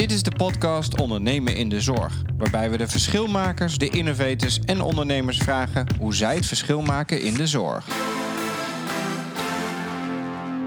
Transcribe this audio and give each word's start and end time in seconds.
Dit 0.00 0.12
is 0.12 0.22
de 0.22 0.30
podcast 0.36 1.00
Ondernemen 1.00 1.56
in 1.56 1.68
de 1.68 1.80
Zorg, 1.80 2.22
waarbij 2.36 2.70
we 2.70 2.76
de 2.76 2.88
verschilmakers, 2.88 3.78
de 3.78 3.88
innovators 3.88 4.60
en 4.60 4.80
ondernemers 4.80 5.38
vragen 5.38 5.86
hoe 5.98 6.14
zij 6.14 6.34
het 6.34 6.46
verschil 6.46 6.82
maken 6.82 7.22
in 7.22 7.34
de 7.34 7.46
zorg. 7.46 7.86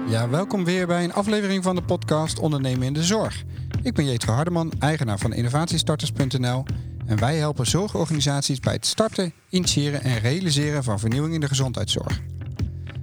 Ja, 0.08 0.28
welkom 0.28 0.64
weer 0.64 0.86
bij 0.86 1.04
een 1.04 1.12
aflevering 1.12 1.62
van 1.62 1.74
de 1.74 1.82
podcast 1.82 2.38
Ondernemen 2.38 2.86
in 2.86 2.92
de 2.92 3.02
Zorg. 3.02 3.42
Ik 3.82 3.94
ben 3.94 4.04
Jetro 4.04 4.32
Hardeman, 4.32 4.72
eigenaar 4.78 5.18
van 5.18 5.32
innovatiestarters.nl 5.32 6.64
en 7.06 7.18
wij 7.18 7.36
helpen 7.36 7.66
zorgorganisaties 7.66 8.60
bij 8.60 8.72
het 8.72 8.86
starten, 8.86 9.32
initiëren 9.48 10.02
en 10.02 10.18
realiseren 10.18 10.84
van 10.84 10.98
vernieuwing 10.98 11.34
in 11.34 11.40
de 11.40 11.48
gezondheidszorg. 11.48 12.20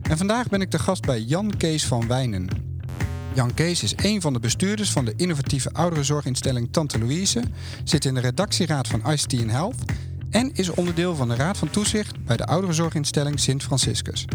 En 0.02 0.18
vandaag 0.18 0.48
ben 0.48 0.62
ik 0.62 0.72
de 0.72 0.80
gast 0.80 1.06
bij 1.06 1.20
Jan 1.20 1.58
Kees 1.58 1.86
van 1.86 2.08
Wijnen. 2.08 2.71
Jan 3.34 3.54
Kees 3.54 3.84
is 3.84 3.94
een 3.96 4.22
van 4.22 4.34
de 4.34 4.40
bestuurders 4.40 4.92
van 4.92 5.06
de 5.06 5.14
innovatieve 5.16 5.74
ouderenzorginstelling 5.74 6.68
Tante 6.72 7.00
Louise, 7.00 7.44
zit 7.84 8.06
in 8.06 8.14
de 8.14 8.20
redactieraad 8.20 8.88
van 8.88 9.12
ICT 9.12 9.52
Health 9.52 9.76
en 10.30 10.54
is 10.54 10.70
onderdeel 10.70 11.16
van 11.16 11.28
de 11.28 11.36
raad 11.36 11.58
van 11.58 11.70
toezicht 11.70 12.26
bij 12.26 12.38
de 12.38 12.46
ouderenzorginstelling 12.46 13.40
Sint 13.40 13.64
Franciscus. 13.64 14.26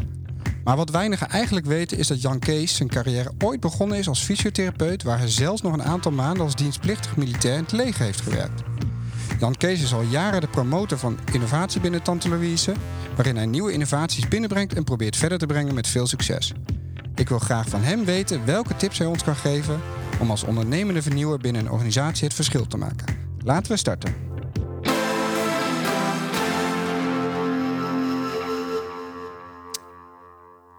Maar 0.64 0.76
wat 0.76 0.90
weinigen 0.90 1.28
eigenlijk 1.28 1.66
weten 1.66 1.98
is 1.98 2.06
dat 2.06 2.20
Jan 2.20 2.38
Kees 2.38 2.76
zijn 2.76 2.88
carrière 2.88 3.32
ooit 3.38 3.60
begonnen 3.60 3.98
is 3.98 4.08
als 4.08 4.22
fysiotherapeut, 4.22 5.02
waar 5.02 5.18
hij 5.18 5.28
zelfs 5.28 5.62
nog 5.62 5.72
een 5.72 5.82
aantal 5.82 6.12
maanden 6.12 6.42
als 6.42 6.54
dienstplichtig 6.54 7.16
militair 7.16 7.56
in 7.56 7.62
het 7.62 7.72
leger 7.72 8.04
heeft 8.04 8.20
gewerkt. 8.20 8.62
Jan 9.38 9.56
Kees 9.56 9.82
is 9.82 9.94
al 9.94 10.02
jaren 10.02 10.40
de 10.40 10.48
promotor 10.48 10.98
van 10.98 11.18
innovatie 11.32 11.80
binnen 11.80 12.02
Tante 12.02 12.28
Louise, 12.28 12.72
waarin 13.14 13.36
hij 13.36 13.46
nieuwe 13.46 13.72
innovaties 13.72 14.28
binnenbrengt 14.28 14.74
en 14.74 14.84
probeert 14.84 15.16
verder 15.16 15.38
te 15.38 15.46
brengen 15.46 15.74
met 15.74 15.86
veel 15.86 16.06
succes. 16.06 16.52
Ik 17.16 17.28
wil 17.28 17.38
graag 17.38 17.68
van 17.68 17.82
hem 17.82 18.04
weten 18.04 18.44
welke 18.44 18.76
tips 18.76 18.98
hij 18.98 19.06
ons 19.06 19.24
kan 19.24 19.36
geven 19.36 19.80
om 20.20 20.30
als 20.30 20.44
ondernemende 20.44 21.02
vernieuwer 21.02 21.38
binnen 21.38 21.64
een 21.64 21.70
organisatie 21.70 22.24
het 22.24 22.34
verschil 22.34 22.66
te 22.66 22.76
maken. 22.76 23.16
Laten 23.44 23.72
we 23.72 23.78
starten. 23.78 24.14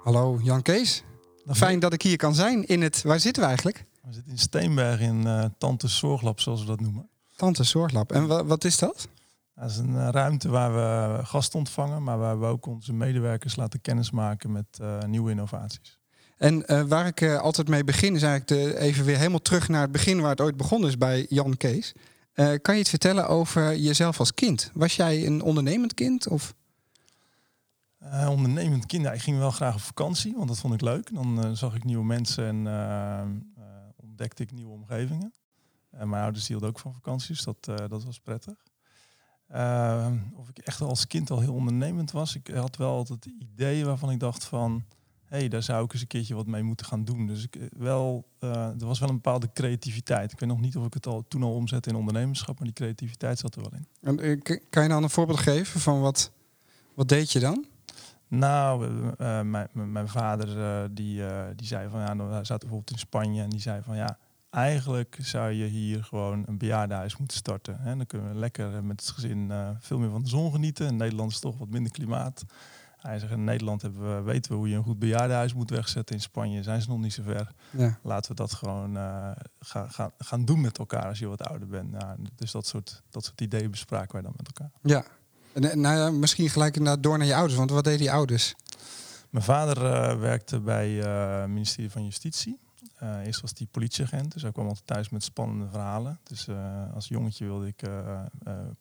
Hallo 0.03 0.39
Jan 0.41 0.61
Kees. 0.61 1.03
Fijn 1.47 1.79
dat 1.79 1.94
ik 1.94 2.02
hier 2.02 2.17
kan 2.17 2.35
zijn 2.35 2.66
in 2.66 2.81
het. 2.81 3.01
Waar 3.01 3.19
zitten 3.19 3.41
we 3.41 3.47
eigenlijk? 3.47 3.85
We 4.01 4.13
zitten 4.13 4.31
in 4.31 4.38
Steenberg 4.38 4.99
in 4.99 5.22
uh, 5.25 5.45
Tante 5.57 5.88
Zorglab, 5.88 6.39
zoals 6.39 6.59
we 6.59 6.67
dat 6.67 6.79
noemen. 6.79 7.09
Tante 7.35 7.63
Zorglab. 7.63 8.11
En 8.11 8.27
wa 8.27 8.45
wat 8.45 8.63
is 8.63 8.77
dat? 8.77 9.07
Dat 9.55 9.69
is 9.69 9.77
een 9.77 9.94
uh, 9.94 10.07
ruimte 10.11 10.49
waar 10.49 10.73
we 10.73 11.25
gasten 11.25 11.59
ontvangen, 11.59 12.03
maar 12.03 12.17
waar 12.17 12.39
we 12.39 12.45
ook 12.45 12.66
onze 12.66 12.94
medewerkers 12.94 13.55
laten 13.55 13.81
kennismaken 13.81 14.51
met 14.51 14.79
uh, 14.81 15.01
nieuwe 15.03 15.31
innovaties. 15.31 15.99
En 16.38 16.63
uh, 16.67 16.81
waar 16.81 17.07
ik 17.07 17.21
uh, 17.21 17.39
altijd 17.39 17.67
mee 17.67 17.83
begin 17.83 18.16
is 18.16 18.23
eigenlijk 18.23 18.47
de, 18.47 18.80
even 18.80 19.05
weer 19.05 19.17
helemaal 19.17 19.41
terug 19.41 19.67
naar 19.67 19.81
het 19.81 19.91
begin 19.91 20.21
waar 20.21 20.30
het 20.30 20.41
ooit 20.41 20.57
begonnen 20.57 20.89
is 20.89 20.97
bij 20.97 21.25
Jan 21.29 21.57
Kees. 21.57 21.94
Uh, 22.35 22.53
kan 22.61 22.73
je 22.73 22.79
iets 22.79 22.89
vertellen 22.89 23.27
over 23.27 23.75
jezelf 23.75 24.19
als 24.19 24.33
kind? 24.33 24.71
Was 24.73 24.95
jij 24.95 25.25
een 25.25 25.41
ondernemend 25.41 25.94
kind? 25.94 26.27
Of? 26.27 26.55
ondernemend 28.27 28.85
kind, 28.85 29.03
ja, 29.03 29.11
ik 29.11 29.21
ging 29.21 29.38
wel 29.38 29.52
graag 29.52 29.73
op 29.73 29.81
vakantie, 29.81 30.33
want 30.35 30.47
dat 30.47 30.59
vond 30.59 30.73
ik 30.73 30.81
leuk. 30.81 31.13
Dan 31.13 31.57
zag 31.57 31.75
ik 31.75 31.83
nieuwe 31.83 32.05
mensen 32.05 32.67
en 32.67 33.45
ontdekte 33.95 34.44
ik 34.44 34.51
nieuwe 34.51 34.72
omgevingen. 34.72 35.33
En 35.91 36.09
mijn 36.09 36.23
ouders 36.23 36.47
hielden 36.47 36.69
ook 36.69 36.79
van 36.79 36.94
vakanties, 36.94 37.44
dat, 37.44 37.66
dat 37.66 38.03
was 38.03 38.19
prettig. 38.19 38.55
of 40.35 40.49
ik 40.49 40.57
echt 40.57 40.81
als 40.81 41.07
kind 41.07 41.29
al 41.29 41.39
heel 41.39 41.53
ondernemend 41.53 42.11
was. 42.11 42.35
Ik 42.35 42.47
had 42.47 42.75
wel 42.75 42.91
altijd 42.91 43.25
ideeën 43.25 43.85
waarvan 43.85 44.11
ik 44.11 44.19
dacht 44.19 44.45
van 44.45 44.83
hey, 45.28 45.47
daar 45.47 45.64
zou 45.64 45.86
ik 45.86 45.94
eens 45.94 46.02
een 46.02 46.08
keertje 46.08 46.36
wat 46.36 46.47
mee 46.47 46.64
moeten 46.64 46.86
gaan 46.86 47.03
doen. 47.03 47.28
Dus 47.28 47.44
ik, 47.44 47.56
eh, 47.56 47.67
wel, 47.78 48.28
uh, 48.39 48.52
er 48.52 48.86
was 48.86 49.00
wel 49.00 49.09
een 49.09 49.16
bepaalde 49.16 49.50
creativiteit. 49.53 50.31
Ik 50.31 50.39
weet 50.39 50.50
nog 50.50 50.59
niet 50.59 50.78
of 50.78 50.86
ik 50.86 50.94
het 50.94 51.08
al 51.08 51.25
toen 51.28 51.44
al 51.44 51.53
omzette 51.53 51.89
in 51.89 51.95
ondernemerschap, 51.95 52.56
maar 52.56 52.67
die 52.67 52.73
creativiteit 52.73 53.39
zat 53.39 53.56
er 53.56 53.61
wel 53.61 53.72
in. 53.73 53.88
En, 54.02 54.19
eh, 54.19 54.59
kan 54.69 54.84
je 54.84 54.89
nou 54.89 55.03
een 55.03 55.09
voorbeeld 55.09 55.39
geven 55.39 55.80
van 55.80 56.02
wat, 56.02 56.31
wat 56.94 57.09
deed 57.09 57.31
je 57.31 57.39
dan? 57.39 57.66
Nou, 58.29 58.88
uh, 58.88 59.41
mijn, 59.41 59.69
mijn 59.74 60.07
vader 60.07 60.94
die, 60.94 61.22
die 61.56 61.68
zei 61.68 61.90
van 61.90 62.00
ja, 62.00 62.13
nou, 62.13 62.31
hij 62.31 62.44
zat 62.44 62.59
bijvoorbeeld 62.59 62.91
in 62.91 62.97
Spanje 62.97 63.41
en 63.41 63.50
die 63.50 63.59
zei 63.59 63.81
van 63.84 63.96
ja, 63.96 64.18
eigenlijk 64.50 65.18
zou 65.22 65.51
je 65.51 65.66
hier 65.66 66.03
gewoon 66.03 66.44
een 66.47 66.57
bejaardenhuis 66.57 67.18
moeten 67.18 67.38
starten. 67.38 67.80
Hè? 67.80 67.96
Dan 67.96 68.06
kunnen 68.06 68.30
we 68.34 68.40
lekker 68.40 68.84
met 68.84 69.00
het 69.00 69.09
gezin 69.09 69.51
veel 69.80 70.00
meer 70.00 70.09
van 70.09 70.24
de 70.24 70.30
zon 70.30 70.51
genieten. 70.51 70.88
In 70.88 70.96
Nederland 70.96 71.31
is 71.31 71.40
toch 71.40 71.57
wat 71.57 71.69
minder 71.69 71.91
klimaat. 71.91 72.46
Hij 72.97 73.19
zegt, 73.19 73.31
in 73.31 73.44
Nederland 73.44 73.81
hebben 73.81 74.16
we, 74.16 74.22
weten 74.22 74.52
we 74.52 74.58
hoe 74.58 74.69
je 74.69 74.75
een 74.75 74.84
goed 74.84 75.00
bejaardenhuis 75.00 75.53
moet 75.53 75.69
wegzetten. 75.69 76.16
In 76.16 76.22
Spanje 76.22 76.63
zijn 76.63 76.81
ze 76.81 76.90
nog 76.90 77.00
niet 77.00 77.13
zo 77.13 77.24
ver. 77.24 77.52
Ja. 77.72 78.00
Laten 78.03 78.30
we 78.30 78.35
dat 78.35 78.53
gewoon 78.53 78.96
uh, 78.96 79.31
gaan, 79.59 79.91
gaan, 79.91 80.12
gaan 80.18 80.46
doen 80.46 80.62
met 80.62 80.78
elkaar 80.78 81.06
als 81.06 81.19
je 81.19 81.28
wat 81.28 81.44
ouder 81.44 81.68
bent. 81.68 81.91
Nou, 81.91 82.18
dus 82.36 82.52
dat 82.52 82.68
soort, 82.68 83.03
dat 83.09 83.25
soort 83.25 83.41
ideeën 83.41 83.72
bespraken 83.72 84.12
wij 84.12 84.22
dan 84.22 84.34
met 84.38 84.47
elkaar. 84.47 84.72
Ja, 84.81 85.03
en, 85.53 85.81
nou 85.81 85.97
ja, 85.97 86.12
misschien 86.12 86.50
gelijk 86.50 86.75
inderdaad 86.75 87.03
door 87.03 87.18
naar 87.18 87.28
je 87.28 87.36
ouders. 87.36 87.57
Want 87.57 87.69
wat 87.69 87.84
deden 87.84 88.00
die 88.00 88.12
ouders? 88.12 88.56
Mijn 89.30 89.46
vader 89.46 89.78
uh, 89.84 90.19
werkte 90.19 90.59
bij 90.59 90.90
uh, 90.90 91.40
het 91.41 91.50
ministerie 91.50 91.91
van 91.91 92.03
Justitie. 92.03 92.59
Uh, 93.03 93.25
eerst 93.25 93.41
was 93.41 93.52
hij 93.57 93.68
politieagent, 93.72 94.34
dus 94.34 94.41
hij 94.41 94.52
kwam 94.52 94.68
altijd 94.68 94.88
thuis 94.88 95.09
met 95.09 95.24
spannende 95.24 95.68
verhalen. 95.72 96.19
Dus 96.24 96.47
uh, 96.47 96.94
als 96.94 97.07
jongetje 97.07 97.46
wilde 97.46 97.68
ik 97.68 97.88
uh, 97.88 98.22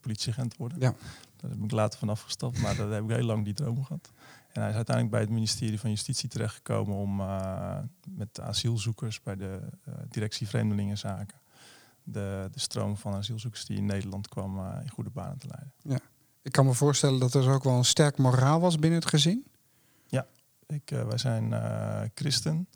politieagent 0.01 0.57
worden. 0.57 0.81
Ja. 0.81 0.95
Daar 1.37 1.51
heb 1.51 1.63
ik 1.63 1.71
later 1.71 1.99
vanaf 1.99 2.23
gestapt, 2.23 2.61
maar 2.61 2.77
daar 2.77 2.91
heb 2.91 3.03
ik 3.03 3.11
heel 3.11 3.25
lang 3.25 3.45
die 3.45 3.55
droom 3.55 3.85
gehad. 3.85 4.13
En 4.53 4.61
hij 4.61 4.71
is 4.71 4.77
uiteindelijk 4.77 5.17
bij 5.17 5.25
het 5.25 5.31
ministerie 5.31 5.81
van 5.81 5.91
Justitie 5.91 6.29
terechtgekomen 6.29 6.97
om 6.97 7.17
met 8.09 8.41
asielzoekers 8.41 9.23
bij 9.23 9.37
de 9.37 9.61
directie 10.09 10.49
Vreemdelingenzaken 10.49 11.39
de, 12.07 12.49
de 12.53 12.61
stroom 12.61 12.97
van 12.97 13.15
asielzoekers 13.15 13.65
die 13.65 13.77
in 13.77 13.87
Nederland 13.87 14.29
kwam 14.29 14.59
in 14.83 14.91
goede 14.91 15.11
banen 15.11 15.39
te 15.39 15.47
leiden. 15.47 15.73
Ja. 15.83 15.99
Ik 16.43 16.53
kan 16.53 16.67
me 16.67 16.75
voorstellen 16.75 17.21
dat 17.21 17.35
er 17.35 17.51
ook 17.51 17.65
wel 17.65 17.77
een 17.77 17.85
sterk 17.85 18.17
moraal 18.17 18.61
was 18.61 18.79
binnen 18.79 18.99
het 18.99 19.09
gezin. 19.09 19.47
Ja, 20.07 20.27
ik, 20.67 20.89
wij 20.89 21.19
zijn 21.19 21.53
christen. 22.15 22.69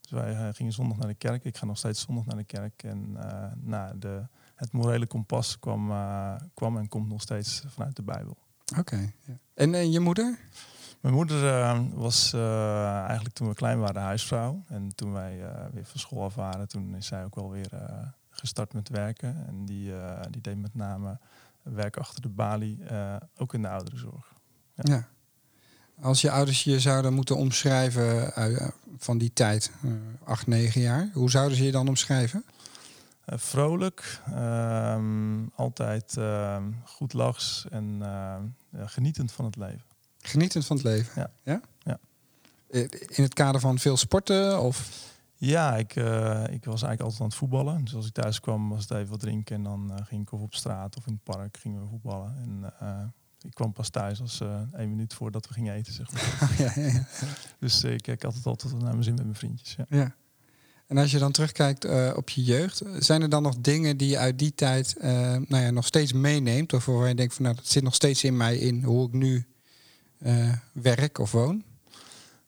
Dus 0.00 0.10
wij 0.10 0.52
gingen 0.54 0.72
zondag 0.72 0.98
naar 0.98 1.08
de 1.08 1.14
kerk. 1.14 1.44
Ik 1.44 1.56
ga 1.56 1.66
nog 1.66 1.78
steeds 1.78 2.00
zondag 2.00 2.24
naar 2.24 2.36
de 2.36 2.44
kerk. 2.44 2.82
En 2.82 3.12
nou, 3.56 3.98
de, 3.98 4.26
het 4.58 4.72
morele 4.72 5.06
kompas 5.06 5.58
kwam, 5.58 5.90
uh, 5.90 6.34
kwam 6.54 6.78
en 6.78 6.88
komt 6.88 7.08
nog 7.08 7.22
steeds 7.22 7.62
vanuit 7.66 7.96
de 7.96 8.02
Bijbel. 8.02 8.36
Oké. 8.70 8.80
Okay, 8.80 9.14
ja. 9.24 9.34
en, 9.54 9.74
en 9.74 9.90
je 9.90 10.00
moeder? 10.00 10.38
Mijn 11.00 11.14
moeder 11.14 11.40
was 11.94 12.32
eigenlijk 12.32 13.34
toen 13.34 13.48
we 13.48 13.54
klein 13.54 13.78
waren 13.78 14.02
huisvrouw. 14.02 14.64
En 14.68 14.94
toen 14.94 15.12
wij 15.12 15.36
weer 15.72 15.84
van 15.84 16.00
school 16.00 16.24
af 16.24 16.34
waren, 16.34 16.68
toen 16.68 16.94
is 16.94 17.06
zij 17.06 17.24
ook 17.24 17.34
wel 17.34 17.50
weer 17.50 17.70
gestart 18.30 18.72
met 18.72 18.88
werken. 18.88 19.46
En 19.46 19.64
die, 19.64 19.92
die 20.30 20.40
deed 20.40 20.58
met 20.58 20.74
name 20.74 21.18
werk 21.62 21.96
achter 21.96 22.22
de 22.22 22.28
balie, 22.28 22.78
ook 23.36 23.54
in 23.54 23.62
de 23.62 23.68
ouderenzorg. 23.68 24.32
Ja. 24.74 24.82
ja. 24.94 25.08
Als 26.00 26.20
je 26.20 26.30
ouders 26.30 26.64
je 26.64 26.80
zouden 26.80 27.14
moeten 27.14 27.36
omschrijven 27.36 28.32
van 28.96 29.18
die 29.18 29.32
tijd, 29.32 29.70
acht, 30.24 30.46
negen 30.46 30.80
jaar, 30.80 31.10
hoe 31.12 31.30
zouden 31.30 31.56
ze 31.56 31.64
je 31.64 31.72
dan 31.72 31.88
omschrijven? 31.88 32.44
Uh, 33.32 33.38
vrolijk, 33.38 34.20
ehm, 34.26 35.46
altijd 35.54 36.16
ehm, 36.16 36.72
goed 36.84 37.12
lachs 37.12 37.66
en 37.70 38.02
genietend 38.76 39.32
van 39.32 39.44
het 39.44 39.56
leven. 39.56 39.82
Genietend 40.18 40.66
van 40.66 40.76
het 40.76 40.84
leven? 40.84 41.12
Ja. 41.16 41.30
ja? 41.42 41.60
ja. 41.78 41.98
In 43.06 43.22
het 43.22 43.34
kader 43.34 43.60
van 43.60 43.78
veel 43.78 43.96
sporten? 43.96 44.60
Of? 44.60 45.06
Ja, 45.34 45.76
ik, 45.76 45.94
ik 46.50 46.64
was 46.64 46.82
eigenlijk 46.82 47.00
altijd 47.00 47.20
aan 47.20 47.26
het 47.26 47.34
voetballen. 47.34 47.84
Dus 47.84 47.94
als 47.94 48.06
ik 48.06 48.12
thuis 48.12 48.40
kwam, 48.40 48.68
was 48.68 48.82
het 48.82 48.90
even 48.90 49.10
wat 49.10 49.20
drinken 49.20 49.56
en 49.56 49.62
dan 49.62 49.92
ging 50.04 50.22
ik 50.22 50.32
of 50.32 50.40
op 50.40 50.54
straat 50.54 50.96
of 50.96 51.06
in 51.06 51.12
het 51.12 51.22
park 51.22 51.56
gingen 51.56 51.80
we 51.80 51.88
voetballen. 51.88 52.36
En 52.36 52.72
ik 53.42 53.54
kwam 53.54 53.72
pas 53.72 53.88
thuis 53.88 54.20
als 54.20 54.40
uh, 54.40 54.60
één 54.72 54.88
minuut 54.88 55.14
voordat 55.14 55.48
we 55.48 55.52
gingen 55.52 55.74
eten, 55.74 55.92
zeg 55.92 56.12
maar. 56.12 56.54
ja, 56.64 56.82
ja, 56.82 56.92
ja. 56.92 57.04
Dus 57.58 57.84
uh, 57.84 57.92
ik 57.92 58.02
kijk 58.02 58.24
altijd 58.24 58.46
altijd 58.46 58.72
naar 58.72 58.82
mijn 58.82 59.02
zin 59.02 59.14
met 59.14 59.24
mijn 59.24 59.36
vriendjes. 59.36 59.76
Ja. 59.76 59.84
ja. 59.88 60.14
En 60.88 60.98
als 60.98 61.10
je 61.10 61.18
dan 61.18 61.32
terugkijkt 61.32 61.84
uh, 61.84 62.12
op 62.16 62.28
je 62.28 62.42
jeugd, 62.42 62.82
zijn 62.98 63.22
er 63.22 63.28
dan 63.28 63.42
nog 63.42 63.56
dingen 63.60 63.96
die 63.96 64.08
je 64.08 64.18
uit 64.18 64.38
die 64.38 64.54
tijd 64.54 64.96
nou 65.48 65.56
ja, 65.56 65.70
nog 65.70 65.86
steeds 65.86 66.12
meeneemt? 66.12 66.72
Of 66.72 66.86
waar 66.86 67.08
je 67.08 67.14
denkt 67.14 67.34
van 67.34 67.44
nou, 67.44 67.56
dat 67.56 67.66
zit 67.66 67.82
nog 67.82 67.94
steeds 67.94 68.24
in 68.24 68.36
mij 68.36 68.56
in 68.56 68.82
hoe 68.82 69.06
ik 69.06 69.12
nu 69.12 69.46
werk 70.72 71.18
of 71.18 71.32
woon? 71.32 71.64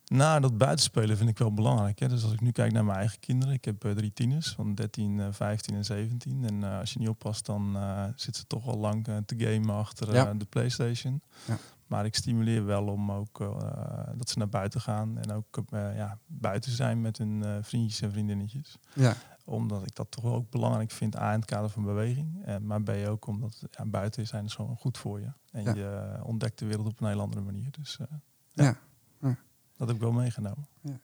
Nou, 0.05 0.41
dat 0.41 0.57
buitenspelen 0.57 1.17
vind 1.17 1.29
ik 1.29 1.37
wel 1.37 1.53
belangrijk. 1.53 1.99
Hè. 1.99 2.07
Dus 2.07 2.23
als 2.23 2.33
ik 2.33 2.41
nu 2.41 2.51
kijk 2.51 2.71
naar 2.71 2.85
mijn 2.85 2.97
eigen 2.97 3.19
kinderen, 3.19 3.53
ik 3.53 3.65
heb 3.65 3.81
drie 3.95 4.13
tieners 4.13 4.49
van 4.49 4.75
13, 4.75 5.17
uh, 5.17 5.27
15 5.31 5.75
en 5.75 5.85
17. 5.85 6.43
En 6.45 6.63
als 6.63 6.93
je 6.93 6.99
niet 6.99 7.07
oppast, 7.07 7.45
dan 7.45 7.75
uh, 7.75 8.03
zit 8.15 8.35
ze 8.35 8.47
toch 8.47 8.67
al 8.67 8.77
lang 8.77 9.03
te 9.25 9.35
gamen 9.37 9.75
achter 9.75 10.13
ja. 10.13 10.33
de 10.33 10.45
PlayStation. 10.45 11.21
Ja. 11.45 11.57
Maar 11.91 12.05
ik 12.05 12.15
stimuleer 12.15 12.65
wel 12.65 12.87
om 12.87 13.11
ook 13.11 13.37
dat 14.15 14.29
ze 14.29 14.37
naar 14.37 14.49
buiten 14.49 14.81
gaan 14.81 15.17
en 15.17 15.31
ook 15.31 15.63
ja, 15.71 16.17
buiten 16.25 16.71
zijn 16.71 17.01
met 17.01 17.17
hun 17.17 17.63
vriendjes 17.63 18.01
en 18.01 18.11
vriendinnetjes. 18.11 18.77
Ja. 18.93 19.15
Omdat 19.45 19.85
ik 19.85 19.95
dat 19.95 20.11
toch 20.11 20.23
ook 20.23 20.49
belangrijk 20.49 20.91
vind, 20.91 21.17
A 21.17 21.33
in 21.33 21.39
het 21.39 21.49
kader 21.49 21.69
van 21.69 21.83
beweging. 21.83 22.59
maar 22.61 22.81
B 22.81 22.89
ook 22.89 23.27
omdat 23.27 23.63
ja, 23.71 23.85
buiten 23.85 24.27
zijn 24.27 24.45
is 24.45 24.53
gewoon 24.55 24.77
goed 24.77 24.97
voor 24.97 25.19
je. 25.19 25.31
En 25.51 25.63
ja. 25.63 25.73
je 25.73 26.19
ontdekt 26.23 26.59
de 26.59 26.65
wereld 26.65 26.87
op 26.87 27.01
een 27.01 27.07
heel 27.07 27.21
andere 27.21 27.41
manier. 27.41 27.67
Dus, 27.71 27.99
ja. 28.51 28.77
Dat 29.77 29.87
heb 29.87 29.95
ik 29.95 29.99
wel 29.99 30.11
meegenomen. 30.11 30.67
Ja. 30.81 30.99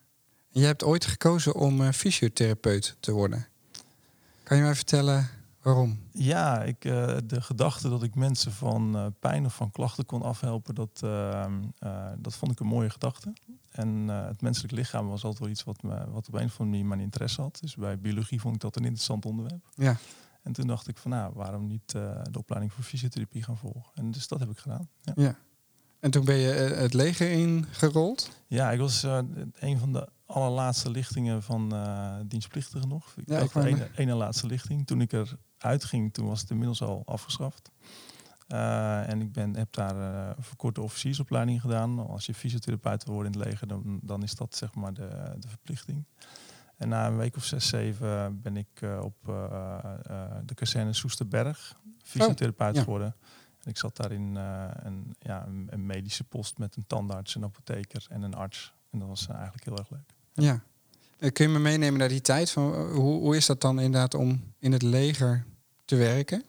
Je 0.48 0.66
hebt 0.66 0.84
ooit 0.84 1.06
gekozen 1.06 1.56
om 1.56 1.92
fysiotherapeut 1.92 2.98
te 3.00 3.12
worden. 3.12 3.48
Kan 4.44 4.58
je 4.58 4.64
mij 4.64 4.76
vertellen 4.76 5.30
Waarom? 5.68 6.00
Ja, 6.12 6.64
ik, 6.64 6.86
uh, 6.86 7.18
de 7.26 7.42
gedachte 7.42 7.90
dat 7.90 8.04
ik 8.04 8.16
mensen 8.16 8.52
van 8.52 8.96
uh, 8.96 9.06
pijn 9.20 9.46
of 9.46 9.56
van 9.56 9.72
klachten 9.72 10.06
kon 10.06 10.22
afhelpen, 10.22 10.76
dat, 10.76 11.02
uh, 11.04 11.46
dat 12.18 12.36
vond 12.36 12.52
ik 12.52 12.60
een 12.60 12.68
mooie 12.68 12.90
gedachte. 12.90 13.34
En 13.72 14.08
het 14.08 14.42
menselijk 14.42 14.74
lichaam 14.74 15.08
was 15.08 15.24
altijd 15.24 15.42
wel 15.42 15.50
iets 15.50 15.64
wat, 15.64 15.84
me, 15.84 16.10
wat 16.10 16.28
op 16.28 16.34
een 16.34 16.46
of 16.46 16.60
andere 16.60 16.64
manier 16.64 16.86
mijn 16.86 17.00
interesse 17.00 17.42
had. 17.42 17.58
Dus 17.62 17.76
bij 17.76 18.00
biologie 18.00 18.42
vond 18.42 18.56
ik 18.56 18.62
dat 18.62 18.76
een 18.76 18.84
interessant 18.84 19.26
onderwerp. 19.26 19.70
Ja. 19.76 19.98
En 20.42 20.52
toen 20.52 20.68
dacht 20.68 20.88
ik 20.88 20.98
van 20.98 21.12
nou, 21.12 21.34
waarom 21.36 21.68
niet 21.68 21.92
de 21.92 22.38
opleiding 22.38 22.74
voor 22.74 22.84
fysiotherapie 22.84 23.44
gaan 23.44 23.58
volgen? 23.58 23.92
En 23.94 24.12
dus 24.12 24.28
dat 24.28 24.40
heb 24.40 24.50
ik 24.50 24.58
gedaan. 24.58 24.90
Ja. 25.02 25.14
ja. 25.16 25.36
En 26.00 26.12
toen 26.12 26.26
ben 26.26 26.36
je 26.36 26.50
het 26.54 26.94
leger 26.94 27.32
ingerold? 27.32 28.30
Ja, 28.48 28.72
ik 28.72 28.80
was 28.80 29.04
een 29.54 29.80
van 29.80 29.94
de 29.94 30.10
allerlaatste 30.26 30.92
lichtingen 30.92 31.44
van 31.44 31.74
dienstplichtigen 32.28 32.88
nog. 32.88 33.14
Ik 33.16 33.30
ja, 33.30 33.40
ik 33.40 33.54
de 33.54 33.68
ene, 33.68 33.90
ene 33.96 34.14
laatste 34.14 34.48
lichting. 34.48 34.88
Toen 34.88 35.02
ik 35.02 35.12
er 35.12 35.38
uitging, 35.58 36.14
toen 36.14 36.28
was 36.28 36.42
het 36.42 36.50
inmiddels 36.50 36.82
al 36.82 37.04
afgeschaft. 37.06 37.72
Uh, 38.48 39.10
en 39.10 39.22
ik 39.22 39.32
ben, 39.32 39.56
heb 39.56 39.74
daar 39.74 39.96
uh, 39.96 40.30
een 40.38 40.44
verkorte 40.44 40.82
officiersopleiding 40.82 41.62
gedaan. 41.62 42.08
Als 42.08 42.26
je 42.26 42.34
fysiotherapeut 42.34 43.04
wil 43.04 43.14
worden 43.14 43.34
in 43.34 43.40
het 43.40 43.48
leger, 43.48 43.68
dan, 43.68 44.00
dan 44.04 44.24
is 44.24 44.36
dat 44.36 44.56
zeg 44.56 44.76
maar 44.76 44.94
de, 44.94 45.36
de 45.40 45.48
verplichting. 45.48 46.06
En 46.76 46.90
na 46.90 47.08
een 47.08 47.18
week 47.18 47.36
of 47.36 47.44
zes, 47.44 47.68
zeven 47.68 48.42
ben 48.42 48.58
ik 48.58 48.82
uh, 48.82 49.00
op 49.04 49.16
de 50.46 50.54
kazerne 50.56 50.94
Soesterberg 50.94 51.76
fysiotherapeut 52.04 52.70
oh, 52.70 52.76
ja. 52.76 52.84
geworden. 52.84 53.16
En 53.64 53.70
ik 53.70 53.78
zat 53.78 53.96
daar 53.96 54.12
in 54.12 54.36
een, 54.36 55.16
ja, 55.20 55.46
een, 55.46 55.68
een, 55.70 55.86
medische 55.86 56.24
post 56.24 56.58
met 56.58 56.76
een 56.76 56.88
tandarts, 56.88 57.36
een 57.36 57.44
apotheker 57.44 58.06
en 58.10 58.22
een 58.22 58.34
arts. 58.34 58.74
En 58.92 59.00
dat 59.00 59.08
was 59.08 59.28
eigenlijk 59.28 59.66
heel 59.66 59.78
erg 59.78 59.90
leuk. 59.90 60.14
Ja. 60.34 60.64
Kun 61.18 61.46
je 61.46 61.48
me 61.48 61.60
meenemen 61.60 62.00
naar 62.00 62.10
die 62.10 62.22
tijd? 62.22 62.52
Van, 62.52 62.92
hoe, 62.92 63.20
hoe 63.20 63.36
is 63.36 63.46
dat 63.46 63.62
dan 63.62 63.80
inderdaad 63.80 64.14
om 64.14 64.54
in 64.60 64.72
het 64.72 64.82
leger 64.82 65.46
te 65.86 65.96
werken? 65.96 66.44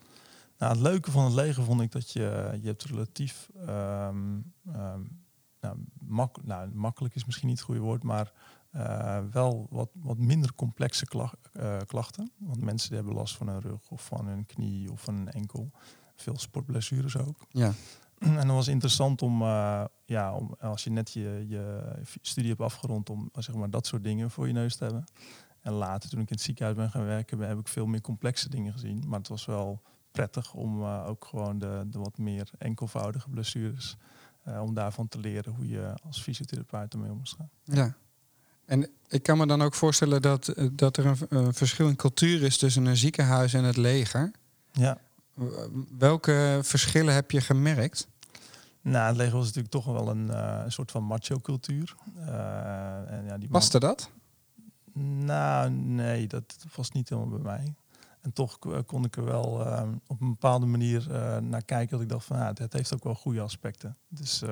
Nou, 0.57 0.71
het 0.71 0.81
leuke 0.81 1.11
van 1.11 1.23
het 1.23 1.33
leger 1.33 1.63
vond 1.63 1.81
ik 1.81 1.91
dat 1.91 2.11
je, 2.11 2.57
je 2.61 2.67
hebt 2.67 2.83
relatief 2.83 3.49
um, 3.59 4.53
um, 4.67 5.23
nou, 5.61 5.77
mak 5.99 6.43
nou, 6.43 6.69
makkelijk 6.73 7.15
is 7.15 7.25
misschien 7.25 7.47
niet 7.47 7.57
het 7.57 7.65
goede 7.65 7.81
woord, 7.81 8.03
maar 8.03 8.31
uh, 8.75 9.19
wel 9.31 9.67
wat, 9.69 9.89
wat 9.93 10.17
minder 10.17 10.53
complexe 10.53 11.05
klacht, 11.05 11.37
uh, 11.53 11.77
klachten. 11.85 12.31
Want 12.37 12.61
mensen 12.61 12.89
die 12.89 12.97
hebben 12.97 13.15
last 13.15 13.35
van 13.35 13.47
hun 13.47 13.61
rug 13.61 13.89
of 13.89 14.05
van 14.05 14.27
hun 14.27 14.45
knie 14.45 14.91
of 14.91 15.01
van 15.01 15.15
hun 15.15 15.31
enkel. 15.31 15.71
Veel 16.15 16.37
sportblessures 16.37 17.17
ook. 17.17 17.45
Ja. 17.49 17.73
En 18.39 18.47
dat 18.47 18.55
was 18.55 18.67
interessant 18.67 19.21
om, 19.21 19.41
uh, 19.41 19.83
ja, 20.05 20.33
om 20.33 20.55
als 20.59 20.83
je 20.83 20.89
net 20.89 21.11
je, 21.11 21.45
je 21.47 21.81
studie 22.21 22.49
hebt 22.49 22.61
afgerond, 22.61 23.09
om 23.09 23.29
zeg 23.33 23.55
maar, 23.55 23.69
dat 23.69 23.87
soort 23.87 24.03
dingen 24.03 24.31
voor 24.31 24.47
je 24.47 24.53
neus 24.53 24.75
te 24.75 24.83
hebben. 24.83 25.05
En 25.61 25.73
later, 25.73 26.09
toen 26.09 26.19
ik 26.19 26.29
in 26.29 26.35
het 26.35 26.43
ziekenhuis 26.43 26.77
ben 26.77 26.89
gaan 26.89 27.05
werken, 27.05 27.39
heb 27.39 27.59
ik 27.59 27.67
veel 27.67 27.85
meer 27.85 28.01
complexe 28.01 28.49
dingen 28.49 28.73
gezien. 28.73 29.03
Maar 29.07 29.19
het 29.19 29.27
was 29.27 29.45
wel 29.45 29.81
prettig 30.11 30.53
om 30.53 30.81
uh, 30.81 31.07
ook 31.07 31.25
gewoon 31.25 31.59
de, 31.59 31.83
de 31.87 31.99
wat 31.99 32.17
meer 32.17 32.49
enkelvoudige 32.57 33.29
blessures, 33.29 33.97
uh, 34.47 34.61
om 34.61 34.73
daarvan 34.73 35.07
te 35.07 35.19
leren 35.19 35.53
hoe 35.53 35.67
je 35.67 35.93
als 36.03 36.21
fysiotherapeut 36.21 36.93
ermee 36.93 37.11
om 37.11 37.17
moest 37.17 37.35
gaan. 37.35 37.49
Ja. 37.63 37.95
En 38.65 38.89
ik 39.07 39.23
kan 39.23 39.37
me 39.37 39.47
dan 39.47 39.61
ook 39.61 39.73
voorstellen 39.73 40.21
dat, 40.21 40.53
dat 40.71 40.97
er 40.97 41.05
een, 41.05 41.17
een 41.29 41.53
verschil 41.53 41.87
in 41.87 41.95
cultuur 41.95 42.43
is 42.43 42.57
tussen 42.57 42.85
een 42.85 42.97
ziekenhuis 42.97 43.53
en 43.53 43.63
het 43.63 43.77
leger. 43.77 44.31
Ja. 44.71 44.97
Welke 45.97 46.59
verschillen 46.63 47.13
heb 47.13 47.31
je 47.31 47.41
gemerkt? 47.41 48.07
Nou, 48.89 49.07
het 49.07 49.17
leger 49.17 49.37
was 49.37 49.45
natuurlijk 49.45 49.73
toch 49.73 49.85
wel 49.85 50.09
een, 50.09 50.27
uh, 50.27 50.61
een 50.63 50.71
soort 50.71 50.91
van 50.91 51.03
macho-cultuur. 51.03 51.95
Uh, 52.17 52.25
ja, 52.25 53.37
Paste 53.49 53.79
dat? 53.79 54.11
Nou, 55.23 55.69
nee, 55.71 56.27
dat 56.27 56.65
was 56.75 56.91
niet 56.91 57.09
helemaal 57.09 57.39
bij 57.39 57.57
mij. 57.57 57.75
En 58.21 58.33
toch 58.33 58.59
kon 58.85 59.03
ik 59.05 59.17
er 59.17 59.23
wel 59.23 59.67
uh, 59.67 59.81
op 60.07 60.21
een 60.21 60.29
bepaalde 60.29 60.65
manier 60.65 61.07
naar 61.41 61.63
kijken. 61.63 61.89
Dat 61.89 62.01
ik 62.01 62.09
dacht 62.09 62.25
van, 62.25 62.37
ja, 62.37 62.53
het 62.53 62.73
heeft 62.73 62.93
ook 62.93 63.03
wel 63.03 63.15
goede 63.15 63.41
aspecten. 63.41 63.97
Dus 64.07 64.43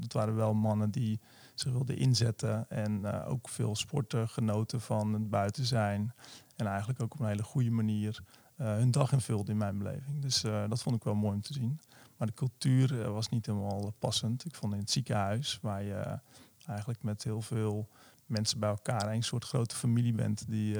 het 0.00 0.12
waren 0.12 0.34
wel 0.34 0.54
mannen 0.54 0.90
die 0.90 1.20
zich 1.54 1.72
wilden 1.72 1.96
inzetten. 1.96 2.70
En 2.70 3.06
ook 3.24 3.48
veel 3.48 3.76
sporten 3.76 4.28
genoten 4.28 4.80
van 4.80 5.12
het 5.12 5.30
buiten 5.30 5.64
zijn. 5.64 6.14
En 6.56 6.66
eigenlijk 6.66 7.02
ook 7.02 7.14
op 7.14 7.20
een 7.20 7.26
hele 7.26 7.42
goede 7.42 7.70
manier 7.70 8.22
hun 8.56 8.90
dag 8.90 9.12
invulden 9.12 9.52
in 9.52 9.56
mijn 9.58 9.78
beleving. 9.78 10.22
Dus 10.22 10.40
dat 10.68 10.82
vond 10.82 10.96
ik 10.96 11.04
wel 11.04 11.14
mooi 11.14 11.34
om 11.34 11.42
te 11.42 11.52
zien. 11.52 11.80
Maar 12.16 12.26
de 12.26 12.34
cultuur 12.34 13.12
was 13.12 13.28
niet 13.28 13.46
helemaal 13.46 13.94
passend. 13.98 14.44
Ik 14.44 14.54
vond 14.54 14.72
in 14.72 14.78
het 14.78 14.90
ziekenhuis, 14.90 15.58
waar 15.62 15.82
je 15.82 16.18
eigenlijk 16.66 17.02
met 17.02 17.24
heel 17.24 17.42
veel 17.42 17.88
mensen 18.26 18.60
bij 18.60 18.68
elkaar 18.68 19.12
een 19.12 19.22
soort 19.22 19.44
grote 19.44 19.76
familie 19.76 20.12
bent 20.12 20.44
die 20.48 20.76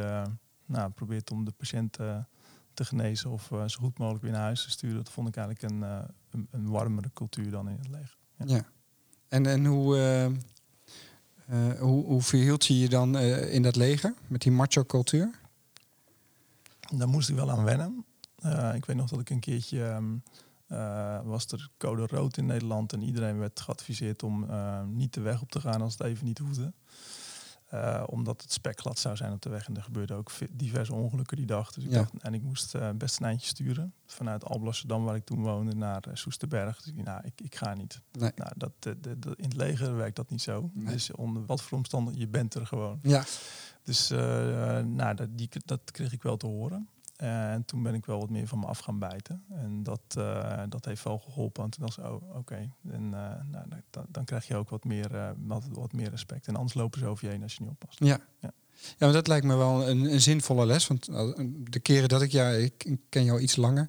nou, 0.66 0.90
probeert 0.90 1.30
om 1.30 1.44
de 1.44 1.50
patiënt 1.50 2.00
uh, 2.00 2.18
te 2.74 2.84
genezen 2.84 3.30
of 3.30 3.50
zo 3.66 3.78
goed 3.80 3.98
mogelijk 3.98 4.22
weer 4.22 4.32
naar 4.32 4.42
huis 4.42 4.62
te 4.62 4.70
sturen. 4.70 4.96
Dat 4.96 5.10
vond 5.10 5.28
ik 5.28 5.36
eigenlijk 5.36 5.72
een, 5.72 5.82
een, 6.30 6.48
een, 6.50 6.70
warmere 6.70 7.10
cultuur 7.14 7.50
dan 7.50 7.68
in 7.68 7.78
het 7.78 7.88
leger. 7.88 8.16
Ja. 8.36 8.44
ja. 8.46 8.64
En, 9.28 9.46
en 9.46 9.64
hoe, 9.64 9.96
hoe, 11.78 12.04
hoe 12.04 12.22
verhield 12.22 12.66
je 12.66 12.78
je 12.78 12.88
dan 12.88 13.18
in 13.18 13.62
dat 13.62 13.76
leger 13.76 14.14
met 14.26 14.42
die 14.42 14.52
macho 14.52 14.84
cultuur? 14.84 15.40
Daar 16.90 17.08
moest 17.08 17.28
ik 17.28 17.34
wel 17.34 17.50
aan 17.50 17.64
wennen. 17.64 18.04
ik 18.74 18.84
weet 18.84 18.96
nog 18.96 19.10
dat 19.10 19.20
ik 19.20 19.30
een 19.30 19.40
keertje 19.40 19.82
um, 19.82 20.22
uh, 20.68 21.20
was 21.24 21.46
er 21.46 21.68
code 21.78 22.06
rood 22.06 22.36
in 22.36 22.46
Nederland 22.46 22.92
en 22.92 23.02
iedereen 23.02 23.38
werd 23.38 23.60
geadviseerd 23.60 24.22
om 24.22 24.44
uh, 24.44 24.82
niet 24.84 25.14
de 25.14 25.20
weg 25.20 25.42
op 25.42 25.50
te 25.50 25.60
gaan 25.60 25.80
als 25.82 25.92
het 25.98 26.06
even 26.06 26.24
niet 26.24 26.38
hoefde. 26.38 26.72
Uh, 27.74 28.02
omdat 28.06 28.42
het 28.42 28.52
spekglad 28.52 28.98
zou 28.98 29.16
zijn 29.16 29.32
op 29.32 29.42
de 29.42 29.48
weg 29.48 29.66
en 29.66 29.76
er 29.76 29.82
gebeurden 29.82 30.16
ook 30.16 30.30
diverse 30.50 30.94
ongelukken 30.94 31.36
die 31.36 31.46
dag. 31.46 31.72
Dus 31.72 31.84
ik 31.84 31.90
Ja. 31.90 31.96
dacht, 31.96 32.12
en 32.22 32.34
ik 32.34 32.42
moest 32.42 32.74
best 32.98 33.18
een 33.20 33.26
eindje 33.26 33.46
sturen 33.46 33.94
vanuit 34.06 34.44
Alblasserdam, 34.44 35.04
waar 35.04 35.16
ik 35.16 35.24
toen 35.24 35.42
woonde, 35.42 35.74
naar 35.74 36.02
Soesterberg. 36.12 36.76
Dus 36.82 36.92
ik, 36.92 37.04
nou, 37.04 37.20
ik, 37.24 37.40
ik 37.40 37.54
ga 37.54 37.74
niet. 37.74 38.00
Nee. 38.12 38.30
Nou, 38.36 38.52
dat, 38.56 38.72
de, 38.78 39.00
de, 39.00 39.18
de- 39.18 39.34
in 39.36 39.44
het 39.44 39.56
leger 39.56 39.96
werkt 39.96 40.16
dat 40.16 40.30
niet 40.30 40.42
zo. 40.42 40.70
Nee. 40.72 40.92
Dus 40.92 41.12
onder 41.12 41.46
wat 41.46 41.62
voor 41.62 41.78
omstandigheden, 41.78 42.26
je 42.26 42.32
bent 42.38 42.54
er 42.54 42.66
gewoon. 42.66 42.98
Ja, 43.02 43.24
Dus 43.82 44.10
eh, 44.10 44.18
nou, 44.80 45.14
dat, 45.14 45.28
die, 45.38 45.48
dat 45.64 45.80
kreeg 45.90 46.12
ik 46.12 46.22
wel 46.22 46.36
te 46.36 46.46
horen. 46.46 46.88
En 47.16 47.64
toen 47.64 47.82
ben 47.82 47.94
ik 47.94 48.06
wel 48.06 48.18
wat 48.18 48.30
meer 48.30 48.46
van 48.46 48.58
me 48.58 48.66
af 48.66 48.78
gaan 48.78 48.98
bijten. 48.98 49.44
En 49.50 49.82
dat, 49.82 50.00
eh, 50.16 50.62
dat 50.68 50.84
heeft 50.84 51.04
wel 51.04 51.18
geholpen. 51.18 51.64
En 51.64 51.70
toen 51.70 51.86
dacht 51.86 51.98
ik, 51.98 52.04
oh, 52.04 52.36
oké. 52.36 52.70
En 52.90 53.14
eh, 53.14 53.44
nou, 53.50 53.66
dan, 53.90 54.04
dan 54.08 54.24
krijg 54.24 54.46
je 54.46 54.56
ook 54.56 54.68
wat 54.68 54.84
meer, 54.84 55.14
eh, 55.14 55.30
wat, 55.46 55.64
wat 55.72 55.92
meer 55.92 56.10
respect. 56.10 56.46
En 56.46 56.56
anders 56.56 56.74
lopen 56.74 57.00
ze 57.00 57.06
over 57.06 57.24
je 57.24 57.30
heen 57.30 57.42
als 57.42 57.54
je 57.54 57.60
niet 57.62 57.70
oppast. 57.70 57.98
ja. 57.98 58.20
Ja. 58.40 58.52
Ja, 58.76 58.94
maar 58.98 59.12
dat 59.12 59.26
lijkt 59.26 59.46
me 59.46 59.56
wel 59.56 59.88
een, 59.88 60.12
een 60.12 60.20
zinvolle 60.20 60.66
les. 60.66 60.86
Want 60.86 61.06
de 61.70 61.80
keren 61.82 62.08
dat 62.08 62.22
ik 62.22 62.30
jou, 62.30 62.56
ik 62.56 62.96
ken 63.08 63.24
jou 63.24 63.40
iets 63.40 63.56
langer, 63.56 63.88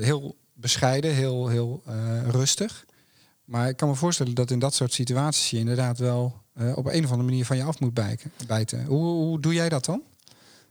heel 0.00 0.36
bescheiden, 0.52 1.14
heel, 1.14 1.48
heel 1.48 1.82
rustig. 2.30 2.84
Maar 3.44 3.68
ik 3.68 3.76
kan 3.76 3.88
me 3.88 3.94
voorstellen 3.94 4.34
dat 4.34 4.50
in 4.50 4.58
dat 4.58 4.74
soort 4.74 4.92
situaties 4.92 5.50
je 5.50 5.58
inderdaad 5.58 5.98
wel 5.98 6.42
op 6.74 6.86
een 6.86 7.04
of 7.04 7.10
andere 7.10 7.22
manier 7.22 7.44
van 7.44 7.56
je 7.56 7.62
af 7.62 7.80
moet 7.80 7.94
bijken, 7.94 8.32
bijten. 8.46 8.84
Hoe, 8.84 9.04
hoe 9.04 9.40
doe 9.40 9.54
jij 9.54 9.68
dat 9.68 9.84
dan? 9.84 10.02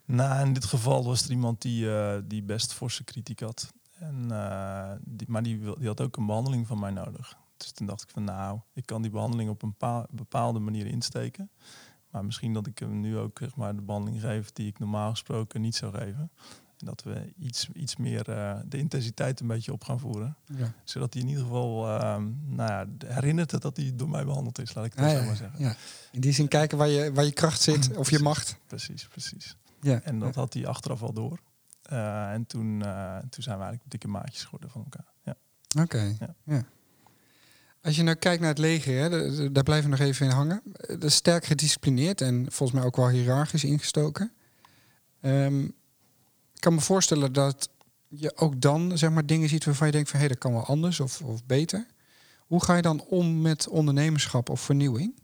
Nou, 0.06 0.46
in 0.46 0.54
dit 0.54 0.66
geval 0.66 1.04
was 1.06 1.24
er 1.24 1.32
iemand 1.32 1.62
die, 1.62 1.96
eh, 1.98 2.18
die 2.26 2.44
best 2.44 2.74
forse 2.74 3.04
kritiek 3.04 3.40
had. 3.40 3.74
En, 4.00 4.32
eh, 4.32 4.92
die, 5.06 5.28
maar 5.30 5.44
die, 5.44 5.60
wil- 5.60 5.78
die 5.78 5.88
had 5.88 6.02
ook 6.02 6.18
een 6.18 6.26
behandeling 6.26 6.68
van 6.68 6.80
mij 6.80 6.92
nodig. 6.92 7.38
Dus 7.58 7.72
toen 7.72 7.88
dacht 7.88 8.02
ik 8.02 8.10
van 8.10 8.24
nou, 8.24 8.60
ik 8.74 8.86
kan 8.86 9.02
die 9.02 9.12
behandeling 9.12 9.50
op 9.50 9.62
een 9.62 9.76
pa- 9.76 10.06
bepaalde 10.12 10.60
manier 10.60 10.86
insteken. 10.86 11.50
Maar 12.10 12.26
misschien 12.26 12.54
dat 12.54 12.68
ik 12.68 12.80
hem 12.80 13.00
nu 13.00 13.18
ook 13.18 13.38
zeg 13.40 13.56
maar, 13.56 13.76
de 13.76 13.82
behandeling 13.82 14.22
geef 14.22 14.52
die 14.52 14.68
ik 14.68 14.80
normaal 14.80 15.10
gesproken 15.10 15.62
niet 15.62 15.76
zou 15.76 15.94
geven. 15.94 16.32
En 16.78 16.86
dat 16.86 17.04
we 17.04 17.34
iets, 17.40 17.70
iets 17.74 17.96
meer 17.96 18.30
eh, 18.30 18.60
de 18.66 18.78
intensiteit 18.78 19.40
een 19.40 19.48
beetje 19.48 19.72
op 19.74 19.84
gaan 19.84 20.00
voeren. 20.00 20.36
Ja. 20.56 20.74
Zodat 20.84 21.14
hij 21.14 21.22
in 21.24 21.28
ieder 21.30 21.44
geval 21.44 21.88
ehm, 22.00 22.30
nou 22.46 22.70
ja, 22.72 22.88
herinnert 23.14 23.62
dat 23.62 23.78
hij 23.78 23.92
door 23.96 24.10
mij 24.10 24.26
behandeld 24.26 24.60
is, 24.60 24.74
laat 24.74 24.86
ik 24.86 24.94
het 24.94 25.06
Ah, 25.06 25.12
zo 25.12 25.18
ja, 25.18 25.26
maar 25.26 25.36
zeggen. 25.36 25.60
ja. 25.64 25.76
In 26.12 26.22
die 26.22 26.32
zin 26.32 26.48
kijken 26.48 26.78
waar 26.78 26.88
je, 26.88 27.14
waar 27.14 27.26
je 27.26 27.32
kracht 27.32 27.62
zit 27.62 27.98
of 27.98 28.10
je 28.10 28.20
macht. 28.20 28.58
Precies, 28.68 29.08
precies. 29.08 29.56
Ja. 29.84 30.02
En 30.02 30.20
dat 30.20 30.36
had 30.36 30.54
hij 30.54 30.68
achteraf 30.68 31.02
al 31.02 31.14
door. 31.14 31.40
Eh, 31.82 32.32
en 32.32 32.46
toen, 32.46 32.82
eh, 32.82 33.18
toen 33.18 33.44
zijn 33.44 33.58
we 33.58 33.64
eigenlijk 33.64 33.92
dikke 33.92 34.08
maatjes 34.08 34.44
geworden 34.44 34.70
van 34.70 34.84
elkaar. 34.84 35.14
Ja. 35.24 35.36
Oké. 35.82 36.16
Ja. 36.20 36.36
Ja. 36.44 36.64
Als 37.82 37.96
je 37.96 38.04
nou 38.04 38.18
kijkt 38.18 38.40
naar 38.40 38.50
het 38.50 38.58
leger, 38.58 39.02
hè, 39.02 39.10
daar 39.52 39.64
blijven 39.64 39.90
we 39.90 39.98
nog 39.98 40.08
even 40.08 40.26
in 40.26 40.32
hangen. 40.32 40.62
Eh, 40.74 40.88
Dat 40.88 41.04
is 41.04 41.16
sterk 41.16 41.46
gedisciplineerd 41.46 42.22
en 42.22 42.46
volgens 42.52 42.80
mij 42.80 42.88
ook 42.88 42.96
wel 42.96 43.10
hiërarchisch 43.10 43.64
ingestoken. 43.64 44.32
Ehm, 45.22 45.64
ik 46.54 46.60
kan 46.60 46.74
me 46.74 46.82
voorstellen 46.82 47.34
dat 47.34 47.70
je 48.08 48.38
ook 48.38 48.62
dan 48.62 48.98
zeg 48.98 49.10
maar, 49.10 49.26
dingen 49.26 49.50
ziet 49.50 49.66
waarvan 49.66 49.88
je 49.88 49.94
denkt 49.94 50.10
van 50.10 50.20
hé, 50.20 50.28
dat 50.28 50.38
kan 50.38 50.52
wel 50.54 50.66
anders 50.66 51.00
of, 51.00 51.22
of 51.22 51.46
beter. 51.46 51.86
Hoe 52.40 52.64
ga 52.64 52.76
je 52.76 52.82
dan 52.82 53.02
om 53.02 53.42
met 53.42 53.68
ondernemerschap 53.68 54.50
of 54.50 54.62
vernieuwing? 54.62 55.22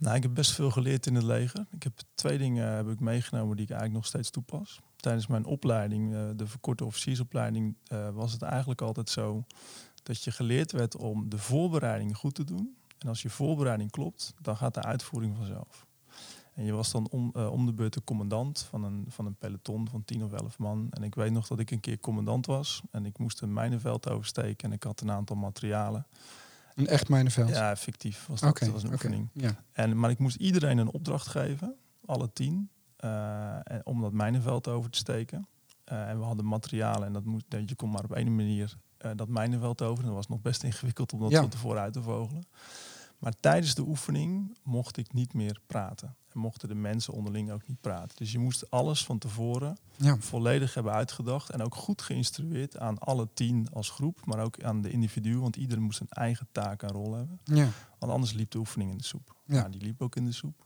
Nou, 0.00 0.16
ik 0.16 0.22
heb 0.22 0.34
best 0.34 0.52
veel 0.52 0.70
geleerd 0.70 1.06
in 1.06 1.14
het 1.14 1.24
leger. 1.24 1.66
Ik 1.70 1.82
heb 1.82 1.92
twee 2.14 2.38
dingen 2.38 2.72
heb 2.76 2.88
ik 2.88 3.00
meegenomen 3.00 3.56
die 3.56 3.64
ik 3.64 3.70
eigenlijk 3.70 4.00
nog 4.00 4.06
steeds 4.06 4.30
toepas. 4.30 4.80
Tijdens 4.96 5.26
mijn 5.26 5.44
opleiding, 5.44 6.14
eh, 6.14 6.28
de 6.36 6.46
verkorte 6.46 6.84
officiersopleiding, 6.84 7.76
eh, 7.86 8.10
was 8.10 8.32
het 8.32 8.42
eigenlijk 8.42 8.80
altijd 8.80 9.10
zo 9.10 9.44
dat 10.02 10.24
je 10.24 10.30
geleerd 10.30 10.72
werd 10.72 10.96
om 10.96 11.28
de 11.28 11.38
voorbereiding 11.38 12.16
goed 12.16 12.34
te 12.34 12.44
doen. 12.44 12.76
En 12.98 13.08
als 13.08 13.22
je 13.22 13.30
voorbereiding 13.30 13.90
klopt, 13.90 14.34
dan 14.42 14.56
gaat 14.56 14.74
de 14.74 14.82
uitvoering 14.82 15.36
vanzelf. 15.36 15.86
En 16.54 16.64
je 16.64 16.72
was 16.72 16.90
dan 16.90 17.08
om, 17.10 17.30
eh, 17.34 17.52
om 17.52 17.66
de 17.66 17.72
beurt 17.72 17.94
de 17.94 18.04
commandant 18.04 18.60
van 18.60 18.84
een, 18.84 19.04
van 19.08 19.26
een 19.26 19.36
peloton 19.36 19.88
van 19.88 20.04
10 20.04 20.24
of 20.24 20.32
11 20.32 20.58
man. 20.58 20.86
En 20.90 21.02
ik 21.02 21.14
weet 21.14 21.32
nog 21.32 21.46
dat 21.46 21.58
ik 21.58 21.70
een 21.70 21.80
keer 21.80 22.00
commandant 22.00 22.46
was. 22.46 22.82
En 22.90 23.06
ik 23.06 23.18
moest 23.18 23.40
een 23.40 23.52
mijnenveld 23.52 24.08
oversteken. 24.08 24.68
En 24.68 24.74
ik 24.74 24.82
had 24.82 25.00
een 25.00 25.10
aantal 25.10 25.36
materialen. 25.36 26.06
Een 26.74 26.86
echt 26.86 27.08
mijnenveld? 27.08 27.48
Ja, 27.48 27.76
fictief 27.76 28.26
was 28.26 28.40
dat. 28.40 28.50
Oké, 28.50 28.64
dat 28.64 28.74
was 28.74 28.82
een 28.82 28.92
oefening. 28.92 29.28
Ja. 29.32 29.50
En, 29.72 29.98
maar 29.98 30.10
ik 30.10 30.18
moest 30.18 30.36
iedereen 30.36 30.78
een 30.78 30.92
opdracht 30.92 31.26
geven, 31.26 31.74
alle 32.06 32.32
tien, 32.32 32.70
eh, 32.96 33.54
en- 33.54 33.80
om 33.86 34.00
dat 34.00 34.12
mijnenveld 34.12 34.68
over 34.68 34.90
te 34.90 34.98
steken. 34.98 35.46
Eh, 35.84 36.08
en 36.08 36.18
we 36.18 36.24
hadden 36.24 36.46
materialen 36.46 37.06
en 37.06 37.12
dat 37.12 37.24
moest, 37.24 37.44
je 37.66 37.74
kon 37.76 37.90
maar 37.90 38.04
op 38.04 38.12
één 38.12 38.34
manier 38.36 38.76
eh, 38.98 39.10
dat 39.16 39.28
mijnenveld 39.28 39.82
over. 39.82 39.98
En 39.98 40.06
dat 40.06 40.14
was 40.16 40.28
nog 40.28 40.40
best 40.40 40.62
ingewikkeld 40.62 41.12
om 41.12 41.20
dat 41.20 41.30
Ja. 41.30 41.40
van 41.40 41.48
tevoren 41.48 41.80
uit 41.82 41.92
te 41.92 42.02
vogelen. 42.02 42.42
Maar 43.18 43.32
tijdens 43.40 43.74
de 43.74 43.82
oefening 43.82 44.56
mocht 44.62 44.96
ik 44.96 45.12
niet 45.12 45.34
meer 45.34 45.60
praten. 45.66 46.16
En 46.32 46.40
mochten 46.40 46.68
de 46.68 46.74
mensen 46.74 47.12
onderling 47.12 47.50
ook 47.50 47.68
niet 47.68 47.80
praten. 47.80 48.16
Dus 48.16 48.32
je 48.32 48.38
moest 48.38 48.70
alles 48.70 49.04
van 49.04 49.18
tevoren 49.18 49.76
Ja. 49.96 50.16
volledig 50.18 50.74
hebben 50.74 50.92
uitgedacht. 50.92 51.50
En 51.50 51.62
ook 51.62 51.74
goed 51.74 52.02
geïnstrueerd 52.02 52.78
aan 52.78 52.98
alle 52.98 53.28
tien 53.34 53.68
als 53.72 53.90
groep. 53.90 54.26
Maar 54.26 54.44
ook 54.44 54.62
aan 54.62 54.80
de 54.80 54.90
individu. 54.90 55.38
Want 55.38 55.56
iedereen 55.56 55.82
moest 55.82 56.00
een 56.00 56.08
eigen 56.08 56.48
taak 56.52 56.82
en 56.82 56.90
rol 56.90 57.14
hebben. 57.14 57.40
Ja. 57.44 57.68
Want 57.98 58.12
anders 58.12 58.32
liep 58.32 58.50
de 58.50 58.58
oefening 58.58 58.90
in 58.90 58.96
de 58.98 59.04
soep. 59.04 59.34
Ja. 59.44 59.54
Ja. 59.54 59.68
die 59.68 59.80
liep 59.80 60.02
ook 60.02 60.16
in 60.16 60.24
de 60.24 60.32
soep. 60.32 60.64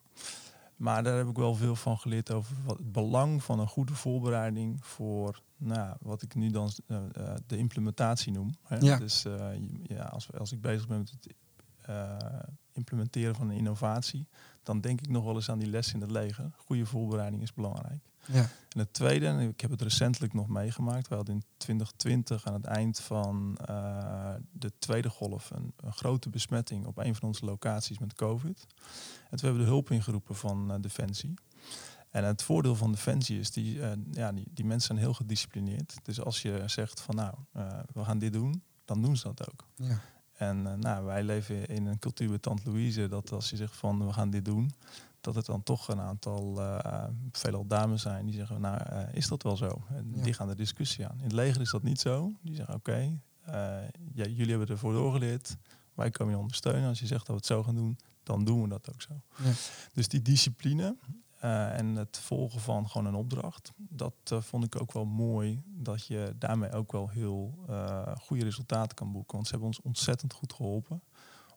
Maar 0.76 1.02
daar 1.02 1.16
heb 1.16 1.28
ik 1.28 1.36
wel 1.36 1.54
veel 1.54 1.76
van 1.76 1.98
geleerd 1.98 2.32
over 2.32 2.56
wat 2.64 2.78
het 2.78 2.92
belang 2.92 3.42
van 3.42 3.60
een 3.60 3.68
goede 3.68 3.94
voorbereiding 3.94 4.84
voor 4.84 5.42
nou, 5.56 5.96
wat 6.00 6.22
ik 6.22 6.34
nu 6.34 6.50
dan 6.50 6.70
eh, 6.86 6.96
eh, 7.12 7.34
de 7.46 7.56
implementatie 7.56 8.32
noem. 8.32 8.54
Hè. 8.62 8.76
Ja. 8.76 8.98
Dus 8.98 9.24
eh, 9.24 9.46
ja, 9.82 10.02
als, 10.02 10.32
als 10.32 10.52
ik 10.52 10.60
bezig 10.60 10.86
ben 10.86 10.98
met 10.98 11.10
het 11.10 11.34
eh, 11.84 12.16
implementeren 12.72 13.34
van 13.34 13.50
een 13.50 13.56
innovatie, 13.56 14.28
dan 14.62 14.80
denk 14.80 15.00
ik 15.00 15.08
nog 15.08 15.24
wel 15.24 15.34
eens 15.34 15.50
aan 15.50 15.58
die 15.58 15.70
les 15.70 15.92
in 15.92 16.00
het 16.00 16.10
leger. 16.10 16.50
Goede 16.56 16.86
voorbereiding 16.86 17.42
is 17.42 17.52
belangrijk. 17.52 18.08
Ja. 18.26 18.40
En 18.68 18.78
het 18.78 18.92
tweede, 18.92 19.26
en 19.26 19.40
ik 19.40 19.60
heb 19.60 19.70
het 19.70 19.82
recentelijk 19.82 20.32
nog 20.32 20.48
meegemaakt. 20.48 21.08
We 21.08 21.14
hadden 21.14 21.34
in 21.34 21.42
2020 21.56 22.46
aan 22.46 22.52
het 22.52 22.64
eind 22.64 23.00
van 23.00 23.56
eh, 23.64 24.34
de 24.52 24.72
tweede 24.78 25.10
golf 25.10 25.50
een, 25.50 25.72
een 25.76 25.92
grote 25.92 26.28
besmetting 26.28 26.86
op 26.86 26.98
een 26.98 27.14
van 27.14 27.28
onze 27.28 27.44
locaties 27.44 27.98
met 27.98 28.14
COVID. 28.14 28.66
En 29.30 29.36
toen 29.38 29.48
hebben 29.48 29.58
we 29.58 29.64
de 29.64 29.72
hulp 29.72 29.90
ingeroepen 29.90 30.34
van 30.34 30.72
eh, 30.72 30.80
Defensie. 30.80 31.34
En 32.10 32.24
het 32.24 32.42
voordeel 32.42 32.76
van 32.76 32.92
Defensie 32.92 33.38
is, 33.38 33.50
die, 33.50 33.80
ja, 34.10 34.32
die, 34.32 34.46
die 34.50 34.64
mensen 34.64 34.86
zijn 34.86 34.98
heel 34.98 35.14
gedisciplineerd. 35.14 35.94
Dus 36.02 36.20
als 36.20 36.42
je 36.42 36.62
zegt 36.66 37.00
van 37.00 37.14
nou, 37.14 37.34
we 37.92 38.04
gaan 38.04 38.18
dit 38.18 38.32
doen, 38.32 38.62
dan 38.84 39.02
doen 39.02 39.16
ze 39.16 39.32
dat 39.34 39.50
ook. 39.50 39.66
Ja. 39.74 40.00
En 40.48 40.66
eh, 40.66 40.74
nou, 40.74 41.04
wij 41.04 41.22
leven 41.22 41.66
in 41.66 41.86
een 41.86 41.98
cultuur 41.98 42.28
bij 42.28 42.38
Tante 42.38 42.62
Louise 42.70 43.08
dat 43.08 43.32
als 43.32 43.50
je 43.50 43.56
zegt 43.56 43.76
van 43.76 44.06
we 44.06 44.12
gaan 44.12 44.30
dit 44.30 44.44
doen, 44.44 44.72
dat 45.20 45.34
het 45.34 45.46
dan 45.46 45.62
toch 45.62 45.88
een 45.88 46.00
aantal, 46.00 46.60
eh 46.62 47.04
veelal 47.32 47.66
dames 47.66 48.02
zijn 48.02 48.26
die 48.26 48.34
zeggen, 48.34 48.60
nou 48.60 48.76
eh, 48.82 49.14
is 49.14 49.26
dat 49.28 49.42
wel 49.42 49.56
zo? 49.56 49.82
En 49.88 50.12
Ja. 50.14 50.22
die 50.22 50.32
gaan 50.32 50.48
de 50.48 50.54
discussie 50.54 51.06
aan. 51.06 51.16
In 51.18 51.22
het 51.24 51.32
leger 51.32 51.60
is 51.60 51.70
dat 51.70 51.82
niet 51.82 52.00
zo. 52.00 52.32
Die 52.42 52.54
zeggen 52.54 52.74
oké, 52.74 53.18
ja, 54.14 54.26
jullie 54.26 54.48
hebben 54.50 54.68
ervoor 54.68 54.92
doorgeleerd, 54.92 55.56
wij 55.94 56.10
komen 56.10 56.32
je 56.34 56.38
ondersteunen. 56.40 56.88
Als 56.88 57.00
je 57.00 57.06
zegt 57.06 57.20
dat 57.26 57.28
we 57.28 57.34
het 57.34 57.46
zo 57.46 57.62
gaan 57.62 57.74
doen, 57.74 57.98
dan 58.22 58.44
doen 58.44 58.62
we 58.62 58.68
dat 58.68 58.88
ook 58.94 59.02
zo. 59.02 59.20
Ja. 59.42 59.50
Dus 59.92 60.08
die 60.08 60.22
discipline 60.22 60.96
eh, 61.44 61.78
en 61.78 61.96
het 61.96 62.18
volgen 62.18 62.60
van 62.60 62.88
gewoon 62.88 63.06
een 63.06 63.14
opdracht, 63.14 63.72
dat 63.76 64.14
eh, 64.24 64.40
vond 64.40 64.64
ik 64.64 64.80
ook 64.80 64.92
wel 64.92 65.04
mooi. 65.04 65.62
Dat 65.66 66.06
je 66.06 66.34
daarmee 66.38 66.72
ook 66.72 66.92
wel 66.92 67.08
heel 67.08 67.54
eh, 67.68 68.16
goede 68.20 68.44
resultaten 68.44 68.96
kan 68.96 69.12
boeken. 69.12 69.34
Want 69.34 69.44
ze 69.44 69.50
hebben 69.50 69.68
ons 69.68 69.80
ontzettend 69.82 70.32
goed 70.32 70.52
geholpen 70.52 71.02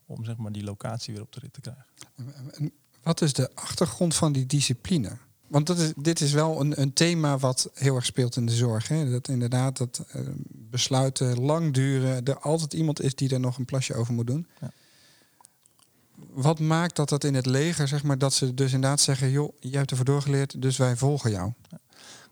om 0.06 0.24
zeg 0.24 0.36
maar, 0.36 0.52
die 0.52 0.64
locatie 0.64 1.14
weer 1.14 1.22
op 1.22 1.32
de 1.32 1.40
rit 1.40 1.52
te 1.52 1.60
krijgen. 1.60 1.84
En 2.52 2.72
Wat 3.02 3.20
is 3.20 3.32
de 3.32 3.54
achtergrond 3.54 4.14
van 4.14 4.32
die 4.32 4.46
discipline? 4.46 5.16
Want 5.46 5.66
dat 5.66 5.78
is, 5.78 5.92
dit 5.96 6.20
is 6.20 6.32
wel 6.32 6.60
een, 6.60 6.80
een 6.80 6.92
thema 6.92 7.38
wat 7.38 7.70
heel 7.74 7.94
erg 7.94 8.04
speelt 8.04 8.36
in 8.36 8.46
de 8.46 8.54
zorg. 8.54 8.88
Hè? 8.88 9.10
Dat 9.10 9.28
inderdaad 9.28 9.76
dat 9.76 10.06
besluiten 10.48 11.40
lang 11.40 11.74
duren. 11.74 12.24
Er 12.24 12.38
altijd 12.38 12.72
iemand 12.72 13.00
is 13.00 13.14
die 13.14 13.30
er 13.30 13.40
nog 13.40 13.58
een 13.58 13.64
plasje 13.64 13.94
over 13.94 14.14
moet 14.14 14.26
doen. 14.26 14.46
Ja. 14.60 14.70
Wat 16.40 16.58
maakt 16.58 16.96
dat 16.96 17.08
dat 17.08 17.24
in 17.24 17.34
het 17.34 17.46
leger, 17.46 17.88
zeg 17.88 18.02
maar, 18.02 18.18
dat 18.18 18.32
ze 18.32 18.54
dus 18.54 18.72
inderdaad 18.72 19.00
zeggen: 19.00 19.30
joh, 19.30 19.52
jij 19.60 19.78
hebt 19.78 19.90
ervoor 19.90 20.06
doorgeleerd, 20.06 20.62
dus 20.62 20.76
wij 20.76 20.96
volgen 20.96 21.30
jou. 21.30 21.52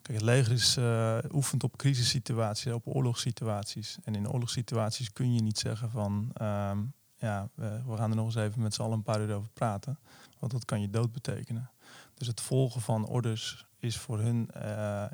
Kijk, 0.02 0.18
het 0.18 0.22
leger 0.22 0.52
is 0.52 0.76
eh, 0.76 1.18
oefent 1.32 1.64
op 1.64 1.76
crisissituaties, 1.76 2.72
op 2.72 2.86
oorlogssituaties. 2.86 3.98
En 4.04 4.14
in 4.14 4.30
oorlogssituaties 4.30 5.12
kun 5.12 5.34
je 5.34 5.42
niet 5.42 5.58
zeggen 5.58 5.90
van, 5.90 6.30
ehm, 6.34 6.78
ja, 7.16 7.48
we, 7.54 7.82
we 7.86 7.96
gaan 7.96 8.10
er 8.10 8.16
nog 8.16 8.26
eens 8.26 8.34
even 8.34 8.62
met 8.62 8.74
z'n 8.74 8.82
allen 8.82 8.96
een 8.96 9.02
paar 9.02 9.20
uur 9.20 9.34
over 9.34 9.50
praten. 9.52 9.98
Want 10.38 10.52
dat 10.52 10.64
kan 10.64 10.80
je 10.80 10.90
dood 10.90 11.12
betekenen. 11.12 11.70
Dus 12.14 12.26
het 12.26 12.40
volgen 12.40 12.80
van 12.80 13.06
orders 13.06 13.66
is 13.78 13.96
voor 13.96 14.18
hun, 14.18 14.50
eh, 14.50 14.62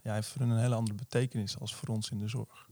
ja, 0.02 0.14
heeft 0.14 0.28
voor 0.28 0.40
hun 0.40 0.50
een 0.50 0.60
hele 0.60 0.74
andere 0.74 0.96
betekenis 0.96 1.58
als 1.58 1.74
voor 1.74 1.88
ons 1.88 2.10
in 2.10 2.18
de 2.18 2.28
zorg. 2.28 2.70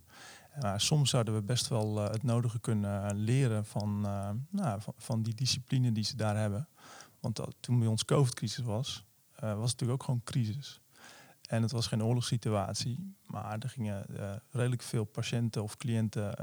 Maar 0.58 0.80
soms 0.80 1.10
zouden 1.10 1.34
we 1.34 1.42
best 1.42 1.68
wel 1.68 2.04
eh, 2.04 2.10
het 2.10 2.22
nodige 2.22 2.60
kunnen 2.60 3.16
leren 3.16 3.64
van, 3.64 4.06
eh, 4.06 4.30
nou, 4.50 4.80
van, 4.80 4.94
van 4.96 5.22
die 5.22 5.34
discipline 5.34 5.92
die 5.92 6.04
ze 6.04 6.16
daar 6.16 6.36
hebben. 6.36 6.68
Want 7.20 7.36
dat, 7.36 7.54
toen 7.60 7.78
bij 7.78 7.88
ons 7.88 8.04
COVID-crisis 8.04 8.64
was, 8.64 9.04
eh, 9.34 9.40
was 9.40 9.50
het 9.50 9.80
natuurlijk 9.80 10.00
ook 10.00 10.02
gewoon 10.02 10.22
crisis. 10.24 10.80
En 11.48 11.62
het 11.62 11.70
was 11.70 11.86
geen 11.86 12.04
oorlogssituatie, 12.04 13.14
maar 13.26 13.58
er 13.58 13.68
gingen 13.68 14.06
redelijk 14.50 14.82
veel 14.82 15.04
patiënten 15.04 15.62
of 15.62 15.76
cliënten 15.76 16.34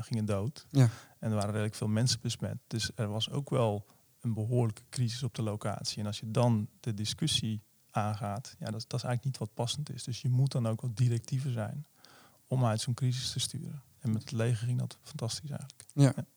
gingen 0.00 0.24
dood. 0.24 0.66
Ja. 0.70 0.88
En 1.18 1.28
er 1.28 1.34
waren 1.34 1.50
redelijk 1.50 1.74
veel 1.74 1.88
mensen 1.88 2.20
besmet. 2.20 2.56
Dus 2.66 2.90
er 2.94 3.08
was 3.08 3.30
ook 3.30 3.50
wel 3.50 3.86
een 4.20 4.34
behoorlijke 4.34 4.82
crisis 4.90 5.22
op 5.22 5.34
de 5.34 5.42
locatie. 5.42 5.98
En 5.98 6.06
als 6.06 6.20
je 6.20 6.30
dan 6.30 6.68
de 6.80 6.94
discussie 6.94 7.62
aangaat, 7.90 8.56
ja, 8.58 8.70
dat, 8.70 8.84
dat 8.86 8.98
is 8.98 9.04
eigenlijk 9.04 9.24
niet 9.24 9.38
wat 9.38 9.54
passend 9.54 9.90
is. 9.90 10.04
Dus 10.04 10.22
je 10.22 10.28
moet 10.28 10.52
dan 10.52 10.68
ook 10.68 10.80
wat 10.80 10.96
directiever 10.96 11.50
zijn 11.50 11.86
om 12.46 12.64
uit 12.64 12.80
zo'n 12.80 12.94
crisis 12.94 13.30
te 13.32 13.40
sturen. 13.40 13.82
En 14.00 14.12
met 14.12 14.22
het 14.22 14.32
leger 14.32 14.66
ging 14.66 14.78
dat 14.78 14.98
fantastisch 15.02 15.50
eigenlijk. 15.50 16.28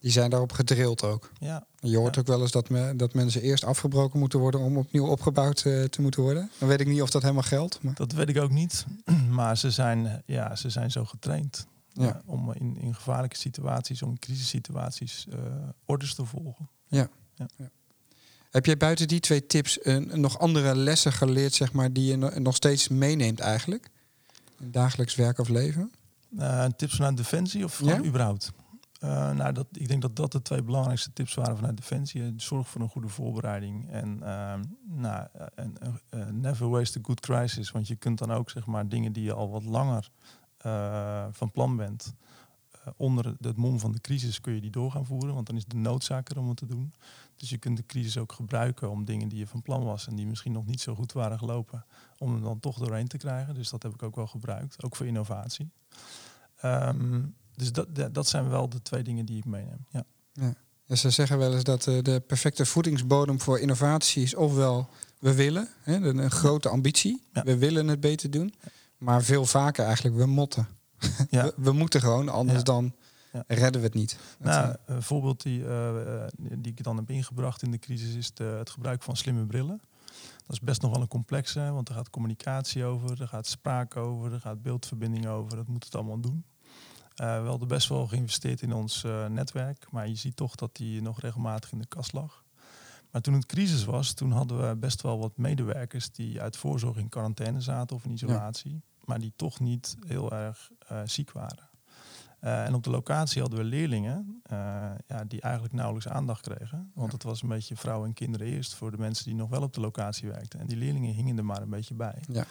Die 0.00 0.12
zijn 0.12 0.30
daarop 0.30 0.52
gedrild 0.52 1.02
ook. 1.02 1.30
Ja, 1.38 1.66
Je 1.80 1.96
hoort 1.96 2.14
Ja. 2.14 2.20
ook 2.20 2.26
wel 2.26 2.40
eens 2.40 2.50
dat, 2.50 2.68
me, 2.68 2.96
dat 2.96 3.14
mensen 3.14 3.42
eerst 3.42 3.64
afgebroken 3.64 4.18
moeten 4.18 4.38
worden 4.38 4.60
om 4.60 4.76
opnieuw 4.76 5.06
opgebouwd 5.06 5.62
eh, 5.64 5.82
te 5.84 6.02
moeten 6.02 6.22
worden. 6.22 6.50
Dan 6.58 6.68
weet 6.68 6.80
ik 6.80 6.86
niet 6.86 7.02
of 7.02 7.10
dat 7.10 7.22
helemaal 7.22 7.42
geldt. 7.42 7.82
Maar 7.82 7.94
dat 7.94 8.12
weet 8.12 8.28
ik 8.28 8.38
ook 8.38 8.50
niet. 8.50 8.86
maar 9.30 9.56
ze 9.58 9.70
zijn, 9.70 10.22
ja, 10.26 10.56
ze 10.56 10.70
zijn 10.70 10.90
zo 10.90 11.04
getraind. 11.04 11.66
Ja. 11.92 12.14
eh, 12.14 12.20
om 12.26 12.52
in, 12.52 12.76
in 12.76 12.94
gevaarlijke 12.94 13.36
situaties, 13.36 14.02
om 14.02 14.18
crisissituaties 14.18 15.26
eh, 15.30 15.38
orders 15.84 16.14
te 16.14 16.24
volgen. 16.24 16.68
heb 18.50 18.66
jij 18.66 18.76
buiten 18.76 19.08
die 19.08 19.20
twee 19.20 19.46
tips 19.46 19.78
eh, 19.80 19.96
nog 19.96 20.38
andere 20.38 20.76
lessen 20.76 21.12
geleerd, 21.12 21.52
zeg 21.54 21.72
maar, 21.72 21.92
die 21.92 22.04
je 22.06 22.16
no- 22.16 22.38
nog 22.38 22.54
steeds 22.54 22.88
meeneemt 22.88 23.40
eigenlijk? 23.40 23.90
Dagelijks 24.58 25.14
werk 25.14 25.38
of 25.38 25.48
leven? 25.48 25.92
Eh, 26.38 26.64
tips 26.76 26.96
vanuit 26.96 27.16
Defensie 27.16 27.64
of 27.64 27.80
Ja? 27.80 28.02
überhaupt? 28.04 28.52
Eh, 29.00 29.30
nou, 29.30 29.52
dat, 29.52 29.66
ik 29.72 29.88
denk 29.88 30.02
dat 30.02 30.16
dat 30.16 30.32
de 30.32 30.42
twee 30.42 30.62
belangrijkste 30.62 31.12
tips 31.12 31.34
waren 31.34 31.56
vanuit 31.56 31.76
Defensie. 31.76 32.22
Eh, 32.22 32.28
Zorg 32.36 32.68
voor 32.68 32.80
een 32.80 32.88
goede 32.88 33.08
voorbereiding. 33.08 33.90
En 33.90 34.22
ehm, 34.22 34.62
nou, 34.84 35.26
en, 35.54 35.76
never 36.40 36.68
waste 36.68 36.98
a 36.98 37.02
good 37.02 37.20
crisis. 37.20 37.70
Want 37.70 37.88
je 37.88 37.96
kunt 37.96 38.18
dan 38.18 38.32
ook 38.32 38.50
zeg 38.50 38.66
maar, 38.66 38.88
dingen 38.88 39.12
die 39.12 39.24
je 39.24 39.32
al 39.32 39.50
wat 39.50 39.64
langer 39.64 40.10
van 41.30 41.50
plan 41.52 41.76
bent... 41.76 42.14
eh, 42.84 42.92
onder 42.96 43.34
het 43.40 43.56
mom 43.56 43.78
van 43.80 43.92
de 43.92 44.00
crisis 44.00 44.40
kun 44.40 44.54
je 44.54 44.60
die 44.60 44.70
door 44.70 44.90
gaan 44.90 45.06
voeren. 45.06 45.34
Want 45.34 45.46
dan 45.46 45.56
is 45.56 45.64
de 45.64 45.76
noodzaak 45.76 46.28
er 46.30 46.38
om 46.38 46.48
het 46.48 46.56
te 46.56 46.66
doen. 46.66 46.92
Dus 47.36 47.50
je 47.50 47.58
kunt 47.58 47.76
de 47.76 47.86
crisis 47.86 48.18
ook 48.18 48.32
gebruiken 48.32 48.90
om 48.90 49.04
dingen 49.04 49.28
die 49.28 49.38
je 49.38 49.46
van 49.46 49.62
plan 49.62 49.84
was... 49.84 50.06
en 50.06 50.16
die 50.16 50.26
misschien 50.26 50.52
nog 50.52 50.66
niet 50.66 50.80
zo 50.80 50.94
goed 50.94 51.12
waren 51.12 51.38
gelopen... 51.38 51.84
om 52.18 52.32
hem 52.32 52.42
dan 52.42 52.60
toch 52.60 52.78
doorheen 52.78 53.08
te 53.08 53.16
krijgen. 53.16 53.54
Dus 53.54 53.70
dat 53.70 53.82
heb 53.82 53.94
ik 53.94 54.02
ook 54.02 54.16
wel 54.16 54.26
gebruikt. 54.26 54.82
Ook 54.84 54.96
voor 54.96 55.06
innovatie. 55.06 55.70
Ehm, 56.56 57.22
dus 57.56 57.72
dat, 57.72 58.14
dat- 58.14 58.28
zijn 58.28 58.48
wel 58.48 58.68
de 58.68 58.82
twee 58.82 59.02
dingen 59.02 59.26
die 59.26 59.36
ik 59.38 59.44
meeneem. 59.44 59.86
Ja. 59.90 60.04
Ja, 60.86 60.94
ze 60.96 61.10
zeggen 61.10 61.38
wel 61.38 61.54
eens 61.54 61.64
dat 61.64 61.86
eh, 61.86 62.02
de 62.02 62.20
perfecte 62.26 62.66
voedingsbodem 62.66 63.40
voor 63.40 63.58
innovatie 63.58 64.22
is 64.22 64.34
ofwel 64.34 64.88
we 65.18 65.34
willen, 65.34 65.68
hè, 65.82 65.94
een, 65.94 66.18
een 66.18 66.30
grote 66.30 66.68
ambitie, 66.68 67.22
Ja. 67.32 67.42
we 67.42 67.56
willen 67.58 67.88
het 67.88 68.00
beter 68.00 68.30
doen, 68.30 68.54
maar 68.98 69.22
veel 69.22 69.44
vaker 69.46 69.84
eigenlijk 69.84 70.16
we 70.16 70.26
motten. 70.26 70.68
Ja. 71.30 71.44
We, 71.44 71.52
we 71.56 71.72
moeten 71.72 72.00
gewoon, 72.00 72.28
anders 72.28 72.58
Ja. 72.58 72.64
dan 72.64 72.92
Ja. 73.32 73.44
redden 73.46 73.80
we 73.80 73.86
het 73.86 73.96
niet. 73.96 74.18
Nou, 74.38 74.68
eh, 74.68 74.74
een 74.96 75.02
voorbeeld 75.02 75.42
die, 75.42 75.64
eh, 75.66 76.22
eh, 76.24 76.30
die 76.38 76.72
ik 76.72 76.82
dan 76.82 76.96
heb 76.96 77.10
ingebracht 77.10 77.62
in 77.62 77.70
de 77.70 77.78
crisis 77.78 78.14
is 78.14 78.34
de, 78.34 78.44
het 78.44 78.70
gebruik 78.70 79.02
van 79.02 79.16
slimme 79.16 79.46
brillen. 79.46 79.80
Dat 80.46 80.56
is 80.56 80.60
best 80.60 80.82
nog 80.82 80.90
wel 80.90 81.00
een 81.00 81.08
complexe, 81.08 81.70
want 81.72 81.88
er 81.88 81.94
gaat 81.94 82.10
communicatie 82.10 82.84
over, 82.84 83.20
er 83.20 83.28
gaat 83.28 83.46
spraak 83.46 83.96
over, 83.96 84.32
er 84.32 84.40
gaat 84.40 84.62
beeldverbinding 84.62 85.26
over. 85.26 85.56
Dat 85.56 85.68
moet 85.68 85.84
het 85.84 85.94
allemaal 85.94 86.20
doen. 86.20 86.44
Eh, 87.14 87.42
we 87.42 87.48
hadden 87.48 87.68
best 87.68 87.88
wel 87.88 88.06
geïnvesteerd 88.06 88.62
in 88.62 88.72
ons 88.72 89.02
netwerk, 89.28 89.86
maar 89.90 90.08
je 90.08 90.14
ziet 90.14 90.36
toch 90.36 90.54
dat 90.54 90.76
die 90.76 91.02
nog 91.02 91.20
regelmatig 91.20 91.72
in 91.72 91.78
de 91.78 91.86
kast 91.86 92.12
lag. 92.12 92.44
Maar 93.10 93.20
toen 93.22 93.34
het 93.34 93.46
crisis 93.46 93.84
was, 93.84 94.12
toen 94.12 94.30
hadden 94.32 94.68
we 94.68 94.76
best 94.76 95.02
wel 95.02 95.18
wat 95.18 95.36
medewerkers 95.36 96.10
die 96.10 96.40
uit 96.40 96.56
voorzorg 96.56 96.96
in 96.96 97.08
quarantaine 97.08 97.60
zaten 97.60 97.96
of 97.96 98.04
in 98.04 98.10
isolatie, 98.10 98.82
maar 99.06 99.20
die 99.20 99.32
toch 99.36 99.60
niet 99.60 99.96
heel 100.06 100.32
erg 100.32 100.70
eh, 100.88 101.00
ziek 101.04 101.32
waren. 101.32 101.68
Eh, 102.40 102.64
en 102.64 102.74
op 102.74 102.82
de 102.82 102.90
locatie 102.90 103.40
hadden 103.40 103.58
we 103.58 103.64
leerlingen 103.64 104.40
eh, 104.42 104.56
ja, 105.06 105.24
die 105.28 105.40
eigenlijk 105.40 105.74
nauwelijks 105.74 106.08
aandacht 106.08 106.40
kregen. 106.40 106.90
Want 106.94 107.12
het 107.12 107.22
was 107.22 107.42
een 107.42 107.48
beetje 107.48 107.76
vrouwen 107.76 108.08
en 108.08 108.14
kinderen 108.14 108.46
eerst 108.46 108.74
voor 108.74 108.90
de 108.90 108.98
mensen 108.98 109.24
die 109.24 109.34
nog 109.34 109.48
wel 109.50 109.62
op 109.62 109.74
de 109.74 109.80
locatie 109.80 110.28
werkten. 110.28 110.60
En 110.60 110.66
die 110.66 110.76
leerlingen 110.76 111.14
hingen 111.14 111.38
er 111.38 111.44
maar 111.44 111.62
een 111.62 111.70
beetje 111.70 111.94
bij. 111.94 112.18
Ja. 112.28 112.44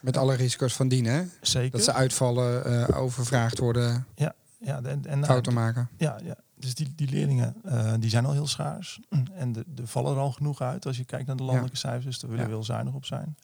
Met 0.00 0.16
alle 0.16 0.34
risico's 0.34 0.76
van 0.76 0.88
dien, 0.88 1.04
hè? 1.04 1.24
Zeker. 1.40 1.70
Dat 1.70 1.82
ze 1.82 1.92
uitvallen, 1.92 2.94
overvraagd 2.94 3.58
worden, 3.58 4.06
Ja, 4.14 4.34
en, 4.58 4.84
en, 4.86 5.02
nou, 5.02 5.24
fouten 5.24 5.54
maken. 5.54 5.88
Ja, 5.96 6.18
ja. 6.24 6.34
dus 6.54 6.74
die, 6.74 6.92
die 6.94 7.08
leerlingen 7.08 7.54
die 8.00 8.10
zijn 8.10 8.24
al 8.24 8.32
heel 8.32 8.46
schaars. 8.46 9.00
En 9.34 9.56
er 9.56 9.64
de 9.66 9.86
vallen 9.86 10.12
er 10.12 10.18
al 10.18 10.32
genoeg 10.32 10.60
uit 10.60 10.86
als 10.86 10.96
je 10.96 11.04
kijkt 11.04 11.26
naar 11.26 11.36
de 11.36 11.42
landelijke 11.42 11.76
cijfers. 11.76 12.04
Dus 12.04 12.18
daar 12.18 12.30
willen 12.30 12.44
we 12.44 12.50
Ja. 12.50 12.56
heel 12.56 12.66
zuinig 12.66 12.94
op 12.94 13.04
zijn. 13.04 13.36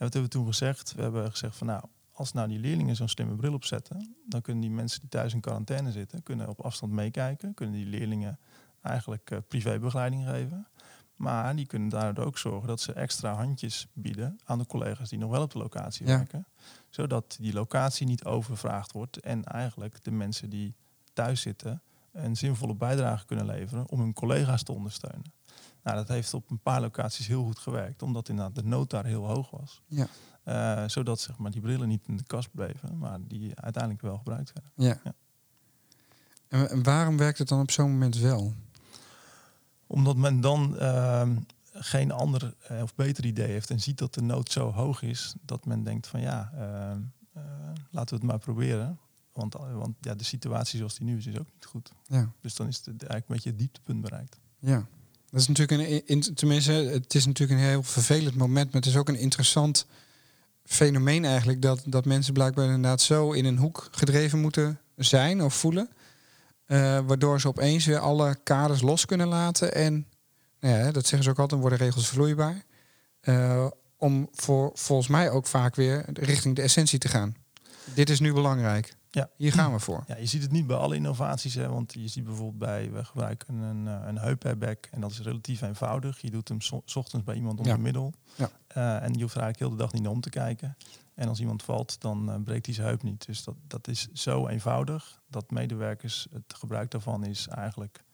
En 0.00 0.06
wat 0.06 0.14
hebben 0.14 0.22
we 0.32 0.38
toen 0.38 0.46
gezegd? 0.46 0.94
We 0.94 1.02
hebben 1.02 1.30
gezegd 1.30 1.56
van 1.56 1.66
nou, 1.66 1.82
als 2.12 2.32
nou 2.32 2.48
die 2.48 2.58
leerlingen 2.58 2.96
zo'n 2.96 3.08
slimme 3.08 3.34
bril 3.34 3.52
opzetten, 3.52 4.16
dan 4.26 4.40
kunnen 4.40 4.62
die 4.62 4.70
mensen 4.70 5.00
die 5.00 5.08
thuis 5.08 5.34
in 5.34 5.40
quarantaine 5.40 5.92
zitten, 5.92 6.22
kunnen 6.22 6.48
op 6.48 6.60
afstand 6.60 6.92
meekijken. 6.92 7.54
Kunnen 7.54 7.74
die 7.74 7.86
leerlingen 7.86 8.38
eigenlijk 8.82 9.30
eh, 9.30 9.38
privébegeleiding 9.48 10.24
geven. 10.24 10.66
Maar 11.16 11.56
die 11.56 11.66
kunnen 11.66 11.88
daardoor 11.88 12.24
ook 12.24 12.38
zorgen 12.38 12.68
dat 12.68 12.80
ze 12.80 12.92
extra 12.92 13.34
handjes 13.34 13.86
bieden 13.92 14.38
aan 14.44 14.58
de 14.58 14.66
collega's 14.66 15.08
die 15.08 15.18
nog 15.18 15.30
wel 15.30 15.42
op 15.42 15.52
de 15.52 15.58
locatie 15.58 16.06
Ja. 16.06 16.16
werken. 16.16 16.46
Zodat 16.88 17.36
die 17.40 17.52
locatie 17.52 18.06
niet 18.06 18.24
overvraagd 18.24 18.92
wordt 18.92 19.20
en 19.20 19.44
eigenlijk 19.44 20.04
de 20.04 20.10
mensen 20.10 20.50
die 20.50 20.74
thuis 21.12 21.40
zitten 21.40 21.82
een 22.12 22.36
zinvolle 22.36 22.74
bijdrage 22.74 23.26
kunnen 23.26 23.46
leveren 23.46 23.88
om 23.88 24.00
hun 24.00 24.12
collega's 24.12 24.62
te 24.62 24.72
ondersteunen. 24.72 25.32
Nou, 25.82 25.96
dat 25.96 26.08
heeft 26.08 26.34
op 26.34 26.50
een 26.50 26.60
paar 26.60 26.80
locaties 26.80 27.26
heel 27.26 27.44
goed 27.44 27.58
gewerkt, 27.58 28.02
omdat 28.02 28.28
inderdaad 28.28 28.54
de 28.54 28.64
nood 28.64 28.90
daar 28.90 29.04
heel 29.04 29.26
hoog 29.26 29.50
was. 29.50 29.82
Ja. 29.86 30.06
Eh, 30.42 30.88
zodat 30.88 31.20
zeg 31.20 31.38
maar, 31.38 31.50
die 31.50 31.60
brillen 31.60 31.88
niet 31.88 32.06
in 32.06 32.16
de 32.16 32.24
kast 32.24 32.48
bleven, 32.52 32.98
maar 32.98 33.18
die 33.28 33.52
uiteindelijk 33.60 34.02
wel 34.02 34.16
gebruikt 34.16 34.52
werden. 34.52 34.72
Ja. 34.74 35.00
Ja. 35.04 35.14
En, 36.48 36.70
en 36.70 36.82
waarom 36.82 37.16
werkt 37.16 37.38
het 37.38 37.48
dan 37.48 37.60
op 37.60 37.70
zo'n 37.70 37.90
moment 37.90 38.16
wel? 38.16 38.54
Omdat 39.86 40.16
men 40.16 40.40
dan 40.40 40.78
ehm, 40.78 41.36
geen 41.72 42.12
ander 42.12 42.54
eh, 42.68 42.82
of 42.82 42.94
beter 42.94 43.24
idee 43.24 43.50
heeft 43.50 43.70
en 43.70 43.80
ziet 43.80 43.98
dat 43.98 44.14
de 44.14 44.22
nood 44.22 44.50
zo 44.50 44.72
hoog 44.72 45.02
is, 45.02 45.34
dat 45.42 45.64
men 45.64 45.82
denkt 45.82 46.06
van 46.06 46.20
ja, 46.20 46.52
ehm, 46.54 47.00
eh, 47.32 47.42
laten 47.90 48.14
we 48.14 48.20
het 48.20 48.30
maar 48.30 48.38
proberen. 48.38 48.98
Want, 49.32 49.54
want 49.54 49.96
ja, 50.00 50.14
de 50.14 50.24
situatie 50.24 50.78
zoals 50.78 50.94
die 50.94 51.06
nu 51.06 51.16
is, 51.16 51.26
is 51.26 51.38
ook 51.38 51.48
niet 51.54 51.64
goed. 51.64 51.92
Ja. 52.06 52.32
Dus 52.40 52.54
dan 52.54 52.66
is 52.66 52.76
het 52.76 52.86
eigenlijk 52.88 53.28
een 53.28 53.34
beetje 53.34 53.50
het 53.50 53.58
dieptepunt 53.58 54.00
bereikt. 54.00 54.38
Ja. 54.58 54.86
Dat 55.30 55.40
is 55.40 55.48
natuurlijk 55.48 55.80
een, 55.80 56.06
in, 56.06 56.34
tenminste, 56.34 56.72
het 56.72 57.14
is 57.14 57.26
natuurlijk 57.26 57.60
een 57.60 57.66
heel 57.66 57.82
vervelend 57.82 58.36
moment, 58.36 58.66
maar 58.72 58.80
het 58.80 58.90
is 58.90 58.96
ook 58.96 59.08
een 59.08 59.18
interessant 59.18 59.86
fenomeen 60.64 61.24
eigenlijk 61.24 61.62
dat, 61.62 61.82
dat 61.86 62.04
mensen 62.04 62.32
blijkbaar 62.32 62.64
inderdaad 62.64 63.00
zo 63.00 63.32
in 63.32 63.44
een 63.44 63.58
hoek 63.58 63.88
gedreven 63.90 64.38
moeten 64.38 64.80
zijn 64.96 65.42
of 65.42 65.54
voelen, 65.54 65.90
eh, 66.66 66.98
waardoor 67.06 67.40
ze 67.40 67.48
opeens 67.48 67.86
weer 67.86 67.98
alle 67.98 68.36
kaders 68.42 68.80
los 68.80 69.06
kunnen 69.06 69.28
laten 69.28 69.74
en, 69.74 70.06
nou 70.60 70.78
ja, 70.78 70.90
dat 70.90 71.06
zeggen 71.06 71.22
ze 71.22 71.30
ook 71.30 71.38
altijd, 71.38 71.60
worden 71.60 71.78
regels 71.78 72.08
vloeibaar, 72.08 72.64
eh, 73.20 73.66
om 73.96 74.28
voor 74.32 74.70
volgens 74.74 75.08
mij 75.08 75.30
ook 75.30 75.46
vaak 75.46 75.74
weer 75.74 76.04
richting 76.12 76.56
de 76.56 76.62
essentie 76.62 76.98
te 76.98 77.08
gaan. 77.08 77.36
Dit 77.94 78.10
is 78.10 78.20
nu 78.20 78.32
belangrijk. 78.32 78.92
Ja. 79.10 79.30
Hier 79.36 79.52
gaan 79.52 79.72
we 79.72 79.78
voor. 79.78 80.04
Ja, 80.06 80.16
je 80.16 80.26
ziet 80.26 80.42
het 80.42 80.50
niet 80.52 80.66
bij 80.66 80.76
alle 80.76 80.94
innovaties, 80.94 81.54
hè, 81.54 81.68
want 81.68 81.92
je 81.92 82.08
ziet 82.08 82.24
bijvoorbeeld 82.24 82.58
bij, 82.58 82.90
we 82.92 83.04
gebruiken 83.04 83.54
een, 83.54 83.86
eh, 83.88 84.06
een 84.06 84.18
heup-airbag 84.18 84.76
en 84.90 85.00
dat 85.00 85.10
is 85.10 85.20
relatief 85.20 85.60
eenvoudig. 85.60 86.20
Je 86.20 86.30
doet 86.30 86.48
hem 86.48 86.60
so- 86.60 86.82
's 86.84 86.96
ochtends 86.96 87.24
bij 87.24 87.34
iemand 87.34 87.58
onder 87.58 87.74
Ja. 87.74 87.80
middel 87.82 88.12
Ja. 88.36 88.50
Eh, 88.66 89.02
en 89.02 89.14
je 89.14 89.20
hoeft 89.22 89.34
er 89.34 89.40
eigenlijk 89.40 89.58
heel 89.58 89.70
de 89.70 89.76
dag 89.76 89.92
niet 89.92 90.02
naar 90.02 90.12
om 90.12 90.20
te 90.20 90.30
kijken. 90.30 90.76
En 91.14 91.28
als 91.28 91.40
iemand 91.40 91.62
valt, 91.62 92.00
dan 92.00 92.30
eh, 92.30 92.36
breekt 92.44 92.66
hij 92.66 92.74
zijn 92.74 92.86
heup 92.86 93.02
niet. 93.02 93.26
Dus 93.26 93.44
dat, 93.44 93.54
dat 93.66 93.88
is 93.88 94.08
zo 94.12 94.46
eenvoudig 94.46 95.20
dat 95.28 95.50
medewerkers, 95.50 96.26
het 96.32 96.54
gebruik 96.58 96.90
daarvan 96.90 97.24
is 97.24 97.48
eigenlijk, 97.48 98.04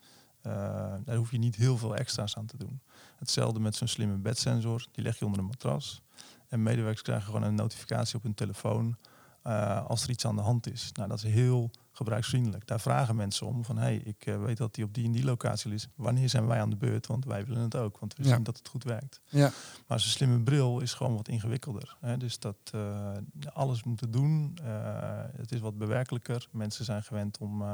daar 1.04 1.16
hoef 1.16 1.30
je 1.30 1.38
niet 1.38 1.56
heel 1.56 1.78
veel 1.78 1.96
extra's 1.96 2.36
aan 2.36 2.46
te 2.46 2.56
doen. 2.56 2.80
Hetzelfde 3.18 3.60
met 3.60 3.74
zo'n 3.76 3.88
slimme 3.88 4.16
bedsensor, 4.16 4.86
die 4.92 5.04
leg 5.04 5.18
je 5.18 5.24
onder 5.24 5.40
een 5.40 5.46
matras. 5.46 6.02
En 6.48 6.62
medewerkers 6.62 7.02
krijgen 7.02 7.26
gewoon 7.26 7.42
een 7.42 7.54
notificatie 7.54 8.16
op 8.16 8.22
hun 8.22 8.34
telefoon 8.34 8.96
eh, 9.46 9.86
als 9.86 10.02
er 10.02 10.10
iets 10.10 10.26
aan 10.26 10.36
de 10.36 10.42
hand 10.42 10.70
is. 10.72 10.90
Nou, 10.92 11.08
dat 11.08 11.18
is 11.18 11.24
heel 11.24 11.70
gebruiksvriendelijk. 11.92 12.66
Daar 12.66 12.80
vragen 12.80 13.16
mensen 13.16 13.46
om 13.46 13.64
van, 13.64 13.78
hey, 13.78 13.96
ik 13.96 14.26
eh, 14.26 14.42
weet 14.42 14.56
dat 14.56 14.74
die 14.74 14.84
op 14.84 14.94
die 14.94 15.04
en 15.04 15.12
die 15.12 15.24
locatie 15.24 15.72
is. 15.74 15.88
Wanneer 15.94 16.28
zijn 16.28 16.46
wij 16.46 16.60
aan 16.60 16.70
de 16.70 16.76
beurt? 16.76 17.06
Want 17.06 17.24
wij 17.24 17.44
willen 17.46 17.62
het 17.62 17.76
ook, 17.76 17.98
want 17.98 18.14
we 18.16 18.24
Ja. 18.24 18.34
zien 18.34 18.42
dat 18.42 18.56
het 18.58 18.68
goed 18.68 18.84
werkt. 18.84 19.20
Ja. 19.28 19.50
Maar 19.86 20.00
zo'n 20.00 20.10
slimme 20.10 20.40
bril 20.42 20.80
is 20.80 20.94
gewoon 20.94 21.14
wat 21.16 21.28
ingewikkelder. 21.28 21.96
Hè? 22.00 22.16
Dus 22.16 22.38
dat 22.38 22.56
eh, 22.72 23.10
alles 23.52 23.82
moeten 23.84 24.10
doen. 24.10 24.58
het 25.36 25.52
is 25.52 25.60
wat 25.60 25.78
bewerkelijker. 25.78 26.48
Mensen 26.50 26.84
zijn 26.84 27.02
gewend 27.02 27.38
om 27.38 27.64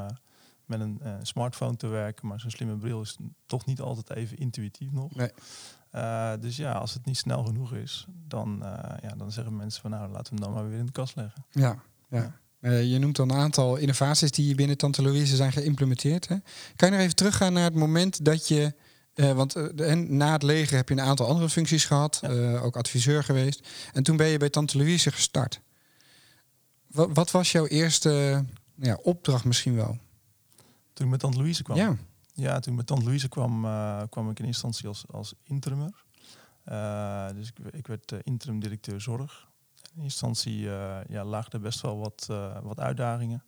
met 0.65 0.79
een 0.79 1.01
smartphone 1.21 1.75
te 1.75 1.87
werken, 1.87 2.27
maar 2.27 2.39
zo'n 2.39 2.51
slimme 2.51 2.77
bril 2.77 3.01
is 3.01 3.17
toch 3.45 3.65
niet 3.65 3.81
altijd 3.81 4.09
even 4.09 4.37
intuïtief 4.37 4.91
nog. 4.91 5.15
Nee. 5.15 5.31
Eh, 5.93 6.31
dus 6.39 6.55
ja, 6.55 6.71
als 6.71 6.93
het 6.93 7.05
niet 7.05 7.17
snel 7.17 7.43
genoeg 7.43 7.73
is, 7.73 8.05
dan, 8.27 8.63
eh, 8.63 8.97
ja, 9.01 9.15
dan 9.15 9.31
zeggen 9.31 9.55
mensen 9.55 9.81
van 9.81 9.91
nou 9.91 10.11
laten 10.11 10.35
we 10.35 10.41
hem 10.41 10.53
dan 10.53 10.53
maar 10.53 10.69
weer 10.69 10.79
in 10.79 10.85
de 10.85 10.91
kast 10.91 11.15
leggen. 11.15 11.45
Ja, 11.51 11.75
ja. 12.09 12.39
Eh, 12.59 12.91
je 12.91 12.99
noemt 12.99 13.15
dan 13.15 13.29
een 13.29 13.37
aantal 13.37 13.75
innovaties 13.75 14.31
die 14.31 14.55
binnen 14.55 14.77
Tante 14.77 15.01
Louise 15.01 15.35
zijn 15.35 15.51
geïmplementeerd. 15.51 16.27
Hè? 16.27 16.35
Kan 16.75 16.87
je 16.89 16.93
nog 16.93 17.03
even 17.03 17.15
teruggaan 17.15 17.53
naar 17.53 17.63
het 17.63 17.75
moment 17.75 18.25
dat 18.25 18.47
je... 18.47 18.73
want 19.13 19.55
en 19.79 20.17
na 20.17 20.31
het 20.31 20.43
leger 20.43 20.75
heb 20.75 20.89
je 20.89 20.95
een 20.95 21.01
aantal 21.01 21.27
andere 21.27 21.49
functies 21.49 21.85
gehad. 21.85 22.19
Ja. 22.21 22.29
eh, 22.29 22.63
ook 22.63 22.75
adviseur 22.75 23.23
geweest. 23.23 23.67
En 23.93 24.03
toen 24.03 24.17
ben 24.17 24.27
je 24.27 24.37
bij 24.37 24.49
Tante 24.49 24.77
Louise 24.77 25.11
gestart. 25.11 25.61
Wat, 26.87 27.09
wat 27.13 27.31
was 27.31 27.51
jouw 27.51 27.65
eerste 27.65 28.45
ja, 28.75 28.99
opdracht 29.01 29.45
misschien 29.45 29.75
wel? 29.75 29.97
Toen 30.93 31.05
ik 31.05 31.11
met 31.11 31.19
Tante 31.19 31.37
Louise 31.37 31.63
kwam. 31.63 31.77
Ja, 31.77 31.95
Ja, 32.33 32.59
toen 32.59 32.71
ik 32.71 32.77
met 32.77 32.87
Tante 32.87 33.05
Louise 33.05 33.29
kwam, 33.29 33.65
eh, 33.65 34.01
kwam 34.09 34.29
ik 34.29 34.39
in 34.39 34.45
instantie 34.45 34.87
als, 34.87 35.05
als 35.11 35.33
interimmer. 35.43 36.03
Eh, 36.63 37.27
dus 37.33 37.47
ik, 37.49 37.73
ik 37.73 37.87
werd 37.87 38.11
eh, 38.11 38.19
interim 38.23 38.59
directeur 38.59 39.01
zorg. 39.01 39.51
In 39.95 40.01
instantie 40.01 40.59
ja, 41.07 41.23
lagen 41.23 41.51
er 41.51 41.59
best 41.59 41.81
wel 41.81 41.97
wat, 41.97 42.25
wat 42.63 42.79
uitdagingen. 42.79 43.43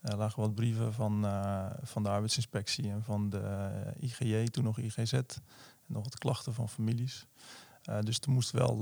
Er 0.00 0.16
lagen 0.16 0.40
wat 0.40 0.54
brieven 0.54 0.92
van, 0.92 1.26
van 1.82 2.02
de 2.02 2.08
arbeidsinspectie 2.08 2.90
en 2.90 3.02
van 3.04 3.30
de 3.30 3.70
IGJ, 4.00 4.44
toen 4.44 4.64
nog 4.64 4.78
IGZ. 4.78 5.12
En 5.12 5.24
nog 5.86 6.04
wat 6.04 6.18
klachten 6.18 6.54
van 6.54 6.68
families. 6.68 7.26
Dus 8.00 8.20
er 8.20 8.30
moest 8.30 8.50
wel 8.50 8.80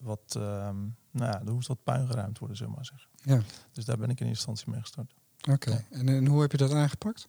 wat, 0.00 0.34
ehm, 0.36 0.76
nou 1.10 1.32
ja, 1.32 1.40
er 1.46 1.52
moest 1.52 1.68
wat 1.68 1.82
puin 1.84 2.06
geruimd 2.06 2.38
worden, 2.38 2.56
zullen 2.56 2.72
we 2.72 2.78
maar 2.78 2.86
zeggen. 2.86 3.10
ja. 3.22 3.40
Dus 3.72 3.84
daar 3.84 3.98
ben 3.98 4.10
ik 4.10 4.20
in 4.20 4.26
instantie 4.26 4.70
mee 4.70 4.80
gestart. 4.80 5.14
oké. 5.50 5.84
En, 5.90 6.08
en 6.08 6.26
hoe 6.26 6.40
heb 6.40 6.50
je 6.50 6.58
dat 6.58 6.72
aangepakt? 6.72 7.28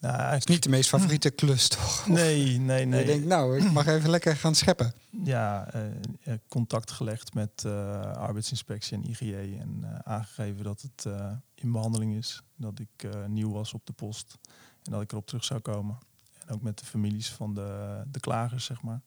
Nou, 0.00 0.22
Het 0.22 0.38
is 0.38 0.44
niet 0.44 0.62
de 0.62 0.68
meest 0.68 0.88
favoriete 0.88 1.30
klus, 1.30 1.68
toch? 1.68 2.06
Nee, 2.06 2.58
nee, 2.58 2.84
nee. 2.84 3.04
denkt, 3.04 3.26
nou, 3.26 3.58
ik 3.58 3.72
mag 3.72 3.86
even 3.86 4.10
lekker 4.10 4.36
gaan 4.36 4.54
scheppen. 4.54 4.92
ja, 5.24 5.70
eh, 5.72 5.86
eh, 6.22 6.38
contact 6.48 6.90
gelegd 6.90 7.34
met 7.34 7.64
eh, 7.64 8.00
arbeidsinspectie 8.12 8.96
en 8.96 9.04
IGJ 9.04 9.58
en 9.60 10.02
aangegeven 10.04 10.64
dat 10.64 10.82
het 10.82 11.14
in 11.54 11.72
behandeling 11.72 12.14
is, 12.14 12.42
dat 12.56 12.78
ik 12.78 13.08
nieuw 13.26 13.52
was 13.52 13.72
op 13.72 13.86
de 13.86 13.92
post 13.92 14.38
en 14.82 14.92
dat 14.92 15.02
ik 15.02 15.12
erop 15.12 15.26
terug 15.26 15.44
zou 15.44 15.60
komen. 15.60 15.98
En 16.46 16.54
ook 16.54 16.62
met 16.62 16.78
de 16.78 16.84
families 16.84 17.32
van 17.32 17.54
de, 17.54 18.02
de 18.06 18.20
klagers, 18.20 18.64
zeg 18.64 18.82
maar. 18.82 19.00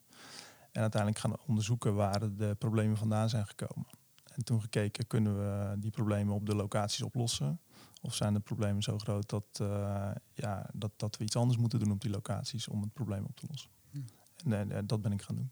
En 0.71 0.81
uiteindelijk 0.81 1.21
gaan 1.21 1.35
onderzoeken 1.47 1.95
waar 1.95 2.35
de 2.35 2.55
problemen 2.59 2.97
vandaan 2.97 3.29
zijn 3.29 3.47
gekomen. 3.47 3.87
En 4.33 4.43
toen 4.43 4.61
gekeken, 4.61 5.07
kunnen 5.07 5.37
we 5.37 5.79
die 5.79 5.91
problemen 5.91 6.33
op 6.33 6.45
de 6.45 6.55
locaties 6.55 7.01
oplossen? 7.01 7.59
Of 8.01 8.15
zijn 8.15 8.33
de 8.33 8.39
problemen 8.39 8.83
zo 8.83 8.97
groot 8.97 9.29
dat, 9.29 9.43
eh, 9.53 10.11
ja, 10.33 10.69
dat, 10.73 10.91
dat 10.95 11.17
we 11.17 11.23
iets 11.23 11.35
anders 11.35 11.57
moeten 11.57 11.79
doen 11.79 11.91
op 11.91 12.01
die 12.01 12.11
locaties 12.11 12.67
om 12.67 12.81
het 12.81 12.93
probleem 12.93 13.25
op 13.25 13.35
te 13.35 13.45
lossen? 13.49 13.69
Hm. 13.91 14.51
En 14.51 14.71
eh, 14.71 14.81
dat 14.85 15.01
ben 15.01 15.11
ik 15.11 15.21
gaan 15.21 15.35
doen. 15.35 15.51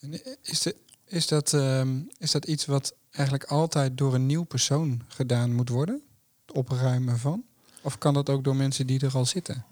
En 0.00 0.40
Is, 0.42 0.60
de, 0.60 0.76
is, 1.04 1.26
dat, 1.26 1.52
ehm, 1.52 2.00
is 2.18 2.30
dat 2.30 2.44
iets 2.44 2.66
wat 2.66 2.94
eigenlijk 3.10 3.44
altijd 3.44 3.98
door 3.98 4.14
een 4.14 4.26
nieuw 4.26 4.42
persoon 4.42 5.02
gedaan 5.08 5.54
moet 5.54 5.68
worden? 5.68 6.02
Het 6.46 6.56
opruimen 6.56 7.18
van? 7.18 7.44
Of 7.82 7.98
kan 7.98 8.14
dat 8.14 8.30
ook 8.30 8.44
door 8.44 8.56
mensen 8.56 8.86
die 8.86 9.00
er 9.00 9.14
al 9.14 9.26
zitten? 9.26 9.64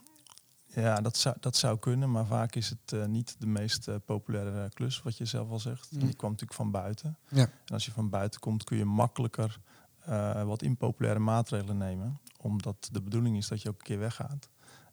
Ja, 0.74 1.00
dat 1.00 1.16
zou, 1.16 1.36
dat 1.40 1.56
zou 1.56 1.78
kunnen, 1.78 2.10
maar 2.10 2.26
vaak 2.26 2.54
is 2.54 2.68
het 2.68 2.92
eh, 2.92 3.04
niet 3.04 3.36
de 3.38 3.46
meest 3.46 3.88
eh, 3.88 3.94
populaire 4.04 4.68
klus, 4.68 5.02
wat 5.02 5.16
je 5.16 5.24
zelf 5.24 5.50
al 5.50 5.58
zegt. 5.58 5.90
Mm. 5.90 6.00
Je 6.06 6.14
kwam 6.14 6.30
natuurlijk 6.30 6.58
van 6.58 6.70
buiten. 6.70 7.18
Ja. 7.28 7.40
En 7.40 7.74
als 7.74 7.84
je 7.84 7.90
van 7.90 8.08
buiten 8.08 8.40
komt, 8.40 8.64
kun 8.64 8.76
je 8.76 8.84
makkelijker 8.84 9.60
eh, 10.04 10.42
wat 10.42 10.62
impopulaire 10.62 11.20
maatregelen 11.20 11.76
nemen. 11.76 12.20
Omdat 12.36 12.88
de 12.92 13.02
bedoeling 13.02 13.36
is 13.36 13.48
dat 13.48 13.62
je 13.62 13.68
ook 13.68 13.78
een 13.78 13.84
keer 13.84 13.98
weggaat. 13.98 14.48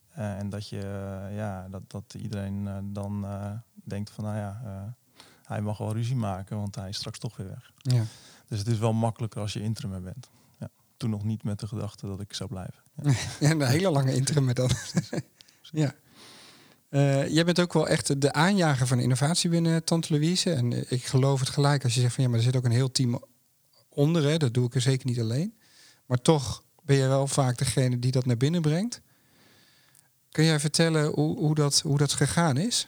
Eh, 0.09 0.37
en 0.37 0.49
dat, 0.49 0.69
je, 0.69 0.79
eh, 0.79 1.35
ja, 1.35 1.67
dat, 1.69 1.81
dat 1.87 2.13
iedereen 2.13 2.89
dan 2.93 3.25
denkt 3.73 4.09
van, 4.09 4.23
nou 4.23 4.37
ja, 4.37 4.95
hij 5.43 5.61
mag 5.61 5.77
wel 5.77 5.93
ruzie 5.93 6.15
maken, 6.15 6.57
want 6.57 6.75
hij 6.75 6.89
is 6.89 6.97
straks 6.97 7.19
toch 7.19 7.37
weer 7.37 7.47
weg. 7.47 7.71
Ja. 7.77 8.03
Dus 8.47 8.59
het 8.59 8.67
is 8.67 8.77
wel 8.77 8.93
makkelijker 8.93 9.41
als 9.41 9.53
je 9.53 9.61
interim 9.61 10.03
bent. 10.03 10.29
Ja. 10.59 10.69
Toen 10.97 11.09
nog 11.09 11.23
niet 11.23 11.43
met 11.43 11.59
de 11.59 11.67
gedachte 11.67 12.07
dat 12.07 12.19
ik 12.19 12.33
zou 12.33 12.49
blijven. 12.49 12.83
Ja. 13.01 13.11
ja, 13.47 13.51
een 13.51 13.61
hele 13.61 13.91
lange 13.91 14.15
interim 14.15 14.45
met 14.45 14.55
dan. 14.55 14.69
ja. 15.61 15.93
Eh, 16.89 17.27
jij 17.27 17.45
bent 17.45 17.59
ook 17.59 17.73
wel 17.73 17.87
echt 17.87 18.21
de 18.21 18.33
aanjager 18.33 18.87
van 18.87 18.99
innovatie 18.99 19.49
binnen 19.49 19.83
Tante 19.83 20.13
Louise. 20.13 20.53
En 20.53 20.91
ik 20.91 21.05
geloof 21.05 21.39
het 21.39 21.49
gelijk 21.49 21.83
als 21.83 21.93
je 21.93 22.01
zegt 22.01 22.13
van 22.13 22.23
ja, 22.23 22.29
maar 22.29 22.39
er 22.39 22.45
zit 22.45 22.55
ook 22.55 22.65
een 22.65 22.71
heel 22.71 22.91
team 22.91 23.23
onder. 23.97 24.23
Hè. 24.23 24.38
Dat 24.38 24.53
doe 24.53 24.65
ik 24.65 24.75
er 24.75 24.81
zeker 24.81 25.07
niet 25.07 25.19
alleen. 25.19 25.57
Maar 26.05 26.21
toch 26.21 26.63
ben 26.83 26.95
je 26.95 27.07
wel 27.07 27.27
vaak 27.27 27.57
degene 27.57 27.99
die 27.99 28.12
dat 28.12 28.25
naar 28.25 28.38
binnen 28.38 28.62
brengt. 28.62 29.01
Kun 30.31 30.43
jij 30.43 30.60
vertellen 30.60 31.05
hoe, 31.05 31.38
hoe, 31.38 31.55
dat, 31.55 31.81
hoe 31.81 31.97
dat 31.97 32.13
gegaan 32.13 32.57
is? 32.57 32.88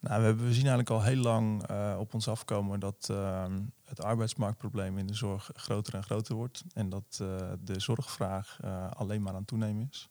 Nou, 0.00 0.22
we, 0.22 0.42
zien 0.42 0.66
eigenlijk 0.66 0.90
al 0.90 1.02
heel 1.02 1.16
lang 1.16 1.70
uh, 1.70 1.96
op 1.98 2.14
ons 2.14 2.28
afkomen 2.28 2.80
dat 2.80 3.08
uh, 3.10 3.44
het 3.84 4.02
arbeidsmarktprobleem 4.02 4.98
in 4.98 5.06
de 5.06 5.14
zorg 5.14 5.50
groter 5.54 5.94
en 5.94 6.02
groter 6.02 6.34
wordt. 6.34 6.64
En 6.74 6.88
dat 6.88 7.18
uh, 7.22 7.36
de 7.64 7.80
zorgvraag 7.80 8.58
uh, 8.64 8.90
alleen 8.90 9.22
maar 9.22 9.34
aan 9.34 9.44
toenemen 9.44 9.88
is. 9.90 10.10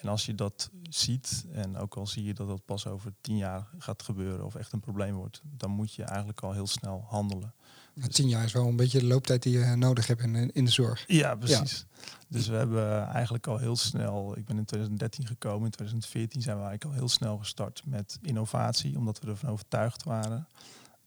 En 0.00 0.08
als 0.08 0.26
je 0.26 0.34
dat 0.34 0.70
ziet, 0.82 1.44
en 1.52 1.76
ook 1.76 1.94
al 1.96 2.06
zie 2.06 2.24
je 2.24 2.34
dat 2.34 2.46
dat 2.48 2.64
pas 2.64 2.86
over 2.86 3.12
tien 3.20 3.36
jaar 3.36 3.68
gaat 3.78 4.02
gebeuren 4.02 4.44
of 4.44 4.54
echt 4.54 4.72
een 4.72 4.80
probleem 4.80 5.14
wordt, 5.14 5.42
dan 5.44 5.70
moet 5.70 5.94
je 5.94 6.02
eigenlijk 6.04 6.40
al 6.40 6.52
heel 6.52 6.66
snel 6.66 7.04
handelen. 7.08 7.54
Ja, 7.94 8.06
tien 8.06 8.28
jaar 8.28 8.44
is 8.44 8.52
wel 8.52 8.66
een 8.66 8.76
beetje 8.76 8.98
de 8.98 9.06
looptijd 9.06 9.42
die 9.42 9.58
je 9.58 9.76
nodig 9.76 10.06
hebt 10.06 10.22
in, 10.22 10.52
in 10.52 10.64
de 10.64 10.70
zorg. 10.70 11.04
Ja, 11.06 11.34
precies. 11.34 11.86
Dus 12.28 12.46
we 12.48 12.54
hebben 12.54 13.06
eigenlijk 13.06 13.46
al 13.46 13.58
heel 13.58 13.76
snel, 13.76 14.36
ik 14.38 14.44
ben 14.44 14.58
in 14.58 14.64
2013 14.64 15.26
gekomen, 15.26 15.64
in 15.64 15.70
2014 15.70 16.42
zijn 16.42 16.56
we 16.56 16.62
eigenlijk 16.62 16.92
al 16.94 16.98
heel 17.00 17.08
snel 17.08 17.38
gestart 17.38 17.82
met 17.86 18.18
innovatie, 18.22 18.96
omdat 18.98 19.18
we 19.20 19.26
ervan 19.30 19.50
overtuigd 19.50 20.02
waren 20.04 20.48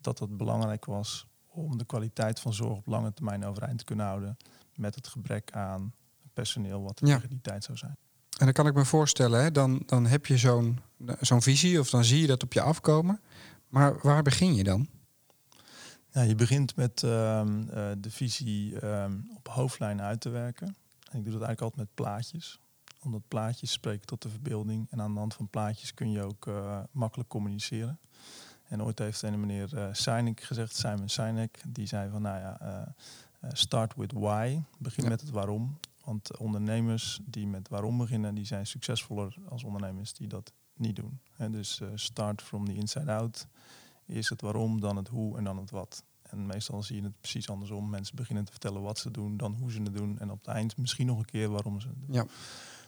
dat 0.02 0.20
het 0.20 0.38
belangrijk 0.38 0.86
was 0.86 1.28
om 1.48 1.78
de 1.78 1.86
kwaliteit 1.86 2.40
van 2.40 2.54
zorg 2.54 2.78
op 2.78 2.86
lange 2.88 3.14
termijn 3.14 3.46
overeind 3.46 3.78
te 3.78 3.84
kunnen 3.84 4.06
houden 4.06 4.38
met 4.76 4.96
het 4.96 5.08
gebrek 5.08 5.52
aan 5.52 5.94
personeel 6.34 6.82
wat 6.84 7.00
er 7.00 7.08
Ja. 7.08 7.16
tegen 7.16 7.30
die 7.30 7.42
tijd 7.42 7.64
zou 7.64 7.78
zijn. 7.78 7.98
En 8.38 8.46
dan 8.46 8.54
kan 8.54 8.68
ik 8.68 8.74
me 8.74 8.86
voorstellen, 8.86 9.44
hè, 9.44 9.52
dan, 9.52 9.84
dan 9.86 10.06
heb 10.06 10.26
je 10.26 10.38
zo'n 10.38 10.80
zo'n 11.20 11.42
visie 11.42 11.80
of 11.80 11.90
dan 11.90 12.04
zie 12.04 12.22
je 12.22 12.28
dat 12.28 12.44
op 12.44 12.54
je 12.54 12.62
afkomen. 12.62 13.22
Maar 13.68 13.98
waar 14.02 14.24
begin 14.24 14.56
je 14.56 14.64
dan? 14.64 14.88
Je 16.12 16.36
begint 16.36 16.76
met 16.76 17.04
ehm, 17.04 17.62
eh, 17.70 17.92
de 17.98 18.12
visie 18.12 18.80
ehm, 18.80 19.14
op 19.36 19.48
hoofdlijnen 19.48 20.06
uit 20.06 20.22
te 20.22 20.30
werken. 20.30 20.68
En 21.12 21.18
ik 21.18 21.24
doe 21.24 21.34
dat 21.34 21.42
eigenlijk 21.42 21.62
altijd 21.62 21.78
met 21.78 21.94
plaatjes. 21.94 22.60
Omdat 23.00 23.22
plaatjes 23.28 23.72
spreken 23.72 24.06
tot 24.06 24.22
de 24.22 24.30
verbeelding. 24.30 24.88
En 24.90 25.02
aan 25.02 25.14
de 25.14 25.20
hand 25.20 25.34
van 25.34 25.50
plaatjes 25.50 25.94
kun 25.94 26.12
je 26.12 26.22
ook 26.22 26.48
eh, 26.48 26.80
makkelijk 26.92 27.30
communiceren. 27.30 28.00
En 28.74 28.84
ooit 28.84 29.00
heeft 29.00 29.22
een 29.22 29.40
meneer 29.40 29.70
uh, 29.74 29.88
Sinek 29.92 30.42
gezegd, 30.42 30.76
Simon 30.76 31.10
Sinek, 31.10 31.62
die 31.68 31.88
zei 31.88 32.10
van 32.10 32.22
nou 32.22 32.40
ja, 32.40 32.58
eh, 32.60 32.82
eh, 33.40 33.50
start 33.54 33.96
with 33.96 34.12
why. 34.12 34.60
Begin 34.78 35.04
Ja. 35.04 35.10
met 35.10 35.22
het 35.22 35.30
waarom. 35.30 35.78
Want 36.04 36.38
ondernemers 36.38 37.20
die 37.26 37.48
met 37.48 37.70
waarom 37.70 37.98
beginnen, 37.98 38.36
die 38.36 38.46
zijn 38.46 38.68
succesvoller 38.68 39.36
als 39.50 39.64
ondernemers 39.64 40.14
die 40.14 40.28
dat 40.28 40.54
niet 40.76 40.96
doen. 40.96 41.20
En 41.38 41.52
dus 41.52 41.82
eh, 41.82 41.88
start 41.96 42.42
from 42.42 42.66
the 42.66 42.76
inside 42.76 43.12
out. 43.12 43.48
Eerst 44.08 44.30
het 44.30 44.42
waarom, 44.42 44.80
dan 44.80 44.96
het 44.96 45.08
hoe 45.08 45.38
en 45.38 45.44
dan 45.44 45.58
het 45.58 45.72
wat. 45.72 46.04
En 46.22 46.46
meestal 46.46 46.84
zie 46.84 46.96
je 46.96 47.04
het 47.04 47.20
precies 47.20 47.50
andersom. 47.50 47.90
Mensen 47.90 48.16
beginnen 48.16 48.46
te 48.46 48.52
vertellen 48.52 48.82
wat 48.82 49.00
ze 49.00 49.12
doen, 49.12 49.38
dan 49.38 49.54
hoe 49.54 49.72
ze 49.72 49.82
het 49.82 49.94
doen. 49.94 50.20
En 50.20 50.32
op 50.32 50.46
het 50.46 50.56
eind 50.56 50.78
misschien 50.78 51.06
nog 51.06 51.18
een 51.18 51.26
keer 51.26 51.50
waarom 51.50 51.80
ze 51.80 51.88
het 51.88 52.00
doen. 52.00 52.14
Ja. 52.16 52.26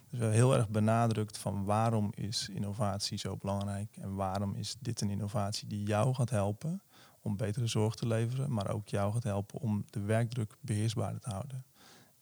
Dus 0.10 0.19
we 0.19 0.25
heel 0.25 0.56
erg 0.56 0.69
benadrukt 0.69 1.38
van 1.38 1.63
waarom 1.63 2.12
is 2.15 2.49
innovatie 2.49 3.17
zo 3.17 3.38
belangrijk. 3.38 3.97
En 3.97 4.15
waarom 4.15 4.56
is 4.56 4.75
dit 4.80 5.01
een 5.01 5.10
innovatie 5.10 5.67
die 5.67 5.84
jou 5.84 6.13
gaat 6.13 6.30
helpen 6.30 6.82
om 7.21 7.38
betere 7.38 7.67
zorg 7.67 7.95
te 7.95 8.08
leveren. 8.08 8.54
Maar 8.54 8.69
ook 8.69 8.88
jou 8.88 9.13
gaat 9.13 9.23
helpen 9.23 9.60
om 9.60 9.86
de 9.89 9.99
werkdruk 9.99 10.58
beheersbaarder 10.62 11.21
te 11.21 11.30
houden. 11.30 11.65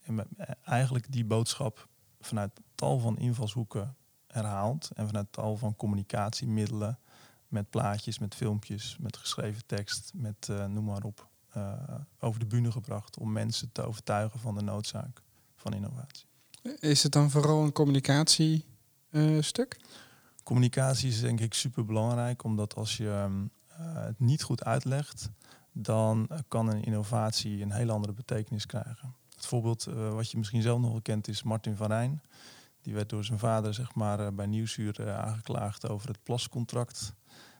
En 0.03 0.27
eh, 0.37 0.49
eigenlijk 0.63 1.11
die 1.11 1.25
boodschap 1.25 1.87
vanuit 2.19 2.51
tal 2.75 2.99
van 2.99 3.17
invalshoeken 3.17 3.95
herhaald. 4.27 4.89
En 4.93 5.05
vanuit 5.05 5.31
tal 5.31 5.57
van 5.57 5.75
communicatiemiddelen 5.75 6.99
met 7.47 7.69
plaatjes, 7.69 8.19
met 8.19 8.35
filmpjes, 8.35 8.97
met 8.99 9.17
geschreven 9.17 9.65
tekst, 9.65 10.11
met 10.15 10.49
eh, 10.49 10.65
noem 10.65 10.85
maar 10.85 11.03
op, 11.03 11.27
eh, 11.49 11.73
over 12.19 12.39
de 12.39 12.45
bühne 12.45 12.71
gebracht 12.71 13.17
om 13.17 13.31
mensen 13.31 13.71
te 13.71 13.81
overtuigen 13.81 14.39
van 14.39 14.55
de 14.55 14.61
noodzaak 14.61 15.21
van 15.55 15.73
innovatie. 15.73 16.25
Is 16.79 17.03
het 17.03 17.11
dan 17.11 17.29
vooral 17.29 17.63
een 17.63 17.71
communicatiestuk? 17.71 19.79
Communicatie 20.43 21.09
is 21.09 21.21
denk 21.21 21.39
ik 21.39 21.53
super 21.53 21.85
belangrijk, 21.85 22.43
omdat 22.43 22.75
als 22.75 22.97
je 22.97 23.09
ehm, 23.09 23.45
eh, 23.67 24.03
het 24.03 24.19
niet 24.19 24.43
goed 24.43 24.63
uitlegt, 24.63 25.29
dan 25.71 26.29
kan 26.47 26.67
een 26.67 26.83
innovatie 26.83 27.61
een 27.61 27.71
hele 27.71 27.91
andere 27.91 28.13
betekenis 28.13 28.65
krijgen. 28.65 29.15
Het 29.43 29.51
voorbeeld 29.51 29.85
eh, 29.85 30.13
wat 30.13 30.31
je 30.31 30.37
misschien 30.37 30.61
zelf 30.61 30.79
nog 30.79 30.91
wel 30.91 31.01
kent 31.01 31.27
is 31.27 31.43
Martin 31.43 31.75
van 31.75 31.87
Rijn. 31.87 32.21
Die 32.83 32.93
werd 32.93 33.09
door 33.09 33.23
zijn 33.23 33.39
vader 33.39 33.73
zeg 33.73 33.95
maar, 33.95 34.19
eh, 34.19 34.31
bij 34.33 34.45
Nieuwsuur 34.45 34.99
eh, 34.99 35.19
aangeklaagd 35.19 35.89
over 35.89 36.07
het 36.07 36.23
plascontract. 36.23 37.13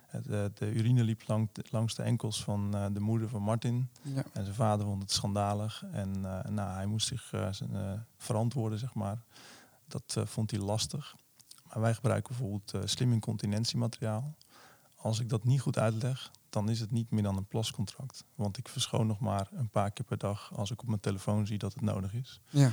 Eh, 0.10 0.22
de 0.54 0.74
urine 0.74 1.04
liep 1.04 1.28
lang, 1.28 1.50
langs 1.70 1.96
de 1.96 2.04
enkels 2.04 2.44
van 2.44 2.72
de 2.94 3.00
moeder 3.00 3.30
van 3.30 3.42
Martin. 3.42 3.90
Ja. 4.02 4.24
En 4.34 4.44
zijn 4.44 4.56
vader 4.56 4.86
vond 4.86 5.02
het 5.02 5.12
schandalig. 5.12 5.84
En 5.92 6.22
nou, 6.50 6.74
hij 6.74 6.86
moest 6.86 7.08
zich 7.08 7.34
zijn, 7.52 8.06
verantwoorden, 8.18 8.80
zeg 8.80 8.94
maar. 8.94 9.24
Dat 9.88 10.18
vond 10.26 10.52
hij 10.52 10.60
lastig. 10.60 11.16
Maar 11.68 11.82
wij 11.82 11.94
gebruiken 11.94 12.36
bijvoorbeeld 12.36 12.90
slim 12.90 13.14
incontinentiemateriaal. 13.14 14.36
Als 14.96 15.20
ik 15.20 15.30
dat 15.30 15.44
niet 15.44 15.62
goed 15.62 15.78
uitleg, 15.78 16.32
dan 16.54 16.70
is 16.70 16.80
het 16.80 16.92
niet 16.92 17.12
meer 17.12 17.24
dan 17.24 17.38
een 17.38 17.46
plascontract. 17.46 18.24
Want 18.36 18.58
ik 18.58 18.68
verschoon 18.68 19.08
nog 19.08 19.20
maar 19.20 19.48
een 19.52 19.70
paar 19.70 19.92
keer 19.92 20.06
per 20.06 20.18
dag 20.18 20.52
als 20.56 20.72
ik 20.72 20.82
op 20.82 20.88
mijn 20.88 21.00
telefoon 21.00 21.48
zie 21.48 21.58
dat 21.58 21.74
het 21.74 21.82
nodig 21.82 22.14
is. 22.14 22.42
Ja. 22.50 22.72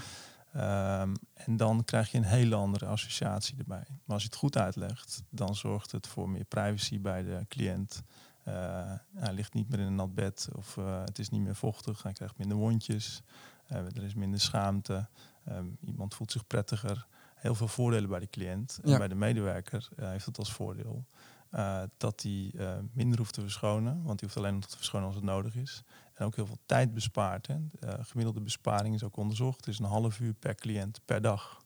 Ehm, 0.52 1.14
en 1.34 1.56
dan 1.56 1.84
krijg 1.84 2.10
je 2.10 2.18
een 2.18 2.24
hele 2.24 2.54
andere 2.54 2.86
associatie 2.86 3.58
erbij. 3.58 3.84
Maar 3.88 4.14
als 4.14 4.22
je 4.22 4.28
het 4.28 4.38
goed 4.38 4.56
uitlegt, 4.56 5.22
dan 5.28 5.54
zorgt 5.54 5.92
het 5.92 6.06
voor 6.06 6.30
meer 6.30 6.44
privacy 6.44 7.00
bij 7.00 7.22
de 7.22 7.44
cliënt. 7.48 8.02
Eh, 8.42 8.92
hij 9.14 9.32
ligt 9.32 9.54
niet 9.54 9.68
meer 9.68 9.78
in 9.78 9.86
een 9.86 9.94
nat 9.94 10.14
bed 10.14 10.48
of 10.52 10.76
eh, 10.76 11.00
het 11.04 11.18
is 11.18 11.28
niet 11.28 11.40
meer 11.40 11.54
vochtig. 11.54 12.02
Hij 12.02 12.12
krijgt 12.12 12.38
minder 12.38 12.56
wondjes. 12.56 13.22
Eh, 13.66 13.78
er 13.78 14.02
is 14.02 14.14
minder 14.14 14.40
schaamte. 14.40 15.08
Ehm, 15.44 15.66
iemand 15.80 16.14
voelt 16.14 16.32
zich 16.32 16.46
prettiger. 16.46 17.06
Heel 17.34 17.54
veel 17.54 17.68
voordelen 17.68 18.08
bij 18.08 18.20
de 18.20 18.30
cliënt. 18.30 18.78
En 18.82 18.98
bij 18.98 19.08
de 19.08 19.14
medewerker 19.14 19.88
heeft 19.96 20.26
het 20.26 20.38
als 20.38 20.52
voordeel 20.52 21.04
eh, 21.50 21.82
dat 21.96 22.22
hij 22.22 22.50
eh, 22.56 22.76
minder 22.92 23.18
hoeft 23.18 23.34
te 23.34 23.40
verschonen. 23.40 23.92
Want 24.02 24.20
hij 24.20 24.28
hoeft 24.28 24.36
alleen 24.36 24.54
nog 24.54 24.66
te 24.66 24.76
verschonen 24.76 25.06
als 25.06 25.16
het 25.16 25.24
nodig 25.24 25.54
is. 25.56 25.82
En 26.14 26.26
ook 26.26 26.36
heel 26.36 26.46
veel 26.46 26.58
tijd 26.66 26.94
bespaart. 26.94 27.46
Hè. 27.46 27.56
De 27.70 27.86
eh, 27.86 28.04
gemiddelde 28.04 28.40
besparing 28.40 28.94
is 28.94 29.02
ook 29.04 29.16
onderzocht. 29.16 29.56
Het 29.56 29.66
is 29.68 29.78
een 29.78 29.84
half 29.84 30.20
uur 30.20 30.32
per 30.34 30.54
cliënt 30.54 31.00
per 31.04 31.20
dag. 31.22 31.62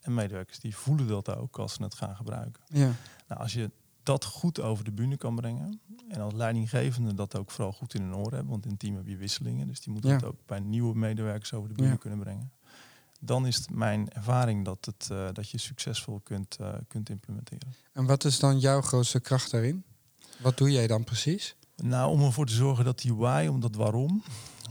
En 0.00 0.14
medewerkers 0.14 0.58
die 0.60 0.76
voelen 0.76 1.06
dat 1.08 1.36
ook 1.36 1.58
als 1.58 1.72
ze 1.74 1.82
het 1.82 1.94
gaan 1.94 2.16
gebruiken. 2.16 2.62
Ja. 2.66 2.90
Nou, 3.28 3.40
als 3.40 3.52
je 3.52 3.70
dat 4.02 4.24
goed 4.24 4.60
over 4.60 4.84
de 4.84 4.92
bühne 4.92 5.16
kan 5.16 5.34
brengen. 5.34 5.80
En 6.08 6.20
als 6.20 6.32
leidinggevende 6.34 7.14
dat 7.14 7.38
ook 7.38 7.50
vooral 7.50 7.72
goed 7.72 7.94
in 7.94 8.02
hun 8.02 8.14
oren 8.16 8.32
hebben. 8.34 8.50
Want 8.50 8.64
in 8.64 8.70
een 8.70 8.76
team 8.76 8.96
heb 8.96 9.06
je 9.06 9.16
wisselingen. 9.16 9.66
Dus 9.66 9.80
die 9.80 9.92
moeten 9.92 10.10
Ja. 10.10 10.16
het 10.16 10.24
ook 10.24 10.36
bij 10.46 10.60
nieuwe 10.60 10.94
medewerkers 10.96 11.52
over 11.52 11.68
de 11.68 11.74
bühne 11.74 11.90
Ja. 11.90 11.96
kunnen 11.96 12.18
brengen. 12.18 12.52
Dan 13.24 13.46
is 13.46 13.56
het 13.56 13.70
mijn 13.70 14.12
ervaring 14.12 14.64
dat, 14.64 14.84
het, 14.84 15.08
eh, 15.10 15.28
dat 15.32 15.50
je 15.50 15.58
succesvol 15.58 16.20
kunt, 16.20 16.56
eh, 16.56 16.74
kunt 16.88 17.08
implementeren. 17.08 17.74
En 17.92 18.06
wat 18.06 18.24
is 18.24 18.38
dan 18.38 18.58
jouw 18.58 18.80
grootste 18.80 19.20
kracht 19.20 19.50
daarin? 19.50 19.84
Wat 20.38 20.58
doe 20.58 20.70
jij 20.70 20.86
dan 20.86 21.04
precies? 21.04 21.56
Nou, 21.76 22.10
om 22.10 22.22
ervoor 22.22 22.46
te 22.46 22.54
zorgen 22.54 22.84
dat 22.84 22.98
die 22.98 23.14
why, 23.14 23.46
om 23.50 23.60
dat 23.60 23.74
waarom, 23.74 24.22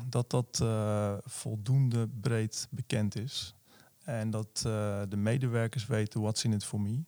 dat 0.10 0.30
dat 0.30 0.60
eh, 0.62 1.14
voldoende 1.26 2.08
breed 2.08 2.68
bekend 2.70 3.16
is. 3.16 3.56
En 4.04 4.30
dat 4.30 4.58
de 5.10 5.18
medewerkers 5.18 5.86
weten 5.86 6.22
what's 6.22 6.44
in 6.44 6.54
it 6.54 6.66
for 6.66 6.82
me. 6.82 7.04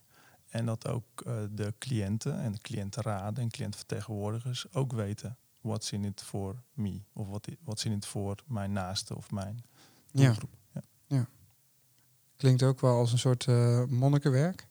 En 0.48 0.66
dat 0.66 0.88
ook 0.88 1.24
de 1.50 1.74
cliënten 1.78 2.40
en 2.40 2.52
de 2.52 2.58
cliëntenraden 2.58 3.42
en 3.42 3.50
cliëntvertegenwoordigers 3.50 4.72
ook 4.72 4.92
weten 4.92 5.36
what's 5.60 5.92
in 5.92 6.04
it 6.04 6.22
for 6.22 6.62
me. 6.72 7.00
Of 7.12 7.28
wat 7.28 7.48
what's 7.64 7.84
in 7.84 7.92
it 7.92 8.06
voor 8.06 8.36
mijn 8.46 8.72
naaste 8.72 9.16
of 9.16 9.30
mijn 9.30 9.64
Ja. 10.10 10.22
doelgroep. 10.24 10.54
Ja. 11.06 11.28
Klinkt 12.36 12.62
ook 12.62 12.80
wel 12.80 12.96
als 12.96 13.12
een 13.12 13.18
soort 13.18 13.46
eh, 13.46 13.84
monnikenwerk. 13.84 14.66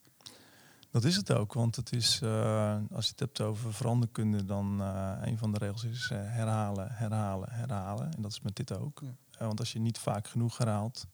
Dat 0.92 1.04
is 1.04 1.16
het 1.16 1.34
ook, 1.34 1.54
want 1.54 1.76
het 1.76 1.92
is, 1.92 2.20
eh, 2.24 2.78
als 2.92 3.06
je 3.06 3.12
het 3.12 3.20
hebt 3.20 3.42
over 3.42 3.74
veranderkunde, 3.74 4.46
dan 4.46 4.82
eh, 4.82 5.12
een 5.22 5.38
van 5.38 5.52
de 5.52 5.58
regels 5.58 5.84
is 5.84 6.10
herhalen, 6.10 6.88
herhalen, 6.92 7.50
herhalen. 7.52 8.14
En 8.16 8.22
dat 8.22 8.32
is 8.32 8.42
met 8.42 8.56
dit 8.56 8.78
ook. 8.78 9.02
Ja. 9.02 9.46
Want 9.46 9.60
als 9.60 9.74
je 9.74 9.80
niet 9.80 9.98
vaak 9.98 10.28
genoeg 10.28 10.58
herhaalt, 10.58 11.06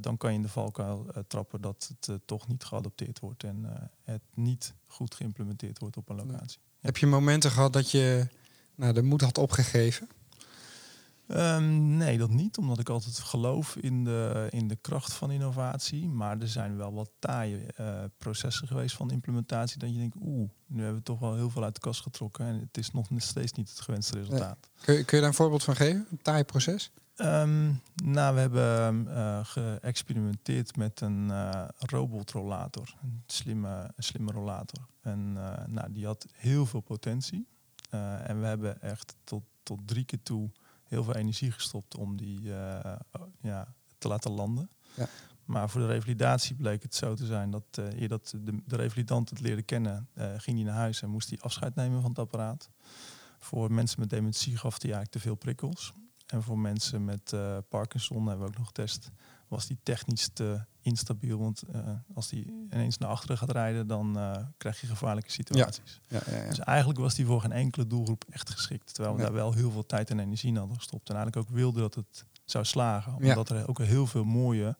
dan 0.00 0.16
kan 0.16 0.30
je 0.30 0.36
in 0.36 0.42
de 0.42 0.48
valkuil 0.48 1.06
trappen 1.26 1.60
dat 1.60 1.94
het 2.00 2.20
toch 2.24 2.48
niet 2.48 2.64
geadopteerd 2.64 3.18
wordt 3.18 3.44
en 3.44 3.90
het 4.04 4.22
niet 4.34 4.74
goed 4.86 5.14
geïmplementeerd 5.14 5.78
wordt 5.78 5.96
op 5.96 6.08
een 6.08 6.16
locatie. 6.16 6.60
Heb 6.80 6.96
je 6.96 7.06
momenten 7.06 7.50
gehad 7.50 7.72
dat 7.72 7.90
je 7.90 8.28
nou, 8.74 8.92
de 8.92 9.02
moed 9.02 9.20
had 9.20 9.38
opgegeven? 9.38 10.08
Ehm, 11.30 11.96
nee, 11.96 12.18
dat 12.18 12.30
niet, 12.30 12.58
omdat 12.58 12.78
ik 12.78 12.88
altijd 12.88 13.18
geloof 13.18 13.76
in 13.76 14.04
de, 14.04 14.46
in 14.50 14.68
de 14.68 14.76
kracht 14.76 15.12
van 15.12 15.30
innovatie. 15.30 16.08
Maar 16.08 16.40
er 16.40 16.48
zijn 16.48 16.76
wel 16.76 16.92
wat 16.92 17.10
taaie 17.18 17.66
eh, 17.76 18.04
processen 18.18 18.68
geweest 18.68 18.96
van 18.96 19.10
implementatie. 19.10 19.78
Dat 19.78 19.92
je 19.92 19.98
denkt, 19.98 20.16
oeh, 20.22 20.50
nu 20.66 20.78
hebben 20.78 20.98
we 20.98 21.04
toch 21.04 21.18
wel 21.18 21.34
heel 21.34 21.50
veel 21.50 21.64
uit 21.64 21.74
de 21.74 21.80
kast 21.80 22.02
getrokken. 22.02 22.46
En 22.46 22.60
het 22.60 22.78
is 22.78 22.92
nog 22.92 23.08
steeds 23.16 23.52
niet 23.52 23.68
het 23.68 23.80
gewenste 23.80 24.18
resultaat. 24.18 24.70
Kun 24.80 24.94
je, 24.94 25.04
kun 25.04 25.16
je 25.16 25.22
daar 25.22 25.32
een 25.32 25.36
voorbeeld 25.36 25.64
van 25.64 25.76
geven? 25.76 26.06
Een 26.10 26.22
taai 26.22 26.44
proces? 26.44 26.90
Ehm, 27.16 27.72
nou, 28.04 28.34
we 28.34 28.40
hebben 28.40 29.08
eh, 29.14 29.40
geëxperimenteerd 29.42 30.76
met 30.76 31.00
een 31.00 31.30
eh, 31.30 31.64
robotrollator. 31.76 32.94
Een 33.02 33.22
slimme, 33.26 33.90
een 33.96 34.02
slimme 34.02 34.32
rollator. 34.32 34.86
En 35.00 35.32
nou, 35.66 35.92
die 35.92 36.06
had 36.06 36.26
heel 36.32 36.66
veel 36.66 36.80
potentie. 36.80 37.48
En 37.90 38.40
we 38.40 38.46
hebben 38.46 38.82
echt 38.82 39.16
tot, 39.24 39.42
tot 39.62 39.78
drie 39.84 40.04
keer 40.04 40.22
toe 40.22 40.50
heel 40.90 41.04
veel 41.04 41.14
energie 41.14 41.50
gestopt 41.50 41.96
om 41.96 42.16
die, 42.16 42.54
eh, 42.54 42.96
ja, 43.40 43.74
te 43.98 44.08
laten 44.08 44.30
landen. 44.30 44.70
Ja. 44.96 45.08
Maar 45.44 45.70
voor 45.70 45.80
de 45.80 45.86
revalidatie 45.86 46.56
bleek 46.56 46.82
het 46.82 46.94
zo 46.94 47.14
te 47.14 47.26
zijn 47.26 47.50
dat 47.50 47.64
uh, 47.78 48.00
eer 48.00 48.08
dat 48.08 48.34
de, 48.40 48.62
de 48.66 48.76
revalidant 48.76 49.30
het 49.30 49.40
leerde 49.40 49.62
kennen, 49.62 50.08
uh, 50.14 50.24
ging 50.36 50.56
hij 50.56 50.66
naar 50.66 50.76
huis 50.76 51.02
en 51.02 51.08
moest 51.08 51.28
hij 51.28 51.38
afscheid 51.40 51.74
nemen 51.74 52.00
van 52.00 52.10
het 52.10 52.18
apparaat. 52.18 52.70
Voor 53.38 53.72
mensen 53.72 54.00
met 54.00 54.10
dementie 54.10 54.56
gaf 54.56 54.82
hij 54.82 54.92
eigenlijk 54.92 55.12
te 55.12 55.20
veel 55.20 55.34
prikkels. 55.34 55.92
En 56.26 56.42
voor 56.42 56.58
mensen 56.58 57.04
met 57.04 57.32
uh, 57.32 57.58
Parkinson 57.68 58.26
hebben 58.26 58.46
we 58.46 58.52
ook 58.52 58.58
nog 58.58 58.66
getest, 58.66 59.10
was 59.48 59.66
die 59.66 59.78
technisch 59.82 60.28
te 60.32 60.64
instabiel. 60.82 61.38
Want 61.38 61.62
uh, 61.74 61.80
als 62.14 62.28
die 62.28 62.66
ineens 62.72 62.98
naar 62.98 63.08
achteren 63.08 63.38
gaat 63.38 63.50
rijden, 63.50 63.86
dan 63.86 64.16
uh, 64.18 64.36
krijg 64.56 64.80
je 64.80 64.86
gevaarlijke 64.86 65.30
situaties. 65.30 66.00
Ja. 66.08 66.20
Ja, 66.30 66.36
ja, 66.36 66.48
Dus 66.48 66.58
eigenlijk 66.58 66.98
was 66.98 67.14
die 67.14 67.26
voor 67.26 67.40
geen 67.40 67.52
enkele 67.52 67.86
doelgroep 67.86 68.24
echt 68.30 68.50
geschikt. 68.50 68.94
Terwijl 68.94 69.16
we 69.16 69.22
daar 69.22 69.32
wel 69.32 69.52
heel 69.52 69.70
veel 69.70 69.86
tijd 69.86 70.10
en 70.10 70.18
energie 70.18 70.48
in 70.48 70.56
hadden 70.56 70.76
gestopt. 70.76 71.08
En 71.08 71.14
eigenlijk 71.16 71.48
ook 71.48 71.56
wilden 71.56 71.80
dat 71.82 71.94
het 71.94 72.24
zou 72.44 72.64
slagen. 72.64 73.14
Omdat 73.14 73.50
er 73.50 73.68
ook 73.68 73.78
heel 73.78 74.06
veel 74.06 74.24
mooie 74.24 74.76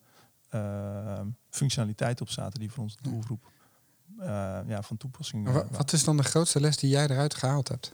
uh, 0.54 1.20
functionaliteiten 1.50 2.26
op 2.26 2.30
zaten 2.32 2.60
die 2.60 2.70
voor 2.70 2.82
onze 2.82 2.96
doelgroep 3.02 3.50
ja, 4.66 4.82
van 4.82 4.96
toepassing 4.96 5.44
Maar 5.44 5.52
wa- 5.52 5.66
wat 5.70 5.92
is 5.92 6.04
dan 6.04 6.16
de 6.16 6.22
grootste 6.22 6.60
les 6.60 6.76
die 6.76 6.90
jij 6.90 7.04
eruit 7.08 7.34
gehaald 7.34 7.68
hebt? 7.68 7.92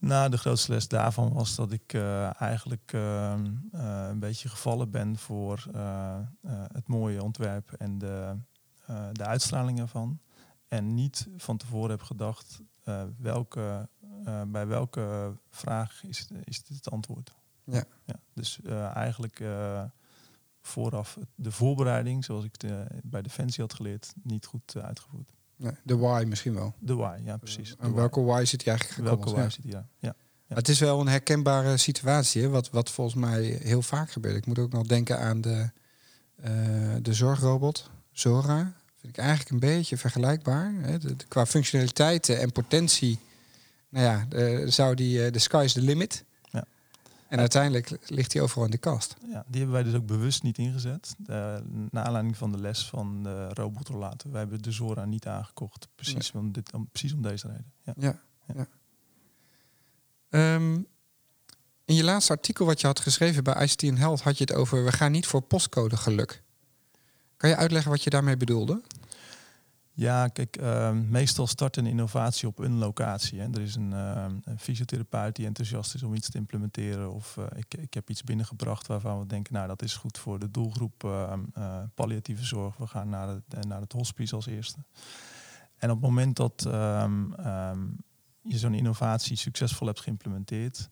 Nou, 0.00 0.30
de 0.30 0.38
grootste 0.38 0.72
les 0.72 0.88
daarvan 0.88 1.32
was 1.32 1.54
dat 1.54 1.72
ik 1.72 1.92
uh, 1.92 2.40
eigenlijk 2.40 2.92
uh, 2.92 3.34
uh, 3.72 4.06
een 4.08 4.18
beetje 4.18 4.48
gevallen 4.48 4.90
ben 4.90 5.16
voor 5.16 5.66
uh, 5.74 6.18
het 6.72 6.88
mooie 6.88 7.22
ontwerp 7.22 7.72
en 7.72 7.98
de, 7.98 8.36
de 9.12 9.24
uitstraling 9.24 9.80
ervan. 9.80 10.20
En 10.68 10.94
niet 10.94 11.28
van 11.36 11.56
tevoren 11.56 11.90
heb 11.90 12.02
gedacht 12.02 12.60
welke, 13.18 13.88
bij 14.46 14.66
welke 14.66 15.36
vraag 15.50 16.04
is, 16.04 16.28
is 16.44 16.62
dit 16.62 16.76
het 16.76 16.90
antwoord. 16.90 17.36
Ja. 17.64 17.84
ja 18.04 18.20
dus 18.34 18.60
eigenlijk 18.94 19.42
vooraf 20.60 21.18
de 21.34 21.52
voorbereiding, 21.52 22.24
zoals 22.24 22.44
ik 22.44 22.58
de, 22.58 22.86
bij 23.02 23.22
Defensie 23.22 23.62
had 23.62 23.74
geleerd, 23.74 24.14
niet 24.22 24.46
goed 24.46 24.76
uitgevoerd. 24.76 25.32
Nee, 25.60 25.72
de 25.82 25.96
why 25.96 26.24
misschien 26.26 26.54
wel. 26.54 26.74
De 26.78 26.94
why, 26.94 27.18
ja 27.24 27.36
precies. 27.36 27.74
En 27.78 27.94
welke 27.94 28.22
why 28.22 28.44
zit 28.44 28.64
hij 28.64 28.72
eigenlijk 28.72 29.08
Welke 29.08 29.22
gekoppeld? 29.22 29.46
why 29.46 29.54
zit 29.54 29.72
hij, 29.72 29.72
ja. 29.72 29.88
ja. 29.98 30.14
Ja. 30.50 30.56
Het 30.56 30.68
is 30.68 30.78
wel 30.78 31.00
een 31.00 31.08
herkenbare 31.08 31.76
situatie, 31.76 32.42
hè, 32.42 32.48
wat, 32.48 32.70
wat 32.70 32.90
volgens 32.90 33.16
mij 33.16 33.58
heel 33.62 33.82
vaak 33.82 34.10
gebeurt. 34.10 34.36
Ik 34.36 34.46
moet 34.46 34.58
ook 34.58 34.72
nog 34.72 34.86
denken 34.86 35.18
aan 35.18 35.40
de, 35.40 35.70
uh, 36.44 36.48
de 37.02 37.14
zorgrobot, 37.14 37.90
Zora. 38.12 38.74
Vind 39.00 39.16
ik 39.16 39.18
eigenlijk 39.18 39.50
een 39.50 39.58
beetje 39.58 39.96
vergelijkbaar. 39.96 40.72
Hè. 40.80 40.98
De, 40.98 41.16
de, 41.16 41.24
qua 41.24 41.46
functionaliteiten 41.46 42.40
en 42.40 42.52
potentie, 42.52 43.18
nou 43.88 44.04
ja, 44.04 44.26
de, 44.28 44.64
zou 44.68 44.94
die, 44.94 45.26
uh, 45.26 45.32
de 45.32 45.38
sky 45.38 45.62
is 45.64 45.72
the 45.72 45.80
limit. 45.80 46.24
En 47.30 47.38
uiteindelijk 47.38 47.98
ligt 48.06 48.32
hij 48.32 48.42
overal 48.42 48.64
in 48.64 48.70
de 48.70 48.78
kast. 48.78 49.16
Ja, 49.20 49.44
die 49.46 49.60
hebben 49.60 49.72
wij 49.72 49.82
dus 49.82 49.94
ook 49.94 50.06
bewust 50.06 50.42
niet 50.42 50.58
ingezet. 50.58 51.14
Uh, 51.20 51.26
naar 51.90 52.04
aanleiding 52.04 52.36
van 52.36 52.52
de 52.52 52.58
les 52.58 52.86
van 52.86 53.22
de 53.22 53.48
robotrollator. 53.48 54.30
Wij 54.30 54.40
hebben 54.40 54.62
de 54.62 54.72
Zora 54.72 55.04
niet 55.04 55.26
aangekocht, 55.26 55.88
precies, 55.94 56.32
nee. 56.32 56.42
om, 56.42 56.52
dit, 56.52 56.72
om, 56.72 56.88
precies 56.88 57.12
om 57.12 57.22
deze 57.22 57.46
reden. 57.46 57.72
Ja. 57.82 57.94
ja, 57.96 58.20
ja. 58.46 58.66
ja. 60.30 60.54
Um, 60.54 60.86
in 61.84 61.94
je 61.94 62.04
laatste 62.04 62.32
artikel 62.32 62.66
wat 62.66 62.80
je 62.80 62.86
had 62.86 63.00
geschreven 63.00 63.44
bij 63.44 63.64
ICT 63.64 63.80
Health 63.98 64.20
had 64.20 64.38
je 64.38 64.44
het 64.44 64.54
over 64.54 64.84
we 64.84 64.92
gaan 64.92 65.12
niet 65.12 65.26
voor 65.26 65.42
postcode 65.42 65.96
geluk. 65.96 66.42
Kan 67.36 67.50
je 67.50 67.56
uitleggen 67.56 67.90
wat 67.90 68.02
je 68.02 68.10
daarmee 68.10 68.36
bedoelde? 68.36 68.82
Ja, 70.00 70.28
kijk, 70.28 70.60
uh, 70.60 70.90
meestal 70.90 71.46
start 71.46 71.76
een 71.76 71.86
innovatie 71.86 72.48
op 72.48 72.58
een 72.58 72.78
locatie. 72.78 73.40
Hè. 73.40 73.46
Er 73.52 73.60
is 73.60 73.74
een, 73.74 73.92
een, 73.92 74.58
fysiotherapeut 74.58 75.36
die 75.36 75.46
enthousiast 75.46 75.94
is 75.94 76.02
om 76.02 76.14
iets 76.14 76.30
te 76.30 76.38
implementeren. 76.38 77.12
Of 77.12 77.36
uh, 77.36 77.44
ik, 77.56 77.74
ik 77.74 77.94
heb 77.94 78.10
iets 78.10 78.22
binnengebracht 78.22 78.86
waarvan 78.86 79.18
we 79.18 79.26
denken, 79.26 79.54
nou 79.54 79.66
dat 79.66 79.82
is 79.82 79.94
goed 79.94 80.18
voor 80.18 80.38
de 80.38 80.50
doelgroep 80.50 81.08
palliatieve 81.94 82.44
zorg. 82.44 82.76
We 82.76 82.86
gaan 82.86 83.08
naar 83.08 83.28
het, 83.28 83.66
naar 83.66 83.80
het 83.80 83.92
hospice 83.92 84.34
als 84.34 84.46
eerste. 84.46 84.78
En 85.76 85.90
op 85.90 85.96
het 85.96 86.10
moment 86.10 86.36
dat 86.36 86.62
je 88.42 88.58
zo'n 88.58 88.74
innovatie 88.74 89.36
succesvol 89.36 89.86
hebt 89.86 90.00
geïmplementeerd 90.00 90.90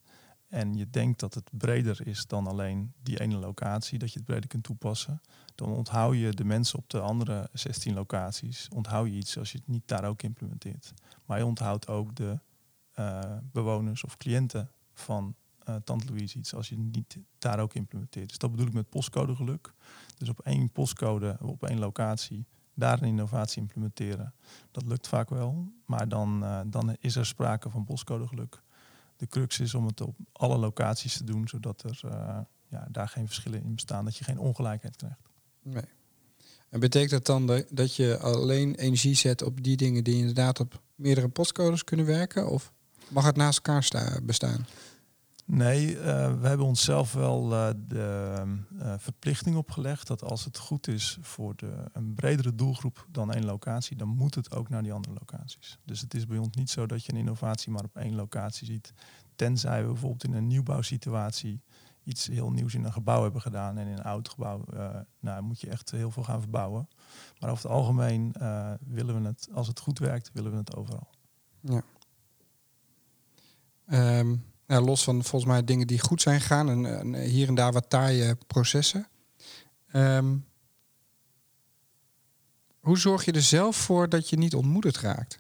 en 0.49 0.75
je 0.75 0.91
denkt 0.91 1.21
dat 1.21 1.35
het 1.35 1.51
breder 1.53 2.07
is 2.07 2.27
dan 2.27 2.47
alleen 2.47 2.93
die 3.03 3.21
ene 3.21 3.37
locatie, 3.37 3.99
dat 3.99 4.13
je 4.13 4.19
het 4.19 4.27
breder 4.27 4.49
kunt 4.49 4.65
toepassen, 4.65 5.21
dan 5.55 5.69
onthoud 5.69 6.17
je 6.17 6.31
de 6.31 6.45
mensen 6.45 6.79
op 6.79 6.91
de 6.91 7.01
andere 7.01 7.49
16 7.53 7.95
locaties, 7.95 8.69
onthoud 8.75 9.07
je 9.07 9.13
iets 9.13 9.39
als 9.39 9.53
je 9.53 9.59
het 9.59 9.67
niet 9.67 9.89
daar 9.89 10.05
ook 10.05 10.23
implementeert. 10.23 10.93
Maar 11.25 11.39
je 11.39 11.47
onthoudt 11.47 11.89
ook 11.89 12.15
de 12.17 12.39
uh, 12.99 13.21
bewoners 13.53 14.05
of 14.05 14.17
cliënten 14.17 14.71
van 14.93 15.35
uh, 15.69 15.75
Tante 15.85 16.07
Louise 16.07 16.39
iets 16.39 16.55
als 16.55 16.69
je 16.69 16.77
het 16.77 16.95
niet 16.95 17.19
daar 17.39 17.59
ook 17.59 17.75
implementeert. 17.75 18.29
Dus 18.29 18.39
dat 18.39 18.51
bedoel 18.51 18.67
ik 18.67 18.73
met 18.73 18.89
postcode 18.89 19.35
geluk. 19.35 19.73
Dus 20.19 20.29
op 20.29 20.41
één 20.41 20.71
postcode, 20.71 21.37
op 21.41 21.65
één 21.65 21.79
locatie, 21.79 22.47
daar 22.75 23.03
een 23.03 23.09
innovatie 23.09 23.61
implementeren. 23.61 24.35
Dat 24.71 24.87
lukt 24.87 25.09
vaak 25.09 25.29
wel, 25.29 25.73
maar 25.87 26.09
dan, 26.09 26.43
uh, 26.43 26.61
dan 26.67 26.97
is 27.01 27.17
er 27.17 27.27
sprake 27.27 27.71
van 27.71 27.85
postcode 27.85 28.27
geluk. 28.27 28.63
De 29.19 29.27
crux 29.27 29.61
is 29.61 29.75
om 29.75 29.87
het 29.87 30.01
op 30.01 30.17
alle 30.33 30.59
locaties 30.59 31.17
te 31.17 31.25
doen, 31.25 31.49
zodat 31.49 31.83
er 31.83 32.01
uh, 32.05 32.39
ja, 32.69 32.87
daar 32.91 33.09
geen 33.09 33.27
verschillen 33.27 33.63
in 33.63 33.75
bestaan, 33.75 34.05
dat 34.05 34.17
je 34.17 34.25
geen 34.25 34.39
ongelijkheid 34.39 34.97
krijgt. 34.97 35.31
Nee. 35.63 35.85
En 36.69 36.81
betekent 36.81 37.11
dat 37.11 37.27
dan 37.27 37.65
dat 37.71 37.97
je 37.97 38.19
alleen 38.19 38.75
energie 38.75 39.15
zet 39.15 39.43
op 39.43 39.63
die 39.63 39.77
dingen 39.77 40.05
die 40.05 40.17
inderdaad 40.17 40.61
op 40.61 40.83
meerdere 40.95 41.29
postcodes 41.29 41.85
kunnen 41.85 42.07
werken? 42.07 42.51
Of 42.51 42.73
mag 43.09 43.25
het 43.25 43.37
naast 43.37 43.57
elkaar 43.57 43.83
sta, 43.83 44.21
bestaan? 44.23 44.67
Nee, 45.51 45.95
uh, 45.95 46.01
we 46.41 46.49
hebben 46.49 46.67
onszelf 46.67 47.13
wel 47.13 47.53
uh, 47.53 47.69
de 47.87 48.43
uh, 48.73 48.95
verplichting 48.99 49.57
opgelegd 49.57 50.07
dat 50.07 50.23
als 50.23 50.45
het 50.45 50.59
goed 50.59 50.89
is 50.89 51.19
voor 51.21 51.57
de, 51.57 51.85
een 51.93 52.15
bredere 52.15 52.55
doelgroep 52.55 53.07
dan 53.11 53.33
één 53.33 53.45
locatie, 53.45 53.97
dan 53.97 54.09
moet 54.09 54.35
het 54.35 54.55
ook 54.55 54.69
naar 54.69 54.83
die 54.83 54.93
andere 54.93 55.15
locaties. 55.15 55.79
Dus 55.85 56.01
het 56.01 56.15
is 56.15 56.27
bij 56.27 56.39
ons 56.39 56.57
niet 56.57 56.71
zo 56.71 56.87
dat 56.87 57.05
je 57.05 57.13
een 57.13 57.19
innovatie 57.19 57.73
maar 57.73 57.85
op 57.85 57.97
één 57.97 58.15
locatie 58.15 58.67
ziet. 58.67 58.93
Tenzij 59.37 59.83
we 59.83 59.89
bijvoorbeeld 59.89 60.25
in 60.25 60.33
een 60.33 60.47
nieuwbouwsituatie 60.47 61.63
iets 62.05 62.27
heel 62.27 62.51
nieuws 62.51 62.75
in 62.75 62.85
een 62.85 62.93
gebouw 62.93 63.23
hebben 63.23 63.41
gedaan. 63.41 63.79
En 63.79 63.87
in 63.87 63.93
een 63.93 64.05
oud 64.05 64.29
gebouw 64.29 64.65
nou, 65.21 65.43
moet 65.43 65.61
je 65.61 65.71
echt 65.71 65.91
heel 65.91 66.11
veel 66.11 66.23
gaan 66.23 66.41
verbouwen. 66.41 66.89
Maar 67.41 67.51
over 67.51 67.63
het 67.63 67.73
algemeen 67.73 68.35
willen 68.81 69.23
we 69.23 69.29
het, 69.29 69.49
als 69.53 69.67
het 69.67 69.81
goed 69.81 69.99
werkt, 69.99 70.31
willen 70.33 70.51
we 70.51 70.57
het 70.57 70.77
overal. 70.77 71.09
Ja. 71.61 71.83
Um. 74.19 74.48
Nou, 74.69 74.85
los 74.85 75.05
van 75.05 75.25
volgens 75.25 75.51
mij 75.51 75.65
dingen 75.65 75.87
die 75.87 76.01
goed 76.01 76.23
zijn 76.23 76.41
gegaan 76.41 76.69
en, 76.69 76.99
en 76.99 77.15
hier 77.15 77.49
en 77.49 77.55
daar 77.55 77.73
wat 77.73 77.91
taaie 77.91 78.37
processen. 78.47 79.09
Um, 79.93 80.47
hoe 82.81 82.99
zorg 82.99 83.25
je 83.25 83.33
er 83.33 83.43
zelf 83.43 83.77
voor 83.77 84.09
dat 84.09 84.29
je 84.29 84.37
niet 84.37 84.55
ontmoedigd 84.55 84.97
raakt? 84.97 85.39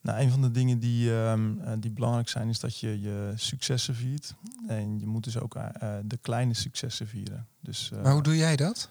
Nou, 0.00 0.20
een 0.20 0.30
van 0.30 0.42
de 0.42 0.50
dingen 0.50 0.78
die, 0.78 1.10
um, 1.10 1.60
uh, 1.60 1.72
die 1.78 1.90
belangrijk 1.90 2.28
zijn, 2.28 2.48
is 2.48 2.60
dat 2.60 2.78
je 2.78 3.00
je 3.00 3.32
successen 3.36 3.94
viert. 3.94 4.34
En 4.66 4.98
je 4.98 5.06
moet 5.06 5.24
dus 5.24 5.38
ook 5.38 5.56
uh, 5.56 5.68
de 6.04 6.16
kleine 6.16 6.54
successen 6.54 7.06
vieren. 7.06 7.48
Dus, 7.60 7.90
uh, 7.94 8.02
maar 8.02 8.12
hoe 8.12 8.22
doe 8.22 8.36
jij 8.36 8.56
dat? 8.56 8.90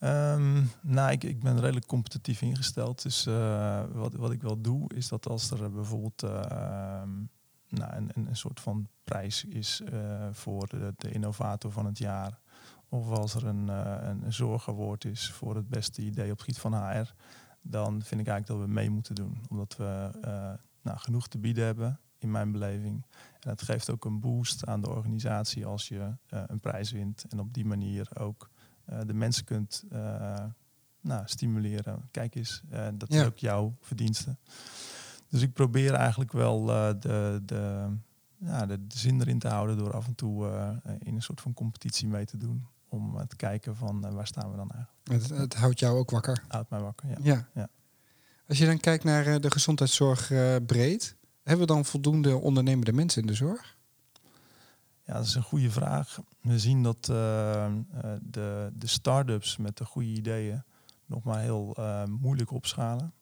Um, 0.00 0.70
nou, 0.80 1.10
ik, 1.10 1.24
ik 1.24 1.40
ben 1.40 1.60
redelijk 1.60 1.86
competitief 1.86 2.42
ingesteld. 2.42 3.02
Dus 3.02 3.26
uh, 3.26 3.84
wat, 3.92 4.14
wat 4.14 4.30
ik 4.30 4.42
wel 4.42 4.60
doe, 4.60 4.94
is 4.94 5.08
dat 5.08 5.28
als 5.28 5.50
er 5.50 5.72
bijvoorbeeld 5.72 6.22
uh, 6.22 7.02
nou, 7.68 7.96
een, 7.96 8.10
een, 8.14 8.36
soort 8.36 8.60
van 8.60 8.88
prijs 9.04 9.44
is 9.44 9.82
uh, 9.92 10.28
voor 10.30 10.68
de, 10.68 10.94
de, 10.96 11.10
innovator 11.10 11.72
van 11.72 11.86
het 11.86 11.98
jaar. 11.98 12.40
Of 12.88 13.10
als 13.10 13.34
er 13.34 13.46
een, 13.46 13.68
een, 13.68 14.32
een 14.40 14.98
is 14.98 15.30
voor 15.30 15.56
het 15.56 15.68
beste 15.68 16.02
idee 16.02 16.24
op 16.24 16.30
het 16.30 16.40
gebied 16.40 16.58
van 16.58 16.74
HR. 16.74 17.12
Dan 17.60 18.02
vind 18.02 18.20
ik 18.20 18.26
eigenlijk 18.26 18.46
dat 18.46 18.58
we 18.58 18.74
mee 18.74 18.90
moeten 18.90 19.14
doen. 19.14 19.40
Omdat 19.48 19.76
we 19.76 20.10
nou, 20.82 20.98
genoeg 20.98 21.28
te 21.28 21.38
bieden 21.38 21.64
hebben, 21.64 22.00
in 22.18 22.30
mijn 22.30 22.52
beleving. 22.52 23.06
En 23.40 23.50
het 23.50 23.62
geeft 23.62 23.90
ook 23.90 24.04
een 24.04 24.20
boost 24.20 24.66
aan 24.66 24.80
de 24.80 24.88
organisatie 24.88 25.66
als 25.66 25.88
je 25.88 26.16
een 26.28 26.60
prijs 26.60 26.90
wint. 26.90 27.24
En 27.28 27.40
op 27.40 27.54
die 27.54 27.64
manier 27.64 28.08
ook 28.18 28.50
uh, 28.90 28.98
de 29.06 29.14
mensen 29.14 29.44
kunt 29.44 29.84
uh, 29.92 30.44
nou, 31.00 31.22
stimuleren. 31.24 32.08
Kijk 32.10 32.34
eens, 32.34 32.62
uh, 32.72 32.88
dat 32.94 33.12
ja. 33.12 33.20
is 33.20 33.26
ook 33.26 33.38
jouw 33.38 33.76
verdienste. 33.80 34.36
Dus 35.28 35.42
ik 35.42 35.52
probeer 35.52 35.94
eigenlijk 35.94 36.32
wel 36.32 36.64
de, 36.64 37.40
de, 37.44 37.88
ja, 38.38 38.66
de, 38.66 38.86
de, 38.86 38.98
zin 38.98 39.20
erin 39.20 39.38
te 39.38 39.48
houden 39.48 39.76
door 39.76 39.92
af 39.92 40.06
en 40.06 40.14
toe 40.14 40.46
in 40.98 41.14
een 41.14 41.22
soort 41.22 41.40
van 41.40 41.54
competitie 41.54 42.08
mee 42.08 42.24
te 42.24 42.36
doen. 42.36 42.66
Om 42.88 43.26
te 43.26 43.36
kijken 43.36 43.76
van 43.76 44.14
waar 44.14 44.26
staan 44.26 44.50
we 44.50 44.56
dan 44.56 44.70
eigenlijk. 44.70 45.28
Het, 45.28 45.38
het 45.38 45.54
houdt 45.54 45.78
jou 45.78 45.98
ook 45.98 46.10
wakker. 46.10 46.44
Houdt 46.48 46.70
mij 46.70 46.80
wakker, 46.80 47.08
ja. 47.08 47.16
ja. 47.22 47.48
ja. 47.54 47.68
Als 48.48 48.58
je 48.58 48.66
dan 48.66 48.78
kijkt 48.78 49.04
naar 49.04 49.40
de 49.40 49.50
gezondheidszorg 49.50 50.32
breed, 50.66 51.16
hebben 51.42 51.66
we 51.66 51.72
dan 51.72 51.84
voldoende 51.84 52.36
ondernemende 52.36 52.92
mensen 52.92 53.20
in 53.20 53.26
de 53.26 53.34
zorg? 53.34 53.76
Ja, 55.06 55.14
dat 55.14 55.24
is 55.24 55.34
een 55.34 55.42
goede 55.42 55.70
vraag. 55.70 56.20
We 56.40 56.58
zien 56.58 56.82
dat 56.82 57.08
uh, 57.10 57.72
de, 58.20 58.70
de 58.74 58.86
start-ups 58.86 59.56
met 59.56 59.76
de 59.76 59.84
goede 59.84 60.08
ideeën 60.08 60.62
nog 61.06 61.24
maar 61.24 61.40
heel 61.40 61.76
uh, 61.78 62.04
moeilijk 62.04 62.50
opschalen. 62.50 63.12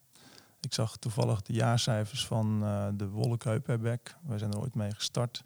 Ik 0.64 0.74
zag 0.74 0.96
toevallig 0.96 1.42
de 1.42 1.53
jaarcijfers 1.53 2.27
van 2.27 2.62
uh, 2.62 2.87
de 2.94 3.09
Wollekheup 3.09 3.66
Wij 3.66 4.38
zijn 4.38 4.53
er 4.53 4.61
ooit 4.61 4.74
mee 4.74 4.94
gestart. 4.94 5.44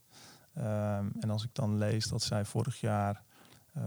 en 0.52 1.31
als 1.31 1.44
ik 1.44 1.50
dan 1.52 1.76
lees 1.76 2.07
dat 2.07 2.22
zij 2.22 2.44
vorig 2.44 2.81
jaar 2.81 3.22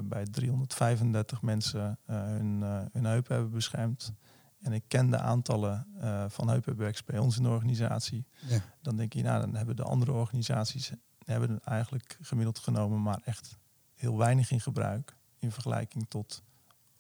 bij 0.04 0.26
335 0.26 1.42
mensen 1.42 2.00
hun, 2.06 2.62
hun 2.92 3.06
heup 3.06 3.28
hebben 3.28 3.52
beschermd. 3.52 4.14
En 4.60 4.74
ik 4.74 4.84
ken 4.88 5.10
de 5.10 5.18
aantallen 5.18 5.88
van 6.28 6.50
heupenwerks 6.50 7.04
bij 7.04 7.20
ons 7.20 7.38
in 7.38 7.44
de 7.44 7.50
organisatie. 7.50 8.26
Ja. 8.48 8.60
Dan 8.82 8.96
denk 8.96 9.14
je, 9.14 9.24
nou, 9.24 9.42
dan 9.42 9.56
hebben 9.56 9.76
de 9.76 9.84
andere 9.84 10.12
organisaties 10.12 10.92
hebben 11.26 11.64
eigenlijk 11.64 12.18
gemiddeld 12.22 12.60
genomen 12.60 13.02
maar 13.02 13.22
echt 13.24 13.58
heel 13.96 14.18
weinig 14.18 14.52
in 14.52 14.62
gebruik 14.62 15.16
in 15.38 15.52
vergelijking 15.52 16.06
tot 16.10 16.44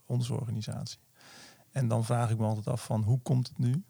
onze 0.05 0.33
organisatie. 0.33 0.99
En 1.71 1.87
dan 1.87 2.05
vraag 2.05 2.29
ik 2.29 2.37
me 2.37 2.45
altijd 2.45 2.67
af 2.67 2.85
van 2.85 3.03
hoe 3.03 3.19
komt 3.21 3.47
het 3.47 3.57
nu 3.57 3.83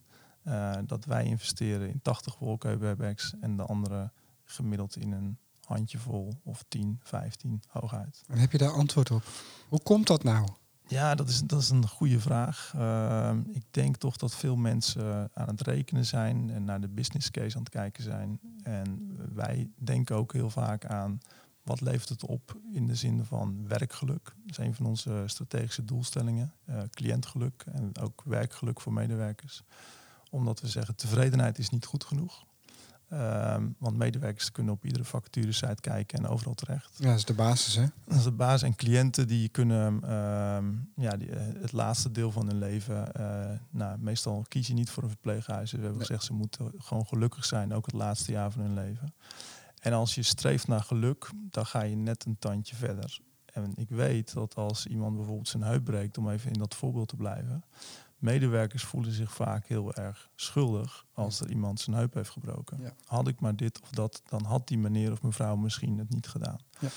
uh, 0.43 0.77
dat 0.85 1.05
wij 1.05 1.25
investeren 1.25 1.89
in 1.89 2.01
80 2.01 2.37
wolkenheupenwerks 2.37 3.33
en 3.41 3.57
de 3.57 3.63
andere 3.63 4.11
gemiddeld 4.45 4.95
in 4.95 5.11
een 5.11 5.37
handjevol 5.63 6.33
of 6.43 6.63
10, 6.67 6.99
15 7.03 7.63
hooguit. 7.67 8.23
En 8.27 8.37
heb 8.37 8.51
je 8.51 8.57
daar 8.57 8.71
antwoord 8.71 9.11
op? 9.11 9.23
Hoe 9.67 9.81
komt 9.81 10.07
dat 10.07 10.23
nou? 10.23 10.47
Ja, 10.87 11.15
dat 11.15 11.29
is, 11.29 11.39
dat 11.39 11.61
is 11.61 11.69
een 11.69 11.87
goede 11.87 12.19
vraag. 12.19 12.73
Uh, 12.75 13.31
ik 13.51 13.63
denk 13.71 13.97
toch 13.97 14.17
dat 14.17 14.35
veel 14.35 14.55
mensen 14.55 15.29
aan 15.33 15.47
het 15.47 15.61
rekenen 15.61 16.05
zijn 16.05 16.49
en 16.49 16.63
naar 16.63 16.81
de 16.81 16.87
business 16.87 17.31
case 17.31 17.55
aan 17.55 17.63
het 17.63 17.71
kijken 17.71 18.03
zijn. 18.03 18.39
En 18.63 19.17
wij 19.33 19.69
denken 19.75 20.15
ook 20.15 20.33
heel 20.33 20.49
vaak 20.49 20.85
aan 20.85 21.19
wat 21.63 21.81
levert 21.81 22.09
het 22.09 22.25
op 22.25 22.59
in 22.71 22.87
de 22.87 22.95
zin 22.95 23.25
van 23.25 23.67
werkgeluk. 23.67 24.23
Dat 24.23 24.49
is 24.49 24.57
een 24.57 24.75
van 24.75 24.85
onze 24.85 25.23
strategische 25.25 25.85
doelstellingen. 25.85 26.53
Uh, 26.69 26.81
cliëntgeluk 26.89 27.63
en 27.71 27.97
ook 27.99 28.21
werkgeluk 28.25 28.81
voor 28.81 28.93
medewerkers. 28.93 29.63
Omdat 30.31 30.61
we 30.61 30.67
zeggen 30.67 30.95
tevredenheid 30.95 31.57
is 31.57 31.69
niet 31.69 31.85
goed 31.85 32.03
genoeg. 32.03 32.43
Ehm, 33.11 33.67
want 33.77 33.97
medewerkers 33.97 34.51
kunnen 34.51 34.73
op 34.73 34.85
iedere 34.85 35.03
vacaturesite 35.03 35.81
kijken 35.81 36.19
en 36.19 36.27
overal 36.27 36.53
terecht. 36.53 36.89
Ja, 36.97 37.07
dat 37.07 37.17
is 37.17 37.25
de 37.25 37.33
basis, 37.33 37.75
hè? 37.75 37.85
Dat 38.05 38.17
is 38.17 38.23
de 38.23 38.31
basis. 38.31 38.61
En 38.61 38.75
cliënten 38.75 39.27
die 39.27 39.49
kunnen 39.49 40.03
ehm, 40.03 40.65
ja, 40.95 41.17
die, 41.17 41.29
eh, 41.29 41.41
het 41.61 41.71
laatste 41.71 42.11
deel 42.11 42.31
van 42.31 42.47
hun 42.47 42.59
leven... 42.59 43.09
Uh, 43.19 43.51
nou, 43.69 43.97
meestal 43.99 44.45
kies 44.47 44.67
je 44.67 44.73
niet 44.73 44.89
voor 44.89 45.03
een 45.03 45.09
verpleeghuis. 45.09 45.71
We 45.71 45.81
hebben 45.81 45.99
gezegd, 45.99 46.23
ze 46.23 46.33
moeten 46.33 46.71
gewoon 46.77 47.05
gelukkig 47.05 47.45
zijn, 47.45 47.73
ook 47.73 47.85
het 47.85 47.95
laatste 47.95 48.31
jaar 48.31 48.51
van 48.51 48.61
hun 48.61 48.73
leven. 48.73 49.13
En 49.79 49.93
als 49.93 50.15
je 50.15 50.23
streeft 50.23 50.67
naar 50.67 50.83
geluk, 50.83 51.29
dan 51.35 51.65
ga 51.65 51.81
je 51.81 51.95
net 51.95 52.25
een 52.25 52.39
tandje 52.39 52.75
verder. 52.75 53.19
En 53.45 53.73
ik 53.75 53.89
weet 53.89 54.33
dat 54.33 54.55
als 54.55 54.85
iemand 54.85 55.15
bijvoorbeeld 55.15 55.47
zijn 55.47 55.63
heup 55.63 55.83
breekt, 55.83 56.17
om 56.17 56.29
even 56.29 56.51
in 56.51 56.59
dat 56.59 56.75
voorbeeld 56.75 57.07
te 57.07 57.15
blijven, 57.15 57.63
medewerkers 58.21 58.83
voelen 58.83 59.11
zich 59.11 59.33
vaak 59.33 59.67
heel 59.67 59.93
erg 59.93 60.29
schuldig 60.35 61.05
als 61.13 61.39
er 61.39 61.49
iemand 61.49 61.79
zijn 61.79 61.95
heup 61.95 62.13
heeft 62.13 62.29
gebroken. 62.29 62.93
Had 63.05 63.27
ik 63.27 63.39
maar 63.39 63.55
dit 63.55 63.81
of 63.81 63.89
dat, 63.89 64.21
dan 64.25 64.43
had 64.43 64.67
die 64.67 64.77
meneer 64.77 65.11
of 65.11 65.21
mevrouw 65.21 65.55
misschien 65.55 65.97
het 65.97 66.09
niet 66.09 66.27
gedaan. 66.27 66.59
Ja. 66.79 66.87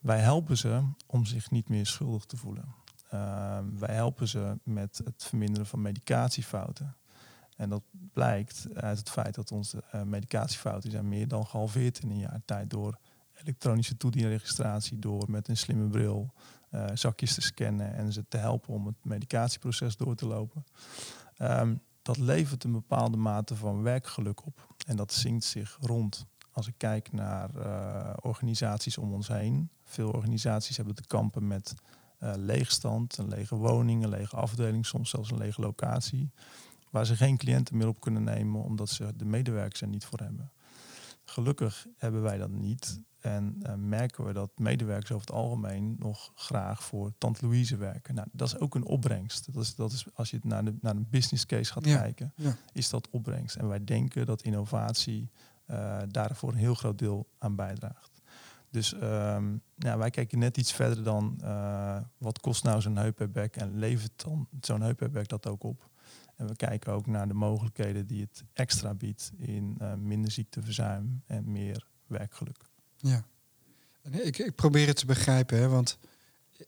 Wij 0.00 0.20
helpen 0.20 0.56
ze 0.56 0.82
om 1.06 1.24
zich 1.24 1.50
niet 1.50 1.68
meer 1.68 1.86
schuldig 1.86 2.24
te 2.24 2.36
voelen. 2.36 2.74
Ehm, 3.10 3.64
wij 3.78 3.94
helpen 3.94 4.28
ze 4.28 4.58
met 4.62 5.00
het 5.04 5.24
verminderen 5.24 5.66
van 5.66 5.82
medicatiefouten. 5.82 6.96
En 7.56 7.68
dat 7.68 7.82
blijkt 8.12 8.66
uit 8.74 8.98
het 8.98 9.10
feit 9.10 9.34
dat 9.34 9.52
onze 9.52 9.84
uh, 9.94 10.02
medicatiefouten 10.02 10.90
zijn 10.90 11.08
meer 11.08 11.28
dan 11.28 11.46
gehalveerd 11.46 11.98
in 11.98 12.10
een 12.10 12.18
jaar 12.18 12.42
tijd 12.44 12.70
door 12.70 12.98
elektronische 13.34 13.96
toedienregistratie, 13.96 14.98
door 14.98 15.30
met 15.30 15.48
een 15.48 15.56
slimme 15.56 15.88
bril 15.88 16.34
uh, 16.74 16.84
zakjes 16.94 17.34
te 17.34 17.40
scannen 17.40 17.94
en 17.94 18.12
ze 18.12 18.24
te 18.28 18.36
helpen 18.36 18.74
om 18.74 18.86
het 18.86 18.96
medicatieproces 19.02 19.96
door 19.96 20.14
te 20.14 20.26
lopen. 20.26 20.64
Um, 21.38 21.80
dat 22.02 22.18
levert 22.18 22.64
een 22.64 22.72
bepaalde 22.72 23.16
mate 23.16 23.56
van 23.56 23.82
werkgeluk 23.82 24.46
op. 24.46 24.74
En 24.86 24.96
dat 24.96 25.12
zingt 25.12 25.44
zich 25.44 25.78
rond. 25.80 26.26
Als 26.52 26.66
ik 26.66 26.74
kijk 26.76 27.12
naar 27.12 27.50
uh, 27.56 28.10
organisaties 28.20 28.98
om 28.98 29.12
ons 29.12 29.28
heen. 29.28 29.70
Veel 29.84 30.10
organisaties 30.10 30.76
hebben 30.76 30.94
te 30.94 31.06
kampen 31.06 31.46
met 31.46 31.74
uh, 32.20 32.32
leegstand, 32.36 33.16
een 33.16 33.28
lege 33.28 33.54
woning, 33.54 34.02
een 34.02 34.08
lege 34.08 34.36
afdeling, 34.36 34.86
soms 34.86 35.10
zelfs 35.10 35.30
een 35.30 35.38
lege 35.38 35.60
locatie 35.60 36.32
waar 36.94 37.06
ze 37.06 37.16
geen 37.16 37.36
cliënten 37.36 37.76
meer 37.76 37.88
op 37.88 38.00
kunnen 38.00 38.22
nemen 38.22 38.62
omdat 38.62 38.90
ze 38.90 39.16
de 39.16 39.24
medewerkers 39.24 39.80
er 39.80 39.88
niet 39.88 40.04
voor 40.04 40.18
hebben. 40.18 40.52
Gelukkig 41.24 41.86
hebben 41.96 42.22
wij 42.22 42.38
dat 42.38 42.50
niet 42.50 43.02
en 43.24 43.58
uh, 43.62 43.74
merken 43.74 44.24
we 44.24 44.32
dat 44.32 44.50
medewerkers 44.56 45.12
over 45.12 45.26
het 45.26 45.36
algemeen 45.36 45.96
nog 45.98 46.32
graag 46.34 46.82
voor 46.82 47.12
Tante 47.18 47.46
Louise 47.46 47.76
werken. 47.76 48.14
Nou, 48.14 48.28
dat 48.32 48.48
is 48.48 48.58
ook 48.58 48.74
een 48.74 48.84
opbrengst. 48.84 49.54
Dat 49.54 49.62
is, 49.62 49.74
dat 49.74 49.92
is 49.92 50.06
als 50.14 50.30
je 50.30 50.38
naar, 50.42 50.64
de, 50.64 50.74
naar 50.80 50.96
een 50.96 51.06
business 51.10 51.46
case 51.46 51.72
gaat 51.72 51.82
kijken, 51.82 52.34
is 52.72 52.90
dat 52.90 53.10
opbrengst. 53.10 53.56
En 53.56 53.68
wij 53.68 53.84
denken 53.84 54.26
dat 54.26 54.42
innovatie 54.42 55.30
uh, 55.66 56.02
daarvoor 56.08 56.48
een 56.48 56.58
heel 56.58 56.74
groot 56.74 56.98
deel 56.98 57.28
aan 57.38 57.56
bijdraagt. 57.56 58.22
Dus 58.70 58.92
um, 59.02 59.62
ja, 59.76 59.98
wij 59.98 60.10
kijken 60.10 60.38
net 60.38 60.56
iets 60.56 60.72
verder 60.72 61.04
dan 61.04 61.38
uh, 61.42 62.00
wat 62.18 62.40
kost 62.40 62.64
nou 62.64 62.80
zo'n 62.80 62.96
heupback 62.96 63.56
en 63.56 63.78
levert 63.78 64.22
dan 64.24 64.48
zo'n 64.60 64.80
heupback 64.80 65.28
dat 65.28 65.46
ook 65.46 65.62
op. 65.62 65.90
En 66.36 66.46
we 66.46 66.56
kijken 66.56 66.92
ook 66.92 67.06
naar 67.06 67.28
de 67.28 67.34
mogelijkheden 67.34 68.06
die 68.06 68.20
het 68.20 68.44
extra 68.52 68.94
biedt 68.94 69.30
in 69.36 69.76
uh, 69.80 69.94
minder 69.94 70.30
ziekteverzuim 70.30 71.22
en 71.26 71.52
meer 71.52 71.86
werkgeluk. 72.06 72.64
Ja, 72.96 73.24
ik, 74.10 74.38
ik 74.38 74.54
probeer 74.54 74.86
het 74.86 74.96
te 74.96 75.06
begrijpen, 75.06 75.58
hè, 75.58 75.68
want 75.68 75.98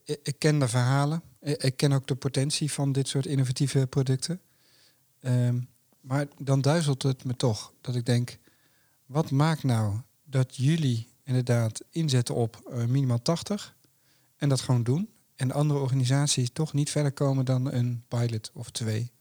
ik, 0.05 0.39
ken 0.39 0.59
de 0.59 0.69
verhalen. 0.69 1.23
Ik, 1.41 1.77
ken 1.77 1.93
ook 1.93 2.07
de 2.07 2.15
potentie 2.15 2.73
van 2.73 2.93
dit 2.93 3.09
soort 3.09 3.27
innovatieve 3.27 3.87
producten. 3.87 4.41
Um, 5.21 5.69
maar 6.01 6.27
dan 6.39 6.61
duizelt 6.61 7.03
het 7.03 7.25
me 7.25 7.37
toch 7.37 7.73
dat 7.81 7.95
ik 7.95 8.07
denk, 8.07 8.39
wat 9.07 9.31
maakt 9.31 9.63
nou 9.63 10.01
dat 10.25 10.57
jullie 10.57 11.09
inderdaad 11.23 11.85
inzetten 11.91 12.35
op 12.35 12.69
uh, 12.71 12.85
minimaal 12.85 13.23
80 13.23 13.77
en 14.37 14.49
dat 14.49 14.61
gewoon 14.61 14.83
doen 14.83 15.09
en 15.37 15.53
andere 15.53 15.81
organisaties 15.81 16.51
toch 16.53 16.73
niet 16.73 16.91
verder 16.91 17.13
komen 17.13 17.45
dan 17.45 17.73
een 17.73 18.05
pilot 18.09 18.51
of 18.55 18.71
twee? 18.71 19.13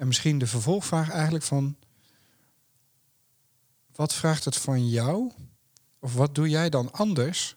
En 0.00 0.06
misschien 0.06 0.38
de 0.38 0.46
vervolgvraag 0.46 1.10
eigenlijk 1.10 1.44
van... 1.44 1.76
Wat 3.94 4.14
vraagt 4.14 4.44
het 4.44 4.56
van 4.56 4.88
jou? 4.88 5.32
Of 5.98 6.14
wat 6.14 6.34
doe 6.34 6.48
jij 6.48 6.68
dan 6.68 6.92
anders 6.92 7.56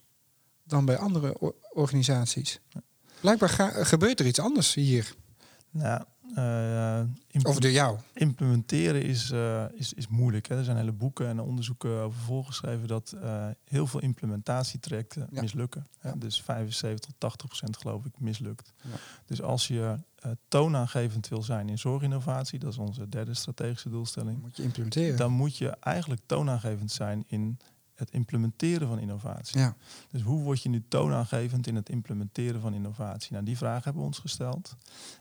dan 0.62 0.84
bij 0.84 0.96
andere 0.96 1.54
organisaties? 1.72 2.60
Blijkbaar 3.20 3.48
gebeurt 3.86 4.20
er 4.20 4.26
iets 4.26 4.38
anders 4.38 4.74
hier. 4.74 5.14
Nou, 5.70 6.04
uh, 6.38 7.00
of 7.42 7.58
door 7.58 7.70
jou? 7.70 7.98
Implementeren 8.14 9.02
is, 9.02 9.30
uh, 9.30 9.64
is, 9.74 9.92
is 9.92 10.08
moeilijk. 10.08 10.48
Hè. 10.48 10.56
Er 10.56 10.64
zijn 10.64 10.76
hele 10.76 10.92
boeken 10.92 11.26
en 11.26 11.40
onderzoeken 11.40 11.90
over 11.90 12.20
volgeschreven 12.20 12.88
dat 12.88 13.16
heel 13.64 13.86
veel 13.86 14.00
implementatietrajecten 14.00 15.28
mislukken. 15.30 15.86
Ja. 16.02 16.14
Dus 16.16 16.42
75 16.42 17.10
tot 17.10 17.14
80 17.18 17.46
procent 17.46 17.76
geloof 17.76 18.04
ik 18.04 18.12
mislukt. 18.18 18.72
Ja. 18.82 18.90
Dus 19.26 19.42
als 19.42 19.68
je 19.68 19.98
toonaangevend 20.48 21.28
wil 21.28 21.42
zijn 21.42 21.68
in 21.68 21.78
zorginnovatie, 21.78 22.58
dat 22.58 22.72
is 22.72 22.78
onze 22.78 23.08
derde 23.08 23.34
strategische 23.34 23.88
doelstelling. 23.88 24.40
Moet 24.40 24.56
je 24.56 24.62
implementeren. 24.62 25.16
Dan 25.16 25.32
moet 25.32 25.56
je 25.56 25.68
eigenlijk 25.68 26.20
toonaangevend 26.26 26.92
zijn 26.92 27.24
in 27.26 27.58
het 27.94 28.10
implementeren 28.10 28.88
van 28.88 28.98
innovatie. 28.98 29.58
Ja. 29.60 29.76
Dus 30.10 30.22
hoe 30.22 30.42
word 30.42 30.62
je 30.62 30.68
nu 30.68 30.84
toonaangevend 30.88 31.66
in 31.66 31.74
het 31.74 31.88
implementeren 31.88 32.60
van 32.60 32.74
innovatie? 32.74 33.32
Nou, 33.32 33.44
die 33.44 33.56
vraag 33.56 33.84
hebben 33.84 34.02
we 34.02 34.08
ons 34.08 34.18
gesteld. 34.18 34.76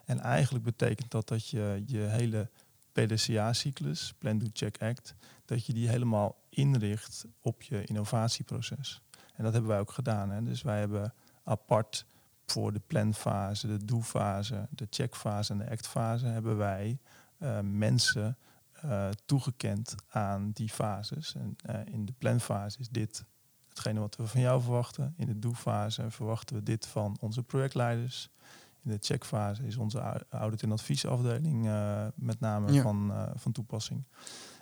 En 0.05 0.19
eigenlijk 0.19 0.63
betekent 0.63 1.11
dat 1.11 1.27
dat 1.27 1.49
je 1.49 1.83
je 1.85 1.99
hele 1.99 2.49
PDCA-cyclus, 2.91 4.13
Plan, 4.17 4.37
Do, 4.37 4.45
Check, 4.53 4.81
Act, 4.81 5.15
dat 5.45 5.65
je 5.65 5.73
die 5.73 5.87
helemaal 5.87 6.35
inricht 6.49 7.25
op 7.41 7.61
je 7.61 7.83
innovatieproces. 7.83 9.01
En 9.35 9.43
dat 9.43 9.53
hebben 9.53 9.71
wij 9.71 9.79
ook 9.79 9.91
gedaan. 9.91 10.29
Hè. 10.29 10.43
Dus 10.43 10.61
wij 10.61 10.79
hebben 10.79 11.13
apart 11.43 12.05
voor 12.45 12.73
de 12.73 12.81
planfase, 12.87 13.67
de 13.67 13.85
do-fase, 13.85 14.67
de 14.69 14.87
checkfase 14.89 15.51
en 15.51 15.57
de 15.57 15.69
act-fase 15.69 16.25
hebben 16.25 16.57
wij 16.57 16.99
uh, 17.37 17.59
mensen 17.59 18.37
uh, 18.85 19.09
toegekend 19.25 19.95
aan 20.09 20.51
die 20.51 20.69
fases. 20.69 21.35
En 21.35 21.55
uh, 21.69 21.75
in 21.85 22.05
de 22.05 22.13
planfase 22.17 22.79
is 22.79 22.89
dit 22.89 23.25
hetgene 23.69 23.99
wat 23.99 24.15
we 24.15 24.27
van 24.27 24.41
jou 24.41 24.61
verwachten. 24.61 25.13
In 25.17 25.25
de 25.25 25.39
do-fase 25.39 26.11
verwachten 26.11 26.55
we 26.55 26.63
dit 26.63 26.87
van 26.87 27.17
onze 27.19 27.43
projectleiders. 27.43 28.29
In 28.83 28.91
de 28.91 28.97
checkfase 29.01 29.63
is 29.63 29.77
onze 29.77 30.25
audit- 30.29 30.63
en 30.63 30.71
adviesafdeling 30.71 31.65
uh, 31.65 32.05
met 32.15 32.39
name 32.39 32.71
ja. 32.71 32.81
van, 32.81 33.13
van 33.35 33.51
toepassing. 33.51 34.03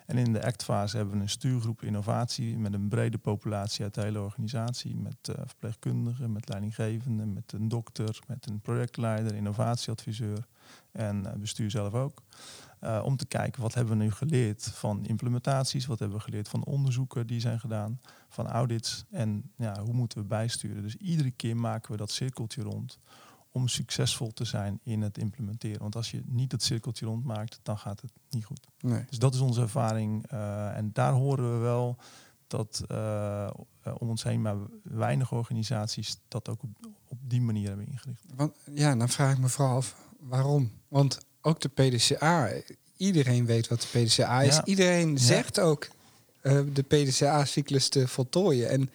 En 0.06 0.18
in 0.18 0.32
de 0.32 0.44
actfase 0.44 0.96
hebben 0.96 1.14
we 1.14 1.22
een 1.22 1.28
stuurgroep 1.28 1.82
innovatie 1.82 2.58
met 2.58 2.74
een 2.74 2.88
brede 2.88 3.18
populatie 3.18 3.84
uit 3.84 3.94
de 3.94 4.00
hele 4.00 4.20
organisatie. 4.20 4.96
Met 4.96 5.16
verpleegkundigen, 5.22 6.32
met 6.32 6.48
leidinggevenden, 6.48 7.32
met 7.32 7.52
een 7.52 7.68
dokter, 7.68 8.18
met 8.26 8.46
een 8.46 8.60
projectleider, 8.60 9.34
innovatieadviseur 9.34 10.46
en 10.92 11.40
bestuur 11.40 11.70
zelf 11.70 11.94
ook. 11.94 12.22
Uh, 12.84 13.02
om 13.04 13.16
te 13.16 13.26
kijken 13.26 13.62
wat 13.62 13.74
hebben 13.74 13.98
we 13.98 14.04
nu 14.04 14.10
geleerd 14.10 14.64
van 14.64 15.04
implementaties, 15.04 15.86
wat 15.86 15.98
hebben 15.98 16.16
we 16.18 16.24
geleerd 16.24 16.48
van 16.48 16.64
onderzoeken 16.64 17.26
die 17.26 17.40
zijn 17.40 17.60
gedaan, 17.60 18.00
van 18.28 18.46
audits 18.46 19.04
en 19.10 19.50
ja, 19.56 19.80
hoe 19.80 19.94
moeten 19.94 20.18
we 20.18 20.24
bijsturen. 20.24 20.82
Dus 20.82 20.96
iedere 20.96 21.30
keer 21.30 21.56
maken 21.56 21.90
we 21.90 21.96
dat 21.96 22.10
cirkeltje 22.10 22.62
rond 22.62 22.98
om 23.50 23.68
succesvol 23.68 24.32
te 24.32 24.44
zijn 24.44 24.80
in 24.82 25.02
het 25.02 25.18
implementeren. 25.18 25.80
Want 25.80 25.96
als 25.96 26.10
je 26.10 26.22
niet 26.26 26.52
het 26.52 26.62
cirkeltje 26.62 27.06
rondmaakt, 27.06 27.60
dan 27.62 27.78
gaat 27.78 28.00
het 28.00 28.12
niet 28.30 28.44
goed. 28.44 28.66
Nee. 28.80 29.04
Dus 29.08 29.18
dat 29.18 29.34
is 29.34 29.40
onze 29.40 29.60
ervaring. 29.60 30.32
Uh, 30.32 30.76
en 30.76 30.90
daar 30.92 31.12
horen 31.12 31.52
we 31.52 31.58
wel 31.58 31.96
dat 32.46 32.84
uh, 32.90 33.50
om 33.98 34.08
ons 34.08 34.22
heen 34.22 34.42
maar 34.42 34.56
weinig 34.82 35.32
organisaties 35.32 36.18
dat 36.28 36.48
ook 36.48 36.60
die 37.20 37.40
manier 37.40 37.68
hebben 37.68 37.86
ingericht. 37.86 38.24
Want, 38.34 38.56
ja, 38.74 38.96
dan 38.96 39.08
vraag 39.08 39.32
ik 39.32 39.38
me 39.38 39.48
vooral 39.48 39.76
af 39.76 39.96
waarom. 40.18 40.70
Want 40.88 41.18
ook 41.42 41.60
de 41.60 41.68
PDCA, 41.68 42.50
iedereen 42.96 43.46
weet 43.46 43.68
wat 43.68 43.80
de 43.80 43.98
PDCA 44.00 44.42
is. 44.42 44.54
Ja. 44.56 44.64
Iedereen 44.64 45.18
zegt 45.18 45.60
ook 45.60 45.88
eh, 46.40 46.60
de 46.72 46.82
PDCA-cyclus 46.82 47.88
te 47.88 48.08
voltooien. 48.08 48.68
En 48.70 48.90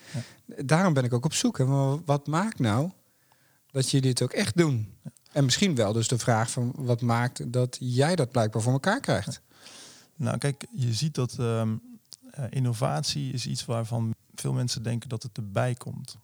daarom 0.65 0.93
ben 0.93 1.03
ik 1.03 1.13
ook 1.13 1.25
op 1.25 1.33
zoek. 1.33 1.57
Maar 1.59 2.03
wat 2.05 2.27
maakt 2.27 2.59
nou 2.59 2.91
dat 3.71 3.89
jullie 3.89 4.07
dit 4.07 4.21
ook 4.21 4.33
echt 4.33 4.57
doen? 4.57 4.93
En 5.31 5.43
misschien 5.45 5.75
wel 5.75 5.93
dus 5.93 6.07
de 6.07 6.17
vraag 6.17 6.51
van 6.51 6.73
wat 6.75 7.01
maakt 7.01 7.51
dat 7.53 7.77
jij 7.79 8.15
dat 8.15 8.31
blijkbaar 8.31 8.61
voor 8.61 8.71
elkaar 8.73 8.99
krijgt? 8.99 9.41
Nou, 10.15 10.37
kijk, 10.37 10.65
je 10.73 10.93
ziet 10.93 11.15
dat 11.15 11.35
ehm, 11.39 11.75
eh, 12.31 12.43
innovatie 12.49 13.33
is 13.33 13.47
iets 13.47 13.65
waarvan 13.65 14.15
veel 14.35 14.53
mensen 14.53 14.83
denken 14.83 15.09
dat 15.09 15.23
het 15.23 15.37
erbij 15.37 15.73
komt. 15.73 16.17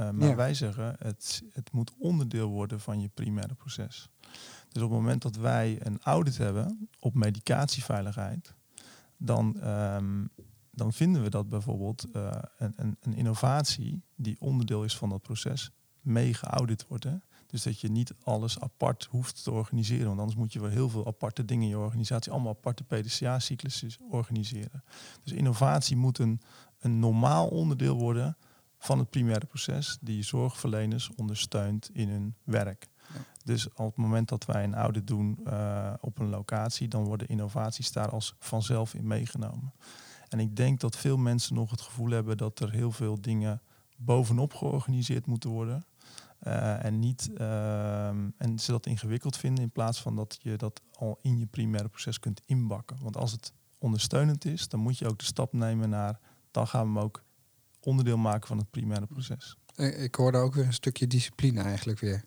Uh, 0.00 0.10
maar 0.10 0.28
Ja. 0.28 0.34
wij 0.34 0.54
zeggen, 0.54 0.96
het, 0.98 1.42
het 1.52 1.72
moet 1.72 1.92
onderdeel 1.98 2.48
worden 2.48 2.80
van 2.80 3.00
je 3.00 3.08
primaire 3.14 3.54
proces. 3.54 4.08
Dus 4.76 4.84
op 4.84 4.90
het 4.90 5.00
moment 5.00 5.22
dat 5.22 5.36
wij 5.36 5.78
een 5.82 5.98
audit 6.02 6.38
hebben 6.38 6.88
op 6.98 7.14
medicatieveiligheid, 7.14 8.54
dan, 9.16 9.60
ehm, 9.60 10.24
dan 10.70 10.92
vinden 10.92 11.22
we 11.22 11.30
dat 11.30 11.48
bijvoorbeeld 11.48 12.10
eh, 12.12 12.38
een, 12.58 12.72
een, 12.76 12.96
een 13.00 13.14
innovatie 13.14 14.02
die 14.14 14.36
onderdeel 14.40 14.84
is 14.84 14.96
van 14.96 15.08
dat 15.08 15.22
proces, 15.22 15.70
mee 16.00 16.34
geaudit 16.34 16.86
wordt. 16.88 17.04
Hè? 17.04 17.16
Dus 17.46 17.62
dat 17.62 17.80
je 17.80 17.88
niet 17.88 18.14
alles 18.22 18.60
apart 18.60 19.04
hoeft 19.10 19.44
te 19.44 19.50
organiseren. 19.50 20.06
Want 20.06 20.18
anders 20.18 20.38
moet 20.38 20.52
je 20.52 20.60
wel 20.60 20.70
heel 20.70 20.88
veel 20.88 21.06
aparte 21.06 21.44
dingen 21.44 21.64
in 21.64 21.68
je 21.68 21.78
organisatie, 21.78 22.32
allemaal 22.32 22.56
aparte 22.56 22.84
PDCA-cyclussen 22.84 23.90
organiseren. 24.10 24.84
Dus 25.22 25.32
innovatie 25.32 25.96
moet 25.96 26.18
een, 26.18 26.40
een 26.78 26.98
normaal 26.98 27.48
onderdeel 27.48 27.96
worden 27.96 28.36
van 28.78 28.98
het 28.98 29.10
primaire 29.10 29.46
proces 29.46 29.98
die 30.00 30.22
zorgverleners 30.22 31.10
ondersteunt 31.14 31.90
in 31.92 32.08
hun 32.08 32.34
werk. 32.44 32.88
Dus 33.44 33.68
op 33.68 33.86
het 33.86 33.96
moment 33.96 34.28
dat 34.28 34.44
wij 34.44 34.64
een 34.64 34.74
audit 34.74 35.06
doen 35.06 35.38
eh, 35.44 35.92
op 36.00 36.18
een 36.18 36.28
locatie, 36.28 36.88
dan 36.88 37.04
worden 37.04 37.28
innovaties 37.28 37.92
daar 37.92 38.10
als 38.10 38.34
vanzelf 38.38 38.94
in 38.94 39.06
meegenomen. 39.06 39.72
En 40.28 40.40
ik 40.40 40.56
denk 40.56 40.80
dat 40.80 40.96
veel 40.96 41.16
mensen 41.16 41.54
nog 41.54 41.70
het 41.70 41.80
gevoel 41.80 42.10
hebben 42.10 42.36
dat 42.36 42.60
er 42.60 42.70
heel 42.70 42.92
veel 42.92 43.20
dingen 43.20 43.60
bovenop 43.96 44.54
georganiseerd 44.54 45.26
moeten 45.26 45.50
worden. 45.50 45.86
Eh, 46.38 46.84
en, 46.84 46.98
niet, 46.98 47.30
ehm, 47.36 48.28
en 48.36 48.58
ze 48.58 48.70
dat 48.70 48.86
ingewikkeld 48.86 49.36
vinden 49.36 49.64
in 49.64 49.70
plaats 49.70 50.02
van 50.02 50.16
dat 50.16 50.38
je 50.40 50.56
dat 50.56 50.80
al 50.92 51.18
in 51.22 51.38
je 51.38 51.46
primaire 51.46 51.88
proces 51.88 52.18
kunt 52.18 52.42
inbakken. 52.44 52.96
Want 53.00 53.16
als 53.16 53.32
het 53.32 53.52
ondersteunend 53.78 54.44
is, 54.44 54.68
dan 54.68 54.80
moet 54.80 54.98
je 54.98 55.08
ook 55.08 55.18
de 55.18 55.24
stap 55.24 55.52
nemen 55.52 55.88
naar, 55.88 56.20
dan 56.50 56.66
gaan 56.66 56.80
we 56.80 56.86
hem 56.86 56.98
ook 56.98 57.24
onderdeel 57.80 58.16
maken 58.16 58.46
van 58.48 58.58
het 58.58 58.70
primaire 58.70 59.06
proces. 59.06 59.56
Ik 59.76 60.14
hoorde 60.14 60.38
ook 60.38 60.54
weer 60.54 60.66
een 60.66 60.72
stukje 60.72 61.06
discipline 61.06 61.62
eigenlijk 61.62 61.98
weer. 61.98 62.24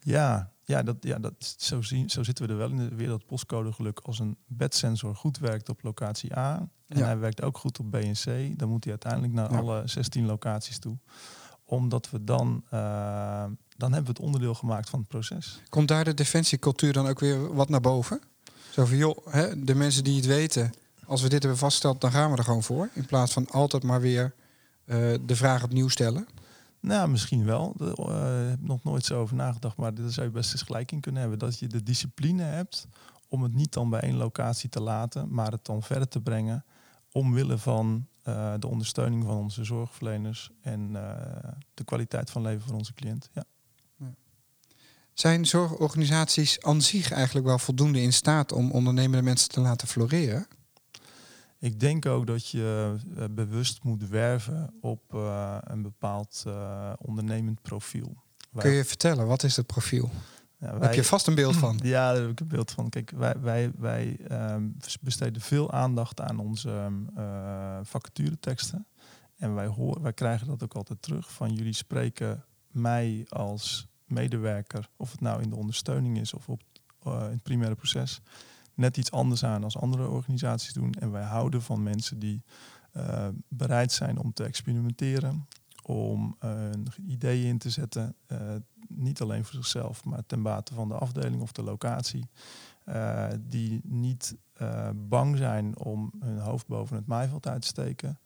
Ja, 0.00 0.52
ja, 0.64 0.82
dat, 0.82 0.96
ja 1.00 1.18
dat, 1.18 1.54
zo, 1.58 1.82
zien, 1.82 2.10
zo 2.10 2.22
zitten 2.22 2.46
we 2.46 2.52
er 2.52 2.58
wel 2.58 2.68
in 2.70 2.76
de 2.76 2.94
wereld 2.94 3.26
postcode 3.26 3.72
geluk. 3.72 4.00
Als 4.00 4.18
een 4.18 4.36
bedsensor 4.46 5.16
goed 5.16 5.38
werkt 5.38 5.68
op 5.68 5.82
locatie 5.82 6.36
A 6.36 6.68
en 6.88 6.98
Ja. 6.98 7.04
hij 7.04 7.18
werkt 7.18 7.42
ook 7.42 7.58
goed 7.58 7.78
op 7.78 7.90
B 7.90 7.94
en 7.94 8.12
C, 8.12 8.58
dan 8.58 8.68
moet 8.68 8.84
hij 8.84 8.92
uiteindelijk 8.92 9.32
naar 9.32 9.52
Ja. 9.52 9.58
alle 9.58 9.82
16 9.84 10.26
locaties 10.26 10.78
toe. 10.78 10.96
Omdat 11.64 12.10
we 12.10 12.24
dan, 12.24 12.64
eh, 12.70 13.44
dan 13.76 13.92
hebben 13.92 14.02
we 14.04 14.08
het 14.08 14.20
onderdeel 14.20 14.54
gemaakt 14.54 14.88
van 14.90 14.98
het 14.98 15.08
proces. 15.08 15.62
Komt 15.68 15.88
daar 15.88 16.04
de 16.04 16.14
defensiecultuur 16.14 16.92
dan 16.92 17.06
ook 17.06 17.18
weer 17.20 17.54
wat 17.54 17.68
naar 17.68 17.80
boven? 17.80 18.20
Zo 18.70 18.84
van, 18.84 18.96
joh, 18.96 19.26
hè, 19.26 19.64
de 19.64 19.74
mensen 19.74 20.04
die 20.04 20.16
het 20.16 20.26
weten, 20.26 20.72
als 21.06 21.22
we 21.22 21.28
dit 21.28 21.40
hebben 21.42 21.58
vastgesteld, 21.58 22.00
dan 22.00 22.10
gaan 22.12 22.30
we 22.30 22.36
er 22.36 22.44
gewoon 22.44 22.62
voor. 22.62 22.88
In 22.92 23.06
plaats 23.06 23.32
van 23.32 23.46
altijd 23.50 23.82
maar 23.82 24.00
weer 24.00 24.34
eh, 24.84 24.96
de 25.26 25.36
vraag 25.36 25.62
opnieuw 25.64 25.88
stellen. 25.88 26.26
Nou, 26.88 27.08
misschien 27.08 27.44
wel. 27.44 27.74
Daar 27.76 27.92
eh, 27.92 28.48
heb 28.48 28.60
nog 28.60 28.82
nooit 28.82 29.04
zo 29.04 29.20
over 29.20 29.36
nagedacht. 29.36 29.76
Maar 29.76 29.94
daar 29.94 30.10
zou 30.10 30.26
je 30.26 30.32
best 30.32 30.52
eens 30.52 30.62
gelijk 30.62 30.92
in 30.92 31.00
kunnen 31.00 31.20
hebben. 31.20 31.38
Dat 31.38 31.58
je 31.58 31.66
de 31.66 31.82
discipline 31.82 32.42
hebt 32.42 32.86
om 33.28 33.42
het 33.42 33.54
niet 33.54 33.72
dan 33.72 33.90
bij 33.90 34.00
één 34.00 34.16
locatie 34.16 34.68
te 34.68 34.80
laten, 34.80 35.34
maar 35.34 35.52
het 35.52 35.64
dan 35.64 35.82
verder 35.82 36.08
te 36.08 36.20
brengen. 36.20 36.64
Omwille 37.12 37.58
van 37.58 38.06
eh, 38.22 38.54
de 38.58 38.66
ondersteuning 38.66 39.24
van 39.24 39.36
onze 39.36 39.64
zorgverleners 39.64 40.50
en 40.60 40.96
eh, 40.96 41.50
de 41.74 41.84
kwaliteit 41.84 42.30
van 42.30 42.42
leven 42.42 42.66
van 42.66 42.74
onze 42.74 42.94
cliënt. 42.94 43.30
Ja. 43.32 43.44
Zijn 45.12 45.46
zorgorganisaties 45.46 46.62
aan 46.62 46.82
zich 46.82 47.10
eigenlijk 47.10 47.46
wel 47.46 47.58
voldoende 47.58 48.00
in 48.00 48.12
staat 48.12 48.52
om 48.52 48.70
ondernemende 48.70 49.22
mensen 49.22 49.48
te 49.48 49.60
laten 49.60 49.88
floreren? 49.88 50.46
Ik 51.58 51.80
denk 51.80 52.06
ook 52.06 52.26
dat 52.26 52.48
je 52.48 52.96
eh, 53.16 53.24
bewust 53.30 53.82
moet 53.84 54.08
werven 54.08 54.74
op 54.80 55.14
eh, 55.14 55.58
een 55.60 55.82
bepaald 55.82 56.42
eh, 56.46 56.92
ondernemend 56.98 57.62
profiel. 57.62 58.16
Wij- 58.50 58.62
Kun 58.62 58.72
je 58.72 58.84
vertellen, 58.84 59.26
wat 59.26 59.42
is 59.42 59.56
het 59.56 59.66
profiel? 59.66 60.10
ja, 60.58 60.78
wij- 60.78 60.86
heb 60.86 60.94
je 60.96 61.04
vast 61.04 61.26
een 61.26 61.34
beeld 61.34 61.56
van. 61.56 61.80
Ja, 61.94 62.12
daar 62.12 62.20
heb 62.22 62.30
ik 62.30 62.40
een 62.40 62.48
beeld 62.48 62.70
van. 62.70 62.88
Kijk, 62.88 63.10
wij, 63.10 63.34
wij, 63.40 63.70
wij 63.76 64.16
ehm, 64.28 64.68
besteden 65.00 65.42
veel 65.42 65.72
aandacht 65.72 66.20
aan 66.20 66.38
onze 66.38 66.70
ehm, 66.70 67.18
eh, 67.18 67.78
vacatureteksten. 67.82 68.86
En 69.36 69.54
wij, 69.54 69.66
horen, 69.66 70.02
wij 70.02 70.12
krijgen 70.12 70.46
dat 70.46 70.62
ook 70.62 70.74
altijd 70.74 71.02
terug. 71.02 71.32
Van 71.32 71.54
jullie 71.54 71.72
spreken 71.72 72.44
mij 72.70 73.26
als 73.28 73.86
medewerker, 74.06 74.88
of 74.96 75.10
het 75.10 75.20
nou 75.20 75.42
in 75.42 75.50
de 75.50 75.56
ondersteuning 75.56 76.18
is 76.20 76.34
of 76.34 76.48
op, 76.48 76.60
in 77.04 77.10
het 77.12 77.42
primaire 77.42 77.74
proces, 77.76 78.20
net 78.78 78.96
iets 78.96 79.10
anders 79.10 79.44
aan 79.44 79.64
als 79.64 79.78
andere 79.78 80.08
organisaties 80.08 80.72
doen. 80.72 80.92
En 80.92 81.10
wij 81.10 81.22
houden 81.22 81.62
van 81.62 81.82
mensen 81.82 82.18
die 82.18 82.42
eh, 82.92 83.28
bereid 83.48 83.92
zijn 83.92 84.18
om 84.18 84.32
te 84.32 84.44
experimenteren, 84.44 85.48
om 85.82 86.36
eh, 86.38 86.70
ideeën 87.06 87.46
in 87.46 87.58
te 87.58 87.70
zetten. 87.70 88.14
eh, 88.26 88.38
niet 88.88 89.20
alleen 89.20 89.44
voor 89.44 89.54
zichzelf, 89.54 90.04
maar 90.04 90.26
ten 90.26 90.42
bate 90.42 90.74
van 90.74 90.88
de 90.88 90.94
afdeling 90.94 91.42
of 91.42 91.52
de 91.52 91.62
locatie. 91.62 92.28
die 93.40 93.80
niet 93.84 94.36
bang 94.94 95.36
zijn 95.36 95.78
om 95.78 96.12
hun 96.20 96.38
hoofd 96.38 96.66
boven 96.66 96.96
het 96.96 97.06
maaiveld 97.06 97.46
uit 97.46 97.62
te 97.62 97.68
steken. 97.68 98.18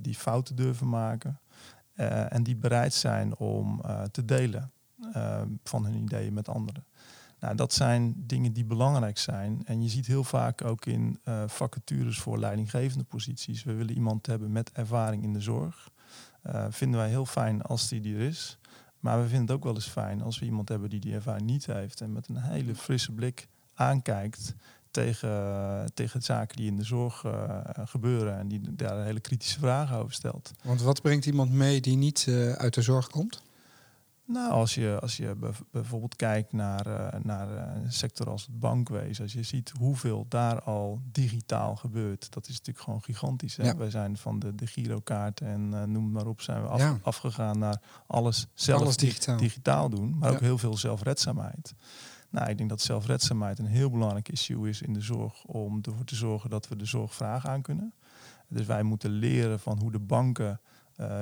die 0.00 0.14
fouten 0.14 0.56
durven 0.56 0.88
maken. 0.88 1.40
en 2.28 2.42
die 2.42 2.56
bereid 2.56 2.94
zijn 2.94 3.36
om 3.36 3.82
te 4.10 4.24
delen 4.24 4.72
van 5.64 5.84
hun 5.84 5.94
ideeën 5.94 6.32
met 6.32 6.48
anderen. 6.48 6.84
Nou, 7.40 7.54
dat 7.54 7.72
zijn 7.72 8.14
dingen 8.16 8.52
die 8.52 8.64
belangrijk 8.64 9.18
zijn. 9.18 9.62
En 9.64 9.82
je 9.82 9.88
ziet 9.88 10.06
heel 10.06 10.24
vaak 10.24 10.64
ook 10.64 10.86
in 10.86 11.18
eh, 11.24 11.42
vacatures 11.46 12.18
voor 12.18 12.38
leidinggevende 12.38 13.04
posities. 13.04 13.64
We 13.64 13.74
willen 13.74 13.94
iemand 13.94 14.26
hebben 14.26 14.52
met 14.52 14.72
ervaring 14.72 15.22
in 15.22 15.32
de 15.32 15.40
zorg. 15.40 15.90
Eh, 16.42 16.66
vinden 16.70 17.00
wij 17.00 17.08
heel 17.08 17.26
fijn 17.26 17.62
als 17.62 17.88
die 17.88 18.14
er 18.14 18.20
is. 18.20 18.58
Maar 19.00 19.20
we 19.20 19.28
vinden 19.28 19.46
het 19.46 19.56
ook 19.56 19.64
wel 19.64 19.74
eens 19.74 19.88
fijn 19.88 20.22
als 20.22 20.38
we 20.38 20.44
iemand 20.44 20.68
hebben 20.68 20.90
die 20.90 21.00
die 21.00 21.14
ervaring 21.14 21.46
niet 21.46 21.66
heeft. 21.66 22.00
En 22.00 22.12
met 22.12 22.28
een 22.28 22.40
hele 22.40 22.74
frisse 22.74 23.12
blik 23.12 23.48
aankijkt 23.74 24.54
tegen, 24.90 25.90
tegen 25.94 26.22
zaken 26.22 26.56
die 26.56 26.66
in 26.66 26.76
de 26.76 26.84
zorg 26.84 27.24
eh, 27.24 27.60
gebeuren. 27.84 28.38
En 28.38 28.48
die 28.48 28.74
daar 28.74 29.04
hele 29.04 29.20
kritische 29.20 29.58
vragen 29.58 29.96
over 29.96 30.12
stelt. 30.12 30.52
Want 30.62 30.82
wat 30.82 31.02
brengt 31.02 31.26
iemand 31.26 31.50
mee 31.50 31.80
die 31.80 31.96
niet 31.96 32.26
uit 32.56 32.74
de 32.74 32.82
zorg 32.82 33.08
komt? 33.08 33.42
Nou, 34.26 34.50
als 34.52 34.74
je, 34.74 34.98
als 35.00 35.16
je 35.16 35.36
bijvoorbeeld 35.70 36.16
kijkt 36.16 36.52
naar, 36.52 36.86
eh, 36.86 37.20
naar 37.22 37.56
eh, 37.56 37.82
een 37.82 37.92
sector 37.92 38.30
als 38.30 38.46
het 38.46 38.60
bankwezen, 38.60 39.22
als 39.24 39.32
je 39.32 39.42
ziet 39.42 39.72
hoeveel 39.78 40.26
daar 40.28 40.62
al 40.62 41.00
digitaal 41.12 41.76
gebeurt, 41.76 42.32
dat 42.32 42.48
is 42.48 42.52
natuurlijk 42.56 42.84
gewoon 42.84 43.02
gigantisch. 43.02 43.56
Hè? 43.56 43.64
Ja. 43.64 43.76
Wij 43.76 43.90
zijn 43.90 44.16
van 44.16 44.38
de, 44.38 44.54
de 44.54 44.66
girokaart 44.66 45.40
en 45.40 45.74
eh, 45.74 45.82
noem 45.82 46.10
maar 46.10 46.26
op, 46.26 46.40
zijn 46.40 46.62
we 46.62 46.68
af, 46.68 46.80
Ja. 46.80 46.98
afgegaan 47.02 47.58
naar 47.58 47.80
alles 48.06 48.46
zelf 48.54 48.80
Alles 48.80 48.96
digitaal. 48.96 49.36
digitaal 49.36 49.88
doen, 49.88 50.18
maar 50.18 50.30
ook 50.32 50.40
heel 50.40 50.58
veel 50.58 50.76
zelfredzaamheid. 50.76 51.74
Nou, 52.30 52.50
ik 52.50 52.56
denk 52.58 52.68
dat 52.70 52.80
zelfredzaamheid 52.80 53.58
een 53.58 53.66
heel 53.66 53.90
belangrijk 53.90 54.28
issue 54.28 54.68
is 54.68 54.82
in 54.82 54.92
de 54.92 55.00
zorg 55.00 55.44
om 55.44 55.78
ervoor 55.82 56.04
te 56.04 56.14
zorgen 56.16 56.50
dat 56.50 56.68
we 56.68 56.76
de 56.76 56.84
zorgvraag 56.84 57.46
aan 57.46 57.62
kunnen. 57.62 57.92
Dus 58.48 58.66
wij 58.66 58.82
moeten 58.82 59.10
leren 59.10 59.60
van 59.60 59.78
hoe 59.78 59.90
de 59.92 59.98
banken 59.98 60.60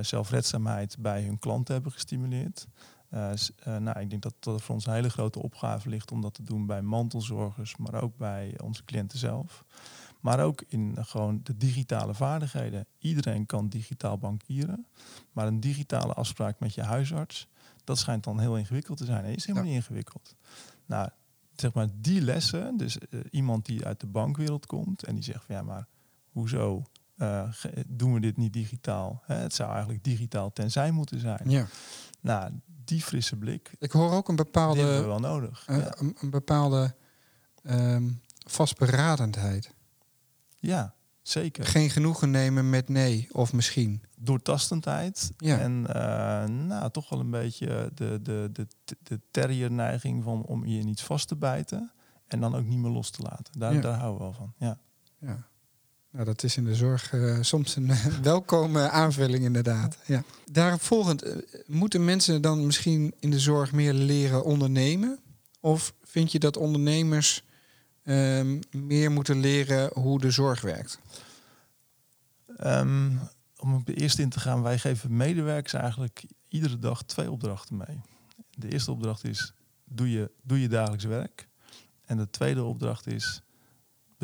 zelfredzaamheid 0.00 0.96
bij 0.98 1.22
hun 1.22 1.38
klanten 1.38 1.74
hebben 1.74 1.92
gestimuleerd. 1.92 2.66
Eh, 3.15 3.31
eh, 3.59 3.77
nou, 3.77 4.01
ik 4.01 4.11
denk 4.11 4.23
dat 4.23 4.35
dat 4.39 4.62
voor 4.62 4.75
ons 4.75 4.87
een 4.87 4.93
hele 4.93 5.09
grote 5.11 5.43
opgave 5.43 5.89
ligt 5.89 6.11
om 6.12 6.21
dat 6.21 6.35
te 6.35 6.43
doen 6.43 6.67
bij 6.67 6.83
mantelzorgers, 6.83 7.77
maar 7.77 8.03
ook 8.03 8.17
bij 8.17 8.59
onze 8.62 8.85
cliënten 8.85 9.19
zelf. 9.19 9.65
Maar 10.21 10.41
ook 10.41 10.65
in 10.69 10.93
eh, 10.97 11.05
gewoon 11.05 11.41
de 11.43 11.57
digitale 11.57 12.15
vaardigheden. 12.15 12.87
Iedereen 12.99 13.47
kan 13.47 13.69
digitaal 13.69 14.19
bankieren, 14.19 14.87
maar 15.33 15.47
een 15.47 15.61
digitale 15.61 16.12
afspraak 16.15 16.61
met 16.61 16.75
je 16.75 16.83
huisarts, 16.83 17.49
dat 17.85 17.99
schijnt 17.99 18.25
dan 18.25 18.39
heel 18.41 18.57
ingewikkeld 18.57 18.99
te 18.99 19.05
zijn. 19.05 19.25
Het 19.25 19.37
is 19.37 19.47
helemaal 19.47 19.69
Ja. 19.69 19.75
niet 19.75 19.83
ingewikkeld. 19.83 20.35
Nou, 20.87 21.09
zeg 21.57 21.73
maar 21.73 21.89
die 21.95 22.21
lessen, 22.21 22.77
dus 22.77 22.99
iemand 23.31 23.67
die 23.67 23.85
uit 23.85 24.01
de 24.01 24.07
bankwereld 24.07 24.67
komt 24.67 25.05
en 25.05 25.15
die 25.15 25.25
zegt 25.25 25.45
van 25.45 25.55
ja, 25.55 25.62
maar 25.62 25.87
hoezo 26.31 26.83
doen 27.89 28.12
we 28.15 28.21
dit 28.21 28.37
niet 28.37 28.53
digitaal? 28.53 29.23
Hè, 29.25 29.35
het 29.35 29.55
zou 29.55 29.71
eigenlijk 29.71 30.05
digitaal 30.05 30.53
tenzij 30.53 30.91
moeten 30.91 31.21
zijn. 31.21 31.51
Ja. 31.51 31.67
Nou, 32.21 32.53
die 32.85 33.03
frisse 33.03 33.37
blik, 33.37 33.74
Ik 33.78 33.93
hoor 33.93 34.11
ook 34.12 34.28
een 34.28 34.37
die 34.37 34.45
hebben 34.55 34.74
we 34.74 34.82
bepaalde, 35.03 35.05
wel 35.07 35.18
nodig. 35.18 35.64
ja. 35.66 35.95
een, 35.99 36.16
een 36.20 36.30
bepaalde 36.30 36.95
ehm, 37.62 38.11
vastberadendheid. 38.47 39.74
ja, 40.59 40.95
Zeker. 41.22 41.64
Geen 41.66 41.91
genoegen 41.91 42.30
nemen 42.30 42.70
met 42.70 42.89
nee 42.89 43.28
of 43.32 43.53
misschien. 43.53 44.03
Doortastendheid. 44.18 45.32
Ja. 45.37 45.59
En 45.59 45.87
eh, 45.89 46.49
nou, 46.49 46.91
toch 46.91 47.09
wel 47.09 47.20
een 47.20 47.30
beetje 47.30 47.91
de, 47.95 48.22
de, 48.22 48.51
de, 48.53 48.66
de 49.03 49.20
terrier-neiging 49.30 50.24
van 50.24 50.43
om 50.45 50.66
je 50.66 50.78
in 50.78 50.89
iets 50.89 51.03
vast 51.03 51.28
te 51.28 51.37
bijten. 51.37 51.93
En 52.26 52.41
dan 52.41 52.55
ook 52.55 52.64
niet 52.64 52.78
meer 52.78 52.91
los 52.91 53.11
te 53.11 53.22
laten. 53.22 53.59
Daar, 53.59 53.74
Ja. 53.74 53.80
daar 53.80 53.99
houden 53.99 54.18
we 54.18 54.24
wel 54.24 54.32
van. 54.32 54.53
Ja. 54.57 54.78
Ja. 55.18 55.47
Nou, 56.15 56.27
dat 56.27 56.43
is 56.43 56.57
in 56.57 56.65
de 56.65 56.75
zorg 56.75 57.12
eh, 57.12 57.39
soms 57.41 57.77
een 57.77 57.91
welkome 58.23 58.91
aanvulling 58.91 59.45
inderdaad. 59.45 59.99
Ja. 60.07 60.25
Daarop 60.51 60.81
volgend, 60.81 61.23
eh, 61.23 61.37
moeten 61.67 62.05
mensen 62.05 62.43
dan 62.43 62.67
misschien 62.67 63.15
in 63.21 63.31
de 63.31 63.39
zorg 63.39 63.73
meer 63.73 63.93
leren 63.93 64.45
ondernemen? 64.45 65.19
Of 65.61 65.95
vind 66.03 66.33
je 66.33 66.39
dat 66.39 66.57
ondernemers 66.57 67.45
ehm, 68.03 68.61
meer 68.71 69.11
moeten 69.11 69.41
leren 69.41 69.91
hoe 69.93 70.21
de 70.21 70.31
zorg 70.31 70.61
werkt? 70.61 70.99
Ehm, 72.57 73.17
om 73.57 73.75
op 73.75 73.87
de 73.87 73.95
eerste 73.95 74.23
in 74.23 74.31
te 74.31 74.41
gaan, 74.41 74.62
wij 74.62 74.79
geven 74.79 75.17
medewerkers 75.17 75.73
eigenlijk 75.73 76.25
iedere 76.49 76.79
dag 76.79 77.03
twee 77.03 77.31
opdrachten 77.31 77.77
mee. 77.77 78.01
De 78.51 78.73
eerste 78.73 78.91
opdracht 78.91 79.25
is, 79.25 79.53
doe 79.85 80.11
je, 80.11 80.31
doe 80.43 80.61
je 80.61 80.69
dagelijks 80.69 81.05
werk. 81.05 81.49
En 82.05 82.17
de 82.17 82.31
tweede 82.31 82.62
opdracht 82.62 83.07
is, 83.07 83.43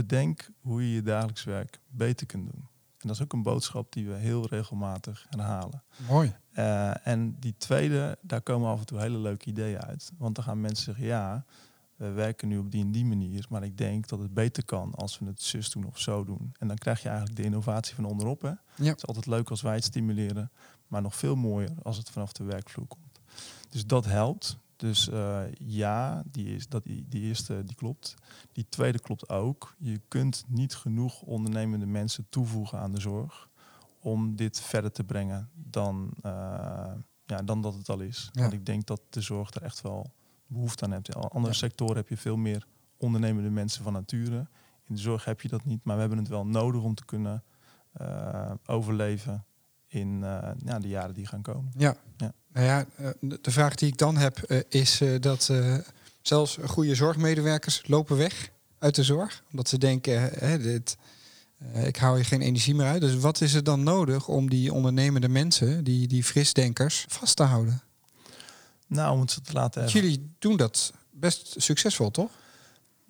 bedenk 0.07 0.51
hoe 0.61 0.83
je 0.83 0.95
je 0.95 1.03
dagelijks 1.03 1.45
werk 1.45 1.81
beter 1.89 2.27
kunt 2.27 2.53
doen. 2.53 2.69
En 2.99 3.09
dat 3.09 3.17
is 3.17 3.23
ook 3.23 3.33
een 3.33 3.43
boodschap 3.43 3.93
die 3.93 4.07
we 4.07 4.15
heel 4.15 4.47
regelmatig 4.47 5.27
herhalen. 5.31 5.83
Mooi. 6.09 6.35
Eh, 6.53 7.07
en 7.07 7.37
die 7.39 7.55
tweede, 7.59 8.19
daar 8.21 8.43
komen 8.43 8.71
af 8.71 8.79
en 8.79 8.87
toe 8.87 9.01
hele 9.01 9.19
leuke 9.19 9.47
ideeën 9.47 9.81
uit. 9.81 10.13
Want 10.19 10.35
dan 10.35 10.45
gaan 10.45 10.61
mensen 10.61 10.85
zeggen, 10.85 11.05
ja, 11.05 11.45
we 11.97 12.11
werken 12.11 12.49
nu 12.49 12.59
op 12.59 12.71
die 12.71 12.85
en 12.85 12.93
die 12.93 13.05
manier, 13.05 13.47
maar 13.49 13.63
ik 13.63 13.79
denk 13.79 14.09
dat 14.09 14.19
het 14.19 14.35
beter 14.35 14.65
kan 14.65 14.95
als 14.95 15.19
we 15.19 15.27
het 15.27 15.43
zus 15.43 15.71
doen 15.71 15.85
of 15.85 15.99
zo 15.99 16.25
doen. 16.25 16.53
En 16.59 16.69
dan 16.69 16.77
krijg 16.77 17.03
je 17.03 17.09
eigenlijk 17.09 17.39
de 17.39 17.45
innovatie 17.45 17.95
van 17.95 18.05
onderop. 18.05 18.43
Hè? 18.43 18.49
Ja. 18.49 18.57
Het 18.77 18.97
is 18.97 19.07
altijd 19.07 19.27
leuk 19.27 19.51
als 19.51 19.63
wij 19.63 19.75
het 19.75 19.85
stimuleren, 19.85 20.51
maar 20.87 21.03
nog 21.03 21.17
veel 21.17 21.37
mooier 21.37 21.71
als 21.83 21.97
het 21.97 22.11
vanaf 22.11 22.33
de 22.33 22.45
werkvloer 22.45 22.87
komt. 22.87 23.21
Dus 23.71 23.87
dat 23.87 24.05
helpt. 24.05 24.59
Dus 24.81 25.09
eh, 25.09 25.43
ja, 25.59 26.23
die, 26.31 26.55
is, 26.55 26.69
dat, 26.69 26.85
die, 26.85 27.07
die 27.09 27.23
eerste 27.23 27.65
die 27.65 27.75
klopt. 27.77 28.15
Die 28.53 28.67
tweede 28.69 28.99
klopt 28.99 29.29
ook. 29.29 29.75
Je 29.79 30.01
kunt 30.09 30.45
niet 30.49 30.75
genoeg 30.75 31.23
ondernemende 31.23 31.87
mensen 31.87 32.27
toevoegen 32.29 32.79
aan 32.79 32.93
de 32.93 33.01
zorg 33.01 33.49
om 33.99 34.37
dit 34.37 34.61
verder 34.61 34.93
te 34.93 35.05
brengen 35.05 35.51
dan, 35.55 36.11
eh, 36.23 36.31
ja, 37.27 37.43
dan 37.45 37.61
dat 37.61 37.75
het 37.75 37.89
al 37.89 38.01
is. 38.01 38.29
Ja. 38.33 38.41
Want 38.41 38.53
ik 38.53 38.67
denk 38.67 38.87
dat 38.87 39.01
de 39.11 39.21
zorg 39.21 39.55
er 39.55 39.63
echt 39.63 39.81
wel 39.81 40.13
behoefte 40.47 40.85
aan 40.85 40.91
hebt. 40.91 41.09
In 41.09 41.15
andere 41.15 41.53
Ja. 41.53 41.59
sectoren 41.59 41.97
heb 41.97 42.09
je 42.09 42.17
veel 42.17 42.37
meer 42.37 42.67
ondernemende 42.97 43.51
mensen 43.51 43.83
van 43.85 43.93
nature. 43.93 44.49
In 44.85 44.95
de 44.95 45.01
zorg 45.01 45.25
heb 45.25 45.41
je 45.41 45.49
dat 45.49 45.65
niet, 45.65 45.85
maar 45.85 45.95
we 45.95 46.01
hebben 46.01 46.19
het 46.19 46.29
wel 46.29 46.47
nodig 46.47 46.83
om 46.83 46.95
te 46.95 47.05
kunnen 47.05 47.45
eh, 47.93 48.53
overleven 48.67 49.45
in 49.87 50.19
ja, 50.65 50.79
de 50.79 50.89
jaren 50.89 51.15
die 51.15 51.27
gaan 51.27 51.43
komen. 51.43 51.73
Ja. 51.77 51.97
Ja. 52.17 52.33
Nou 52.53 52.67
ja, 52.67 52.87
eh, 52.97 53.09
de 53.21 53.51
vraag 53.51 53.75
die 53.75 53.89
ik 53.89 53.99
dan 53.99 54.17
heb 54.17 54.39
eh, 54.39 54.59
is 54.69 55.01
eh, 55.01 55.21
dat 55.21 55.51
zelfs 56.23 56.59
goede 56.67 56.95
zorgmedewerkers 56.95 57.83
lopen 57.87 58.17
weg 58.17 58.51
uit 58.79 58.95
de 58.95 59.03
zorg. 59.03 59.43
Omdat 59.51 59.69
ze 59.69 59.79
denken, 59.79 60.31
hè, 60.39 60.59
dit, 60.59 60.97
ik 61.85 61.97
hou 61.97 62.17
hier 62.17 62.25
geen 62.25 62.43
energie 62.43 62.75
meer 62.75 62.87
uit. 62.87 63.01
Dus 63.01 63.17
wat 63.17 63.41
is 63.41 63.55
er 63.55 63.65
dan 63.65 63.83
nodig 63.83 64.29
om 64.29 64.51
die 64.51 64.73
ondernemende 64.73 65.29
mensen, 65.29 65.85
die, 65.85 66.09
die 66.09 66.25
frisdenkers, 66.25 67.05
vast 67.09 67.37
te 67.37 67.43
houden? 67.43 67.83
Nou, 68.87 69.13
om 69.13 69.21
het 69.21 69.45
te 69.45 69.53
laten 69.53 69.83
ervaren. 69.83 70.03
Jullie 70.03 70.35
doen 70.39 70.57
dat 70.57 70.93
best 71.11 71.55
succesvol, 71.57 72.11
toch? 72.11 72.31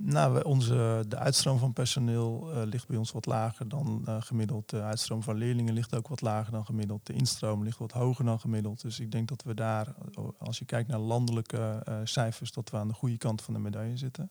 Nou, 0.03 0.34
we- 0.34 0.44
onze, 0.44 1.05
de 1.09 1.16
uitstroom 1.16 1.59
van 1.59 1.72
personeel 1.72 2.53
eh, 2.53 2.62
ligt 2.66 2.86
bij 2.88 2.96
ons 2.96 3.12
wat 3.12 3.26
lager 3.26 3.68
dan 3.68 4.03
eh, 4.07 4.16
gemiddeld. 4.20 4.70
De 4.70 4.82
uitstroom 4.82 5.22
van 5.22 5.36
leerlingen 5.36 5.74
ligt 5.74 5.94
ook 5.96 6.09
wat 6.09 6.20
lager 6.20 6.53
dan 6.53 6.64
gemiddeld. 6.66 7.07
De 7.07 7.12
instroom 7.12 7.62
ligt 7.64 7.78
wat 7.78 7.92
hoger 7.92 8.24
dan 8.24 8.40
gemiddeld. 8.40 8.80
Dus 8.80 9.01
ik 9.01 9.11
denk 9.12 9.28
dat 9.28 9.42
we 9.42 9.55
daar, 9.55 9.86
eh, 9.86 10.24
als 10.38 10.59
je 10.59 10.64
kijkt 10.64 10.88
naar 10.88 10.98
landelijke 10.98 11.82
cijfers, 12.05 12.53
dat 12.53 12.70
we 12.70 12.76
aan 12.76 12.88
de 12.88 12.94
goede 12.94 13.18
kant 13.18 13.42
van 13.42 13.55
de 13.55 13.61
medaille 13.61 13.96
zitten. 13.96 14.30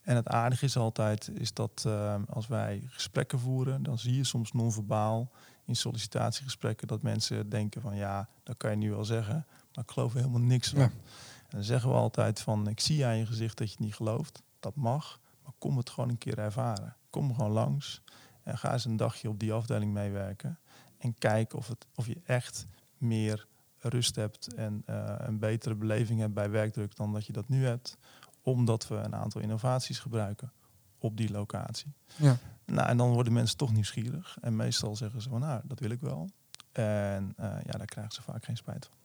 En 0.00 0.16
het 0.16 0.28
aardige 0.28 0.64
is 0.64 0.76
altijd, 0.76 1.30
is 1.34 1.52
dat 1.54 1.86
als 2.28 2.46
wij 2.46 2.82
gesprekken 2.88 3.38
voeren, 3.38 3.82
dan 3.82 3.98
zie 3.98 4.16
je 4.16 4.24
soms 4.24 4.52
non-verbaal 4.52 5.30
in 5.64 5.76
sollicitatiegesprekken 5.76 6.88
dat 6.88 7.02
mensen 7.02 7.48
denken 7.48 7.80
van 7.80 7.96
ja, 7.96 8.28
dat 8.42 8.56
kan 8.56 8.70
je 8.70 8.76
nu 8.76 8.90
wel 8.90 9.04
zeggen, 9.04 9.46
maar 9.74 9.84
ik 9.84 9.90
geloof 9.90 10.12
er 10.14 10.18
helemaal 10.18 10.40
niks 10.40 10.68
van. 10.68 10.78
Ja. 10.80 10.84
En 10.86 11.48
dan 11.58 11.62
zeggen 11.62 11.90
we 11.90 11.96
altijd 11.96 12.40
van, 12.40 12.68
ik 12.68 12.80
zie 12.80 13.06
aan 13.06 13.16
je 13.16 13.26
gezicht 13.26 13.58
dat 13.58 13.66
je 13.68 13.74
het 13.74 13.84
niet 13.84 13.94
gelooft. 13.94 14.42
Dat 14.62 14.74
mag, 14.74 15.20
maar 15.42 15.52
kom 15.58 15.76
het 15.76 15.90
gewoon 15.90 16.10
een 16.10 16.18
keer 16.18 16.38
ervaren. 16.38 16.96
Kom 17.10 17.34
gewoon 17.34 17.50
langs 17.50 18.02
en 18.42 18.58
ga 18.58 18.72
eens 18.72 18.84
een 18.84 18.96
dagje 18.96 19.28
op 19.28 19.38
die 19.38 19.52
afdeling 19.52 19.92
meewerken. 19.92 20.58
En 20.98 21.14
kijk 21.18 21.54
of, 21.54 21.68
het, 21.68 21.86
of 21.94 22.06
je 22.06 22.20
echt 22.24 22.66
meer 22.98 23.46
rust 23.78 24.16
hebt 24.16 24.54
en 24.54 24.82
eh, 24.86 25.14
een 25.16 25.38
betere 25.38 25.74
beleving 25.74 26.20
hebt 26.20 26.34
bij 26.34 26.50
werkdruk 26.50 26.96
dan 26.96 27.12
dat 27.12 27.26
je 27.26 27.32
dat 27.32 27.48
nu 27.48 27.64
hebt. 27.64 27.96
Omdat 28.42 28.88
we 28.88 28.94
een 28.94 29.14
aantal 29.14 29.40
innovaties 29.40 29.98
gebruiken 29.98 30.52
op 30.98 31.16
die 31.16 31.30
locatie. 31.30 31.92
Ja. 32.16 32.36
Nou, 32.66 32.88
en 32.88 32.96
dan 32.96 33.10
worden 33.10 33.32
mensen 33.32 33.56
toch 33.56 33.72
nieuwsgierig. 33.72 34.36
En 34.40 34.56
meestal 34.56 34.96
zeggen 34.96 35.22
ze 35.22 35.28
van, 35.28 35.40
nou, 35.40 35.60
dat 35.64 35.80
wil 35.80 35.90
ik 35.90 36.00
wel. 36.00 36.30
En 36.72 37.32
eh, 37.36 37.46
ja, 37.64 37.72
daar 37.72 37.86
krijgen 37.86 38.12
ze 38.12 38.22
vaak 38.22 38.44
geen 38.44 38.56
spijt 38.56 38.86
van. 38.86 38.96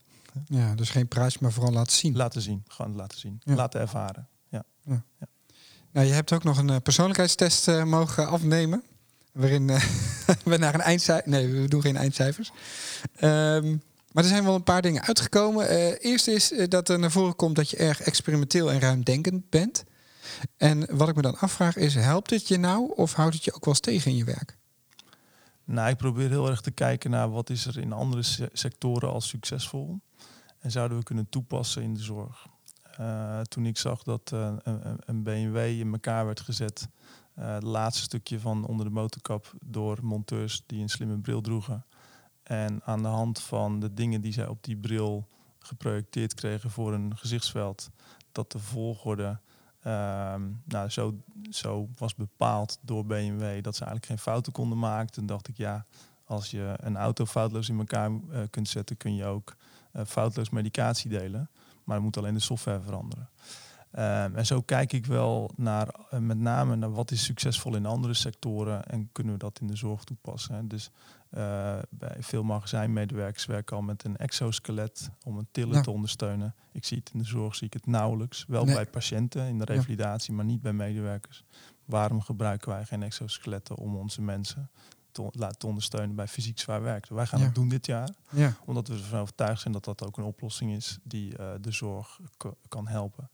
Ja, 0.46 0.76
dus 0.76 0.90
geen 0.90 1.08
prijs, 1.08 1.38
maar 1.38 1.52
vooral 1.52 1.74
laten 1.74 1.92
zien. 1.92 2.16
Laten 2.16 2.42
zien, 2.42 2.64
gewoon 2.68 2.96
laten 2.96 3.20
zien. 3.20 3.42
Ja. 3.44 3.56
Laten 3.56 3.80
ervaren. 3.80 4.28
Ja. 4.48 4.64
Nou, 5.92 6.08
je 6.08 6.14
hebt 6.14 6.34
ook 6.34 6.44
nog 6.44 6.58
een 6.58 6.70
eh, 6.70 6.76
persoonlijkheidstest 6.84 7.68
eh, 7.68 7.84
mogen 7.84 8.28
afnemen. 8.28 8.84
Waarin 9.32 9.70
eh, 9.70 9.84
we 10.44 10.58
naar 10.58 10.74
een 10.74 10.82
eindcijfer. 10.82 11.30
Nee, 11.30 11.48
we 11.48 11.68
doen 11.68 11.82
geen 11.82 11.98
eindcijfers. 11.98 12.52
Ehm, 13.16 13.76
maar 14.12 14.24
er 14.24 14.30
zijn 14.30 14.44
wel 14.44 14.56
een 14.56 14.64
paar 14.64 14.82
dingen 14.82 15.04
uitgekomen. 15.04 15.68
Eh 15.68 16.06
eerst 16.12 16.28
is 16.28 16.54
dat 16.68 16.90
er 16.90 17.00
naar 17.00 17.12
voren 17.12 17.36
komt 17.36 17.56
dat 17.56 17.70
je 17.70 17.78
erg 17.78 18.02
experimenteel 18.02 18.72
en 18.72 18.80
ruimdenkend 18.80 19.50
bent. 19.50 19.84
En 20.58 20.96
wat 20.98 21.10
ik 21.10 21.16
me 21.16 21.22
dan 21.22 21.38
afvraag 21.40 21.76
is: 21.76 21.96
helpt 21.96 22.30
het 22.30 22.48
je 22.48 22.58
nou 22.58 22.92
of 22.96 23.14
houdt 23.14 23.36
het 23.36 23.44
je 23.44 23.54
ook 23.54 23.66
wel 23.66 23.74
eens 23.74 23.84
tegen 23.84 24.12
in 24.12 24.18
je 24.18 24.24
werk? 24.24 24.58
Nou, 25.64 25.90
ik 25.90 25.98
probeer 25.98 26.30
heel 26.30 26.50
erg 26.50 26.62
te 26.62 26.72
kijken 26.72 27.12
naar 27.12 27.30
wat 27.32 27.50
is 27.50 27.66
er 27.66 27.80
in 27.80 27.94
andere 27.94 28.24
se- 28.24 28.50
sectoren 28.54 29.10
al 29.10 29.22
succesvol. 29.22 30.00
En 30.60 30.72
zouden 30.72 30.98
we 30.98 31.04
kunnen 31.04 31.30
toepassen 31.30 31.82
in 31.84 31.94
de 31.94 32.04
zorg. 32.04 32.48
Eh, 32.98 33.40
toen 33.42 33.66
ik 33.66 33.78
zag 33.78 34.04
dat 34.04 34.32
eh, 34.34 34.54
een, 34.64 34.98
een- 35.06 35.24
BMW 35.24 35.58
in 35.58 35.92
elkaar 35.92 36.26
werd 36.26 36.40
gezet, 36.40 36.88
eh, 37.34 37.54
het 37.54 37.64
laatste 37.64 38.04
stukje 38.04 38.40
van 38.40 38.66
onder 38.66 38.86
de 38.86 38.92
motorkap 38.92 39.54
door 39.66 39.98
monteurs 40.02 40.64
die 40.66 40.82
een 40.82 40.90
slimme 40.90 41.18
bril 41.18 41.42
droegen. 41.42 41.86
En 42.44 42.82
aan 42.84 43.02
de 43.02 43.08
hand 43.08 43.42
van 43.42 43.80
de 43.80 43.94
dingen 43.94 44.22
die 44.22 44.34
zij 44.34 44.48
op 44.48 44.64
die 44.64 44.78
bril 44.78 45.28
geprojecteerd 45.60 46.34
kregen 46.34 46.70
voor 46.72 46.94
een 46.94 47.18
gezichtsveld, 47.18 47.90
dat 48.32 48.52
de 48.52 48.60
volgorde 48.60 49.40
ehm, 49.82 50.42
nou, 50.66 50.90
zo, 50.90 51.16
zo 51.50 51.90
was 51.98 52.16
bepaald 52.16 52.80
door 52.82 53.06
BMW 53.06 53.64
dat 53.64 53.76
ze 53.76 53.82
eigenlijk 53.86 54.06
geen 54.06 54.18
fouten 54.32 54.52
konden 54.52 54.80
maken. 54.80 55.12
Toen 55.14 55.26
dacht 55.26 55.48
ik, 55.48 55.58
ja, 55.58 55.86
als 56.26 56.52
je 56.52 56.74
een 56.78 56.98
auto 56.98 57.26
foutloos 57.26 57.70
in 57.70 57.78
elkaar 57.78 58.12
kunt 58.50 58.68
zetten, 58.70 58.98
kun 58.98 59.16
je 59.16 59.26
ook 59.26 59.56
foutloos 60.06 60.50
medicatie 60.50 61.10
delen. 61.10 61.50
Maar 61.88 61.96
dan 61.96 62.06
moet 62.06 62.18
alleen 62.18 62.34
de 62.34 62.40
software 62.40 62.82
veranderen. 62.82 63.30
Ehm, 63.92 64.36
en 64.36 64.46
zo 64.46 64.62
kijk 64.62 64.94
ik 64.94 65.06
wel 65.06 65.52
naar 65.56 65.88
eh, 66.10 66.20
met 66.20 66.38
name 66.38 66.76
naar 66.76 66.92
wat 66.92 67.12
is 67.12 67.24
succesvol 67.24 67.76
in 67.76 67.86
andere 67.86 68.14
sectoren 68.14 68.86
en 68.86 69.10
kunnen 69.12 69.34
we 69.34 69.40
dat 69.40 69.60
in 69.60 69.68
de 69.68 69.76
zorg 69.76 70.04
toepassen. 70.04 70.56
Hè. 70.56 70.68
Dus 70.68 70.90
eh, 71.30 71.78
bij 71.90 72.16
veel 72.20 72.44
magazijnmedewerkers 72.44 73.46
werken 73.46 73.76
al 73.76 73.82
met 73.82 74.04
een 74.04 74.18
exoskelet 74.18 75.10
om 75.24 75.38
een 75.38 75.48
tillen 75.52 75.76
Ja. 75.76 75.82
te 75.82 75.92
ondersteunen. 75.92 76.56
Ik 76.72 76.86
zie 76.86 76.98
het 76.98 77.10
in 77.14 77.20
de 77.20 77.26
zorg, 77.26 77.56
zie 77.56 77.68
ik 77.68 77.74
het 77.74 77.86
nauwelijks. 77.86 78.46
Wel 78.48 78.66
Nee. 78.66 78.76
bij 78.76 78.86
patiënten 78.86 79.48
in 79.48 79.58
de 79.58 79.66
Ja. 79.68 79.74
revalidatie, 79.74 80.34
maar 80.34 80.46
niet 80.46 80.62
bij 80.62 80.74
medewerkers. 80.74 81.44
Waarom 81.86 82.22
gebruiken 82.22 82.70
wij 82.70 82.86
geen 82.86 83.04
exoskeletten 83.04 83.76
om 83.76 83.96
onze 83.96 84.22
mensen 84.22 84.70
te 85.26 85.40
laten 85.40 85.68
ondersteunen 85.68 86.16
bij 86.16 86.28
fysiek 86.28 86.60
zwaar 86.60 86.82
werk? 86.82 87.08
Wij 87.10 87.26
gaan 87.26 87.40
Ja. 87.40 87.46
het 87.46 87.56
doen 87.56 87.70
dit 87.70 87.86
jaar 87.86 88.10
Ja, 88.30 88.54
omdat 88.66 88.88
we 88.88 88.94
ervan 88.94 89.20
overtuigd 89.20 89.62
zijn 89.62 89.74
dat 89.74 89.86
dat 89.86 90.04
ook 90.06 90.18
een 90.18 90.24
oplossing 90.24 90.72
is 90.72 90.98
die 91.04 91.38
eh, 91.38 91.50
de 91.62 91.72
zorg 91.72 92.20
kan 92.68 92.88
helpen. 92.88 93.30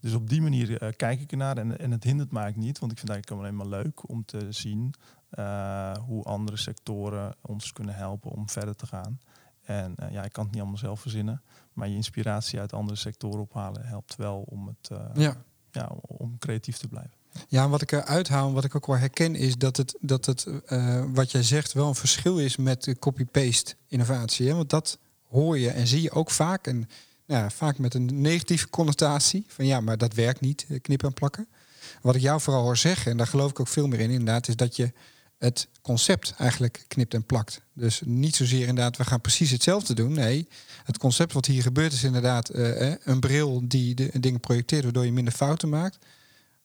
Dus 0.00 0.14
op 0.14 0.28
die 0.28 0.42
manier 0.42 0.82
eh, 0.82 0.88
kijk 0.96 1.20
ik 1.20 1.30
ernaar 1.30 1.56
en, 1.56 1.78
en 1.78 1.90
het 1.90 2.04
hindert 2.04 2.32
mij 2.32 2.52
niet, 2.56 2.78
want 2.78 2.92
ik 2.92 2.98
vind 2.98 3.10
het 3.10 3.16
eigenlijk 3.18 3.40
alleen 3.42 3.56
maar 3.56 3.80
leuk 3.82 4.08
om 4.08 4.24
te 4.24 4.52
zien 4.52 4.94
eh, 5.28 5.96
hoe 5.96 6.24
andere 6.24 6.56
sectoren 6.56 7.34
ons 7.40 7.72
kunnen 7.72 7.94
helpen 7.94 8.30
om 8.30 8.48
verder 8.48 8.76
te 8.76 8.86
gaan. 8.86 9.20
En 9.62 9.96
eh, 9.96 10.12
ja, 10.12 10.24
ik 10.24 10.32
kan 10.32 10.42
het 10.44 10.52
niet 10.52 10.62
allemaal 10.62 10.80
zelf 10.80 11.00
verzinnen, 11.00 11.42
maar 11.72 11.88
je 11.88 11.94
inspiratie 11.94 12.60
uit 12.60 12.72
andere 12.72 12.96
sectoren 12.96 13.40
ophalen 13.40 13.86
helpt 13.86 14.16
wel 14.16 14.40
om, 14.40 14.66
het, 14.66 14.90
ja. 15.14 15.36
ja, 15.70 15.86
om 16.02 16.38
creatief 16.38 16.76
te 16.76 16.88
blijven. 16.88 17.17
Ja, 17.48 17.68
wat 17.68 17.82
ik 17.82 17.92
eruit 17.92 18.28
haal, 18.28 18.48
en 18.48 18.54
wat 18.54 18.64
ik 18.64 18.74
ook 18.74 18.86
wel 18.86 18.96
herken, 18.96 19.34
is 19.34 19.56
dat 19.56 19.76
het, 19.76 19.94
dat 20.00 20.26
het 20.26 20.46
eh, 20.66 21.04
wat 21.12 21.30
jij 21.30 21.42
zegt, 21.42 21.72
wel 21.72 21.88
een 21.88 21.94
verschil 21.94 22.38
is 22.38 22.56
met 22.56 22.94
copy-paste 22.98 23.74
innovatie. 23.88 24.48
Hè? 24.48 24.54
Want 24.54 24.70
dat 24.70 24.98
hoor 25.28 25.58
je 25.58 25.70
en 25.70 25.86
zie 25.86 26.02
je 26.02 26.10
ook 26.10 26.30
vaak. 26.30 26.66
En 26.66 26.88
nou 27.26 27.50
vaak 27.50 27.78
met 27.78 27.94
een 27.94 28.20
negatieve 28.20 28.68
connotatie. 28.68 29.44
Van 29.48 29.66
ja, 29.66 29.80
maar 29.80 29.98
dat 29.98 30.14
werkt 30.14 30.40
niet, 30.40 30.66
eh, 30.68 30.80
knippen 30.80 31.08
en 31.08 31.14
plakken. 31.14 31.48
Wat 32.02 32.14
ik 32.14 32.20
jou 32.20 32.40
vooral 32.40 32.62
hoor 32.62 32.76
zeggen, 32.76 33.10
en 33.10 33.16
daar 33.16 33.26
geloof 33.26 33.50
ik 33.50 33.60
ook 33.60 33.68
veel 33.68 33.86
meer 33.86 34.00
in, 34.00 34.10
inderdaad, 34.10 34.48
is 34.48 34.56
dat 34.56 34.76
je 34.76 34.92
het 35.38 35.68
concept 35.82 36.34
eigenlijk 36.38 36.84
knipt 36.88 37.14
en 37.14 37.24
plakt. 37.24 37.60
Dus 37.72 38.02
niet 38.04 38.36
zozeer 38.36 38.66
inderdaad, 38.66 38.96
we 38.96 39.04
gaan 39.04 39.20
precies 39.20 39.50
hetzelfde 39.50 39.94
doen. 39.94 40.12
Nee, 40.12 40.48
het 40.84 40.98
concept 40.98 41.32
wat 41.32 41.46
hier 41.46 41.62
gebeurt 41.62 41.92
is 41.92 42.04
inderdaad 42.04 42.48
eh, 42.48 42.92
een 43.04 43.20
bril 43.20 43.60
die 43.64 43.94
de 43.94 44.10
dingen 44.20 44.40
projecteert, 44.40 44.84
waardoor 44.84 45.04
je 45.04 45.12
minder 45.12 45.34
fouten 45.34 45.68
maakt. 45.68 45.98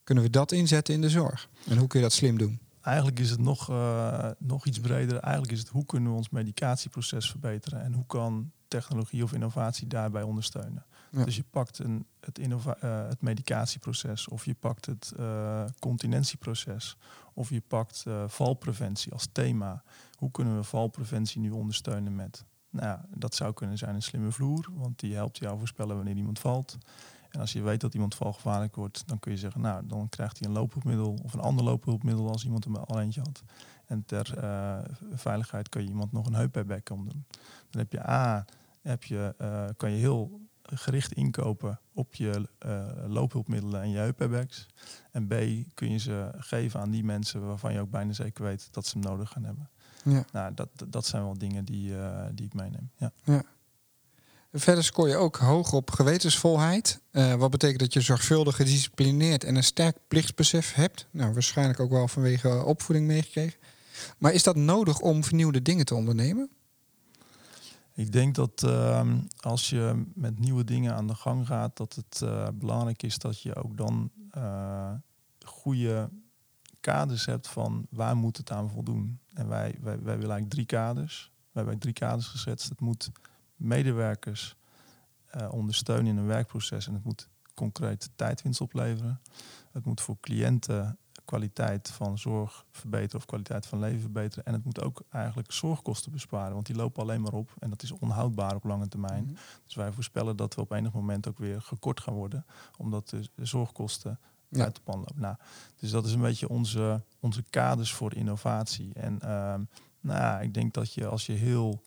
Kunnen 0.04 0.24
we 0.24 0.30
dat 0.30 0.52
inzetten 0.52 0.94
in 0.94 1.02
de 1.02 1.10
zorg? 1.10 1.50
En 1.70 1.78
hoe 1.78 1.88
kun 1.88 2.00
je 2.00 2.06
dat 2.06 2.14
slim 2.14 2.38
doen? 2.38 2.60
Eigenlijk 2.82 3.20
is 3.20 3.30
het 3.30 3.40
nog, 3.40 3.70
uh, 3.70 4.30
nog 4.38 4.66
iets 4.66 4.80
breder. 4.80 5.18
Eigenlijk 5.20 5.54
is 5.54 5.60
het 5.60 5.68
hoe 5.68 5.86
kunnen 5.86 6.12
we 6.12 6.18
ons 6.18 6.30
medicatieproces 6.30 7.30
verbeteren 7.30 7.84
en 7.84 7.94
hoe 7.94 8.06
kan 8.06 8.52
technologie 8.68 9.24
of 9.24 9.34
innovatie 9.34 9.88
daarbij 9.88 10.24
ondersteunen. 10.24 10.86
Dus 11.12 11.36
je 11.36 11.44
pakt 11.50 11.80
een, 11.80 12.06
het, 12.20 12.40
innova 12.40 12.78
uh, 12.84 13.08
het 13.08 13.22
medicatieproces 13.22 14.28
of 14.28 14.46
je 14.46 14.54
pakt 14.54 14.86
het 14.86 15.14
uh, 15.20 15.64
continentieproces 15.80 16.98
of 17.34 17.50
je 17.50 17.62
pakt 17.62 18.04
uh, 18.08 18.24
valpreventie 18.28 19.12
als 19.12 19.28
thema. 19.32 19.84
Hoe 20.16 20.32
kunnen 20.32 20.56
we 20.58 20.64
valpreventie 20.64 21.42
nu 21.42 21.50
ondersteunen 21.50 22.16
met? 22.16 22.46
Nou, 22.70 22.88
ja, 22.88 23.06
dat 23.16 23.36
zou 23.36 23.54
kunnen 23.54 23.78
zijn 23.78 23.96
een 23.96 24.02
slimme 24.02 24.32
vloer, 24.32 24.70
want 24.74 25.00
die 25.00 25.16
helpt 25.16 25.38
jou 25.38 25.58
voorspellen 25.58 25.96
wanneer 25.96 26.16
iemand 26.16 26.40
valt. 26.40 26.78
En 27.34 27.40
als 27.40 27.54
je 27.54 27.62
weet 27.62 27.82
dat 27.82 27.94
iemand 27.94 28.16
valgevaarlijk 28.16 28.76
wordt, 28.76 29.04
dan 29.08 29.20
kun 29.20 29.32
je 29.32 29.38
zeggen, 29.38 29.62
nou, 29.62 29.86
dan 29.88 30.10
krijgt 30.10 30.40
hij 30.40 30.48
een 30.48 30.54
loophulpmiddel 30.54 31.20
of 31.24 31.34
een 31.34 31.40
ander 31.40 31.66
loophulpmiddel 31.66 32.30
als 32.30 32.46
iemand 32.46 32.64
hem 32.64 32.76
al 32.76 33.00
eentje 33.00 33.22
had. 33.22 33.44
En 33.86 34.06
ter 34.06 34.34
veiligheid 35.14 35.70
kun 35.70 35.82
je 35.82 35.90
iemand 35.90 36.12
nog 36.12 36.26
een 36.26 36.34
heup 36.34 36.92
om 36.92 37.10
doen. 37.10 37.26
Dan 37.70 37.82
heb 37.82 37.92
je 37.92 38.10
A, 38.10 38.46
heb 38.82 39.04
je, 39.04 39.36
kan 39.78 39.92
je 39.92 39.98
heel 39.98 40.42
gericht 40.64 41.12
inkopen 41.12 41.80
op 41.94 42.16
je 42.16 42.50
uh, 42.66 42.86
loophulpmiddelen 43.08 43.82
en 43.82 43.90
je 43.90 43.98
heupairbags. 43.98 44.68
En 45.12 45.28
B, 45.28 45.34
kun 45.74 45.92
je 45.92 45.98
ze 45.98 46.32
geven 46.38 46.80
aan 46.80 46.92
die 46.92 47.04
mensen 47.04 47.48
waarvan 47.48 47.74
je 47.74 47.80
ook 47.80 47.90
bijna 47.90 48.14
zeker 48.14 48.44
weet 48.44 48.68
dat 48.72 48.86
ze 48.86 48.98
hem 48.98 49.08
nodig 49.08 49.30
gaan 49.30 49.44
hebben. 49.44 49.70
Ja. 50.04 50.26
Nou, 50.32 50.54
dat, 50.54 50.70
dat 50.88 51.06
zijn 51.06 51.24
wel 51.24 51.38
dingen 51.38 51.66
die, 51.66 51.94
die 52.34 52.46
ik 52.46 52.54
meeneem. 52.54 52.90
Ja. 52.96 53.12
ja. 53.24 53.44
Verder 54.56 54.84
scoor 54.84 55.08
je 55.08 55.16
ook 55.16 55.36
hoog 55.36 55.74
op 55.74 55.92
gewetensvolheid. 55.92 57.02
Uh, 57.12 57.34
wat 57.34 57.52
betekent 57.52 57.80
dat 57.80 57.94
je 57.94 58.02
zorgvuldig 58.02 58.56
gedisciplineerd 58.56 59.44
en 59.44 59.56
een 59.56 59.64
sterk 59.64 59.98
plichtsbesef 60.08 60.74
hebt. 60.74 61.08
Nou, 61.12 61.34
waarschijnlijk 61.34 61.80
ook 61.80 61.90
wel 61.90 62.08
vanwege 62.08 62.64
opvoeding 62.64 63.08
meegekregen. 63.08 63.60
Maar 64.18 64.34
is 64.34 64.44
dat 64.44 64.56
nodig 64.56 65.00
om 65.00 65.24
vernieuwde 65.24 65.62
dingen 65.62 65.86
te 65.86 65.96
ondernemen? 65.96 66.50
Ik 67.94 68.12
denk 68.12 68.36
dat 68.36 68.64
ehm, 68.64 69.18
als 69.40 69.70
je 69.70 70.04
met 70.16 70.40
nieuwe 70.40 70.64
dingen 70.64 70.96
aan 70.96 71.08
de 71.08 71.16
gang 71.16 71.48
gaat, 71.48 71.78
dat 71.78 71.96
het 71.96 72.22
uh, 72.24 72.48
belangrijk 72.54 73.04
is 73.04 73.18
dat 73.18 73.42
je 73.42 73.56
ook 73.56 73.78
dan 73.78 74.12
uh, 74.38 74.92
goede 75.46 76.10
kaders 76.80 77.26
hebt 77.26 77.48
van 77.48 77.88
waar 77.90 78.16
moet 78.16 78.38
het 78.38 78.52
aan 78.52 78.70
voldoen. 78.70 79.20
En 79.34 79.48
wij, 79.48 79.76
wij, 79.82 79.96
wij 79.96 80.18
willen 80.18 80.32
eigenlijk 80.32 80.50
drie 80.50 80.66
kaders. 80.66 81.32
We 81.52 81.60
hebben 81.60 81.80
drie 81.80 81.94
kaders 81.94 82.28
gezet. 82.28 82.64
Het 82.64 82.80
moet 82.80 83.12
medewerkers 83.64 84.56
uh, 85.36 85.54
ondersteunen 85.54 86.08
in 86.08 86.18
een 86.18 86.26
werkproces 86.26 86.88
en 86.88 86.94
het 86.94 87.04
moet 87.04 87.28
concreet 87.54 88.10
tijdwinst 88.16 88.62
opleveren. 88.62 89.22
Het 89.72 89.86
moet 89.86 90.02
voor 90.02 90.18
cliënten 90.20 90.98
kwaliteit 91.26 91.90
van 91.90 92.18
zorg 92.18 92.66
verbeteren 92.72 93.20
of 93.20 93.26
kwaliteit 93.26 93.66
van 93.66 93.80
leven 93.80 94.02
verbeteren. 94.02 94.46
En 94.46 94.54
het 94.54 94.64
moet 94.64 94.82
ook 94.82 95.04
eigenlijk 95.10 95.52
zorgkosten 95.52 96.12
besparen, 96.12 96.54
want 96.54 96.66
die 96.66 96.76
lopen 96.76 97.02
alleen 97.02 97.22
maar 97.22 97.34
op 97.34 97.56
en 97.60 97.70
dat 97.70 97.84
is 97.84 97.92
onhoudbaar 97.92 98.56
op 98.56 98.64
lange 98.64 98.88
termijn. 98.88 99.24
Mhm. 99.24 99.34
Dus 99.66 99.76
wij 99.76 99.92
voorspellen 99.92 100.36
dat 100.36 100.56
we 100.56 100.62
op 100.62 100.72
enig 100.72 100.94
moment 100.94 101.28
ook 101.28 101.38
weer 101.38 101.62
gekort 101.62 102.02
gaan 102.02 102.14
worden, 102.14 102.46
omdat 102.78 103.10
de, 103.10 103.30
zorgkosten 103.36 104.20
uit 104.52 104.76
de 104.76 104.82
pan 104.82 104.98
lopen. 104.98 105.22
Nou, 105.22 105.36
dus 105.76 105.92
dat 105.92 106.06
is 106.06 106.14
een 106.14 106.22
beetje 106.22 106.50
onze, 106.50 107.02
onze 107.20 107.44
kaders 107.50 107.94
voor 107.94 108.14
innovatie. 108.16 108.94
En 108.94 109.20
uh, 109.24 109.56
nou, 110.00 110.44
ik 110.44 110.54
denk 110.54 110.74
dat 110.74 110.94
je 110.94 111.08
als 111.08 111.26
je 111.26 111.34
heel 111.34 111.84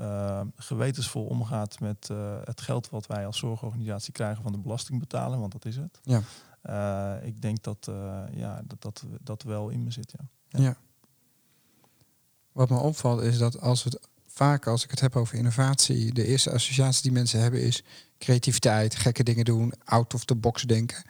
uh, 0.00 0.40
gewetensvol 0.56 1.24
omgaat 1.24 1.80
met 1.80 2.08
uh, 2.12 2.36
het 2.44 2.60
geld 2.60 2.90
wat 2.90 3.06
wij 3.06 3.26
als 3.26 3.38
zorgorganisatie 3.38 4.12
krijgen 4.12 4.42
van 4.42 4.52
de 4.52 4.58
belastingbetaler, 4.58 5.38
want 5.38 5.52
dat 5.52 5.64
is 5.64 5.76
het. 5.76 6.00
Ja. 6.02 6.22
Uh, 6.68 7.26
ik 7.26 7.42
denk 7.42 7.62
dat, 7.62 7.86
uh, 7.90 8.22
ja, 8.32 8.62
dat, 8.66 8.82
dat 8.82 9.04
dat 9.22 9.42
wel 9.42 9.68
in 9.68 9.84
me 9.84 9.90
zit. 9.90 10.14
Ja. 10.18 10.24
ja. 10.48 10.64
ja. 10.64 10.76
Wat 12.52 12.68
me 12.68 12.78
opvalt 12.78 13.20
is 13.22 13.38
dat 13.38 13.60
als 13.60 13.84
het 13.84 14.08
vaak 14.26 14.66
als 14.66 14.84
ik 14.84 14.90
het 14.90 15.00
heb 15.00 15.16
over 15.16 15.38
innovatie, 15.38 16.12
de 16.12 16.26
eerste 16.26 16.50
associatie 16.50 17.02
die 17.02 17.12
mensen 17.12 17.40
hebben 17.40 17.62
is 17.62 17.82
creativiteit, 18.18 18.96
gekke 18.96 19.22
dingen 19.22 19.44
doen, 19.44 19.72
out 19.84 20.14
of 20.14 20.24
the 20.24 20.34
box 20.34 20.62
denken. 20.62 21.04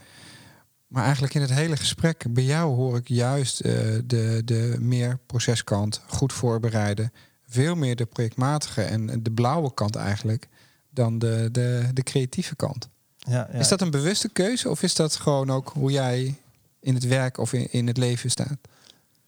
Maar 0.86 1.04
eigenlijk 1.04 1.34
in 1.34 1.40
het 1.40 1.50
hele 1.50 1.76
gesprek 1.76 2.24
bij 2.34 2.44
jou 2.44 2.74
hoor 2.74 2.96
ik 2.96 3.08
juist 3.08 3.62
de, 3.62 4.42
de 4.44 4.76
meer 4.80 5.18
proceskant, 5.26 6.02
goed 6.06 6.32
voorbereiden, 6.32 7.12
veel 7.50 7.74
meer 7.74 7.96
de 7.96 8.06
projectmatige 8.06 8.82
en 8.82 9.22
de 9.22 9.30
blauwe 9.30 9.74
kant 9.74 9.96
eigenlijk 9.96 10.48
dan 10.90 11.18
de, 11.18 11.48
de, 11.52 11.88
de 11.92 12.02
creatieve 12.02 12.56
kant. 12.56 12.88
Ja, 13.16 13.48
ja. 13.52 13.58
Is 13.58 13.68
dat 13.68 13.80
een 13.80 13.90
bewuste 13.90 14.28
keuze 14.28 14.70
of 14.70 14.82
is 14.82 14.94
dat 14.94 15.16
gewoon 15.16 15.50
ook 15.50 15.68
hoe 15.68 15.90
jij 15.90 16.34
in 16.80 16.94
het 16.94 17.06
werk 17.06 17.38
of 17.38 17.52
in, 17.52 17.72
in 17.72 17.86
het 17.86 17.96
leven 17.96 18.30
staat? 18.30 18.58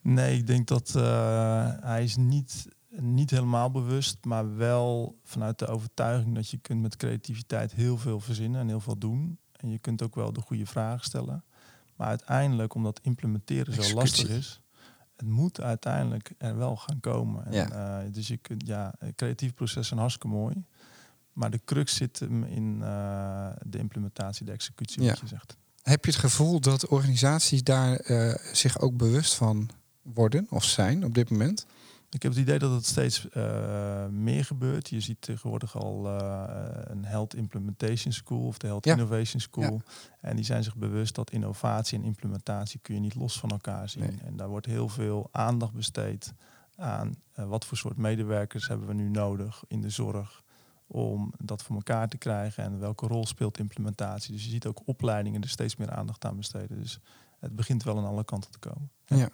Nee, 0.00 0.36
ik 0.36 0.46
denk 0.46 0.68
dat 0.68 0.92
uh, 0.96 1.02
hij 1.80 2.04
is 2.04 2.16
niet, 2.16 2.66
niet 2.88 3.30
helemaal 3.30 3.70
bewust, 3.70 4.16
maar 4.24 4.56
wel 4.56 5.18
vanuit 5.24 5.58
de 5.58 5.66
overtuiging 5.66 6.34
dat 6.34 6.48
je 6.48 6.58
kunt 6.58 6.82
met 6.82 6.96
creativiteit 6.96 7.72
heel 7.72 7.98
veel 7.98 8.20
verzinnen 8.20 8.60
en 8.60 8.68
heel 8.68 8.80
veel 8.80 8.98
doen. 8.98 9.38
En 9.52 9.70
je 9.70 9.78
kunt 9.78 10.02
ook 10.02 10.14
wel 10.14 10.32
de 10.32 10.40
goede 10.40 10.66
vragen 10.66 11.04
stellen. 11.04 11.44
Maar 11.96 12.08
uiteindelijk, 12.08 12.74
omdat 12.74 13.00
implementeren 13.02 13.84
zo 13.84 13.94
lastig 13.94 14.28
is, 14.28 14.60
het 15.16 15.26
moet 15.26 15.60
uiteindelijk 15.60 16.32
er 16.38 16.56
wel 16.56 16.76
gaan 16.76 17.00
komen. 17.00 17.46
En, 17.46 17.52
ja. 17.52 18.02
Uh, 18.04 18.12
dus 18.12 18.28
je 18.28 18.36
kunt, 18.36 18.66
ja, 18.66 18.94
creatief 19.16 19.54
proces 19.54 19.86
zijn 19.88 20.00
hartstikke 20.00 20.36
mooi. 20.36 20.64
Maar 21.32 21.50
de 21.50 21.60
crux 21.64 21.94
zit 21.94 22.18
hem 22.18 22.44
in 22.44 22.78
uh, 22.80 23.48
de 23.66 23.78
implementatie, 23.78 24.46
de 24.46 24.52
executie, 24.52 25.02
ja. 25.02 25.08
wat 25.08 25.20
je 25.20 25.26
zegt. 25.26 25.56
Heb 25.82 26.04
je 26.04 26.10
het 26.10 26.20
gevoel 26.20 26.60
dat 26.60 26.86
organisaties 26.86 27.62
daar 27.62 28.10
uh, 28.10 28.34
zich 28.52 28.78
ook 28.78 28.96
bewust 28.96 29.34
van 29.34 29.70
worden 30.02 30.46
of 30.50 30.64
zijn 30.64 31.04
op 31.04 31.14
dit 31.14 31.30
moment? 31.30 31.66
Ik 32.12 32.22
heb 32.22 32.32
het 32.32 32.40
idee 32.40 32.58
dat 32.58 32.72
het 32.72 32.86
steeds 32.86 33.26
uh, 33.36 34.06
meer 34.06 34.44
gebeurt. 34.44 34.88
Je 34.88 35.00
ziet 35.00 35.20
tegenwoordig 35.20 35.76
al 35.76 36.06
een 36.86 37.04
Health 37.04 37.34
Implementation 37.34 38.12
School 38.12 38.46
of 38.46 38.58
de 38.58 38.66
Health 38.66 38.84
ja. 38.84 38.92
Innovation 38.92 39.40
School. 39.40 39.82
Ja. 39.84 39.92
En 40.20 40.36
die 40.36 40.44
zijn 40.44 40.64
zich 40.64 40.76
bewust 40.76 41.14
dat 41.14 41.30
innovatie 41.30 41.98
en 41.98 42.04
implementatie 42.04 42.80
kun 42.82 42.94
je 42.94 43.00
niet 43.00 43.14
los 43.14 43.38
van 43.38 43.50
elkaar 43.50 43.88
zien. 43.88 44.02
Nee. 44.02 44.18
En 44.24 44.36
daar 44.36 44.48
wordt 44.48 44.66
heel 44.66 44.88
veel 44.88 45.28
aandacht 45.30 45.72
besteed 45.72 46.34
aan 46.76 47.14
wat 47.34 47.64
voor 47.64 47.76
soort 47.76 47.96
medewerkers 47.96 48.68
hebben 48.68 48.86
we 48.86 48.94
nu 48.94 49.08
nodig 49.08 49.64
in 49.68 49.80
de 49.80 49.90
zorg 49.90 50.42
om 50.86 51.32
dat 51.38 51.62
voor 51.62 51.76
elkaar 51.76 52.08
te 52.08 52.18
krijgen 52.18 52.64
en 52.64 52.78
welke 52.78 53.06
rol 53.06 53.26
speelt 53.26 53.58
implementatie. 53.58 54.32
Dus 54.32 54.44
je 54.44 54.50
ziet 54.50 54.66
ook 54.66 54.82
opleidingen 54.84 55.42
er 55.42 55.48
steeds 55.48 55.76
meer 55.76 55.90
aandacht 55.90 56.24
aan 56.24 56.36
besteden. 56.36 56.80
Dus 56.80 56.98
het 57.38 57.56
begint 57.56 57.82
wel 57.82 57.98
aan 57.98 58.06
alle 58.06 58.24
kanten 58.24 58.50
te 58.50 58.58
komen. 58.58 58.90
Ja, 59.06 59.28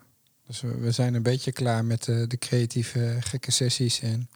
dus 0.48 0.60
we 0.60 0.90
zijn 0.90 1.14
een 1.14 1.22
beetje 1.22 1.52
klaar 1.52 1.84
met 1.84 2.04
de, 2.04 2.26
de 2.26 2.38
creatieve 2.38 3.16
gekke 3.20 3.50
sessies 3.50 4.00
en 4.00 4.28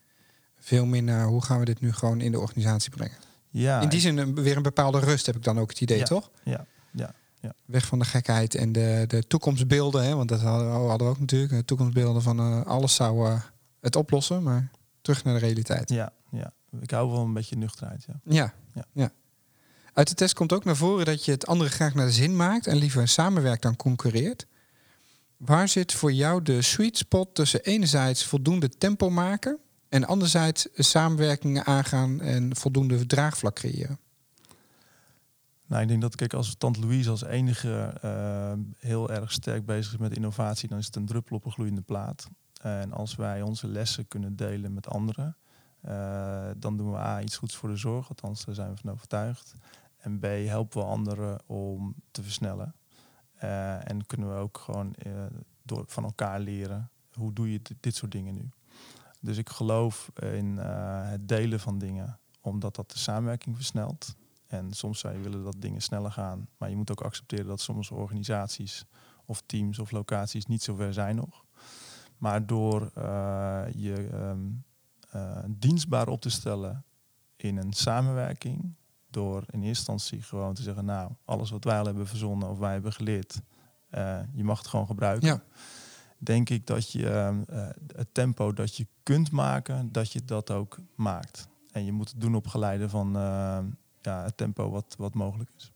veel 0.59 0.87
meer 0.87 1.03
naar 1.03 1.27
hoe 1.27 1.43
gaan 1.45 1.59
we 1.59 1.65
dit 1.65 1.81
nu 1.81 1.93
gewoon 1.93 2.21
in 2.21 2.33
de 2.33 2.41
organisatie 2.41 2.91
brengen. 2.91 3.17
Ja, 3.51 3.81
in 3.81 3.89
die 3.89 4.01
zin 4.01 4.35
weer 4.35 4.57
een 4.57 4.63
bepaalde 4.63 4.99
rust 4.99 5.27
heb 5.27 5.37
ik 5.37 5.45
dan 5.45 5.59
ook 5.59 5.71
het 5.71 5.81
idee, 5.81 6.03
toch? 6.03 6.31
Ja, 6.43 6.67
ja. 6.91 7.15
Ja. 7.41 7.55
Weg 7.65 7.87
van 7.87 7.99
de 7.99 8.05
gekheid 8.05 8.55
en 8.55 8.73
de, 8.73 9.05
de 9.07 9.27
toekomstbeelden. 9.27 10.05
Hè? 10.05 10.15
Want 10.15 10.29
dat 10.29 10.41
hadden, 10.41 10.71
hadden 10.71 11.07
we 11.07 11.13
ook 11.13 11.21
natuurlijk. 11.21 11.53
De 11.53 11.65
toekomstbeelden 11.65 12.23
van 12.23 12.41
uh, 12.41 12.65
alles 12.65 12.95
zou 12.95 13.29
uh, 13.29 13.41
het 13.81 13.97
oplossen. 13.97 14.43
Maar 14.43 14.71
terug 15.01 15.25
naar 15.25 15.35
de 15.35 15.41
realiteit. 15.41 15.91
Ja, 15.91 16.13
ja 16.31 16.53
ik 16.81 16.91
hou 16.91 17.11
wel 17.11 17.21
een 17.21 17.33
beetje 17.33 17.57
nuchterheid. 17.57 18.05
Ja. 18.07 18.21
Ja, 18.25 18.55
ja. 18.75 18.85
ja. 18.93 19.13
Uit 19.93 20.09
de 20.09 20.15
test 20.15 20.35
komt 20.35 20.53
ook 20.53 20.65
naar 20.65 20.77
voren 20.77 21.05
dat 21.05 21.25
je 21.25 21.31
het 21.31 21.47
andere 21.47 21.71
graag 21.71 21.95
naar 21.95 22.07
de 22.07 22.13
zin 22.13 22.37
maakt 22.37 22.67
en 22.67 22.77
liever 22.77 23.09
samenwerkt 23.09 23.63
dan 23.63 23.77
concurreert. 23.77 24.47
Waar 25.45 25.69
zit 25.69 25.93
voor 25.93 26.13
jou 26.13 26.43
de 26.43 26.63
sweet 26.63 26.97
spot 26.97 27.35
tussen 27.35 27.63
enerzijds 27.63 28.25
voldoende 28.25 28.69
tempo 28.69 29.11
maken 29.11 29.59
en 29.89 30.05
anderzijds 30.05 30.69
samenwerkingen 30.75 31.65
aangaan 31.65 32.21
en 32.21 32.57
voldoende 32.57 33.07
draagvlak 33.07 33.55
creëren? 33.55 33.99
Nou, 35.67 35.83
ik 35.83 35.89
denk 35.89 36.01
dat 36.01 36.15
kijk, 36.15 36.33
als 36.35 36.55
Tante 36.59 36.81
Louise 36.81 37.11
als 37.11 37.25
enige 37.25 38.01
uh, 38.05 38.53
heel 38.79 39.11
erg 39.11 39.33
sterk 39.33 39.67
bezig 39.67 39.93
is 39.93 39.99
met 39.99 40.17
innovatie, 40.17 40.69
dan 40.69 40.79
is 40.79 40.87
het 40.87 40.97
een 40.97 41.07
druppel 41.07 41.37
op 41.37 41.45
een 41.45 41.53
gloeiende 41.53 41.83
plaat. 41.83 42.27
En 42.61 42.93
als 42.93 43.15
wij 43.15 43.43
onze 43.43 43.69
lessen 43.69 44.09
kunnen 44.09 44.37
delen 44.37 44.75
met 44.75 44.89
anderen, 44.89 45.37
uh, 45.89 46.51
dan 46.57 46.77
doen 46.77 46.91
we 46.91 46.97
A, 46.97 47.23
iets 47.23 47.37
goeds 47.37 47.57
voor 47.57 47.69
de 47.69 47.77
zorg, 47.77 48.09
althans 48.09 48.45
daar 48.45 48.55
zijn 48.55 48.71
we 48.71 48.77
van 48.81 48.91
overtuigd. 48.91 49.55
En 49.97 50.19
B, 50.19 50.23
helpen 50.25 50.81
we 50.81 50.87
anderen 50.87 51.39
om 51.47 51.95
te 52.11 52.23
versnellen. 52.23 52.75
Uh, 53.45 53.91
en 53.91 54.07
kunnen 54.07 54.35
we 54.35 54.41
ook 54.41 54.59
gewoon 54.59 54.95
door, 55.63 55.85
van 55.87 56.05
elkaar 56.05 56.41
leren, 56.41 56.91
hoe 57.13 57.33
doe 57.33 57.53
je 57.53 57.61
dit, 57.81 57.95
soort 57.95 58.13
dingen 58.13 58.35
nu? 58.35 58.49
Dus 59.21 59.37
ik 59.37 59.49
geloof 59.49 60.11
in 60.15 60.57
het 60.57 61.29
delen 61.29 61.61
van 61.61 61.79
dingen, 61.79 62.19
omdat 62.41 62.75
dat 62.75 62.91
de 62.91 62.99
samenwerking 62.99 63.57
versnelt. 63.57 64.17
En 64.47 64.73
soms 64.73 64.99
zou 64.99 65.15
je 65.15 65.21
willen 65.21 65.45
dat 65.45 65.57
dingen 65.59 65.83
sneller 65.83 66.13
gaan, 66.13 66.49
maar 66.57 66.71
je 66.71 66.77
moet 66.77 66.91
ook 66.91 67.01
accepteren 67.01 67.47
dat 67.47 67.61
sommige 67.61 67.95
organisaties 67.95 68.85
of 69.25 69.43
teams 69.47 69.79
of 69.79 69.91
locaties 69.91 70.47
niet 70.47 70.63
zo 70.63 70.75
ver 70.75 70.93
zijn 70.93 71.17
nog. 71.17 71.45
Maar 72.19 72.47
door 72.47 72.91
eh, 72.95 73.65
je 73.75 74.09
ehm, 74.13 74.51
eh, 75.11 75.45
dienstbaar 75.49 76.09
op 76.09 76.21
te 76.21 76.31
stellen 76.31 76.85
in 77.37 77.57
een 77.57 77.73
samenwerking, 77.73 78.75
door 79.13 79.45
in 79.51 79.63
eerste 79.63 79.93
instantie 79.93 80.23
gewoon 80.23 80.55
te 80.55 80.63
zeggen, 80.63 80.85
nou, 80.85 81.11
alles 81.25 81.51
wat 81.51 81.65
wij 81.65 81.79
al 81.79 81.85
hebben 81.85 82.07
verzonnen 82.07 82.49
of 82.49 82.59
wij 82.59 82.73
hebben 82.73 82.93
geleerd, 82.93 83.41
eh, 83.91 84.21
je 84.33 84.45
mag 84.45 84.59
het 84.59 84.67
gewoon 84.67 84.87
gebruiken. 84.87 85.29
Ja. 85.29 85.43
Denk 86.19 86.51
ik 86.51 86.67
dat 86.67 86.93
je 86.93 87.11
ehm, 87.11 87.43
eh, 87.49 87.69
het 87.97 88.09
tempo 88.13 88.53
dat 88.53 88.77
je 88.77 88.87
kunt 89.03 89.31
maken, 89.31 89.93
dat 89.93 90.13
je 90.13 90.25
dat 90.25 90.51
ook 90.51 90.79
maakt. 90.95 91.49
En 91.73 91.85
je 91.85 91.93
moet 91.93 92.11
het 92.11 92.21
doen 92.21 92.35
op 92.35 92.47
geleide 92.47 92.89
van 92.89 93.13
ja, 94.03 94.23
het 94.23 94.37
tempo 94.37 94.71
wat, 94.71 94.95
wat 94.99 95.15
mogelijk 95.15 95.51
is. 95.57 95.73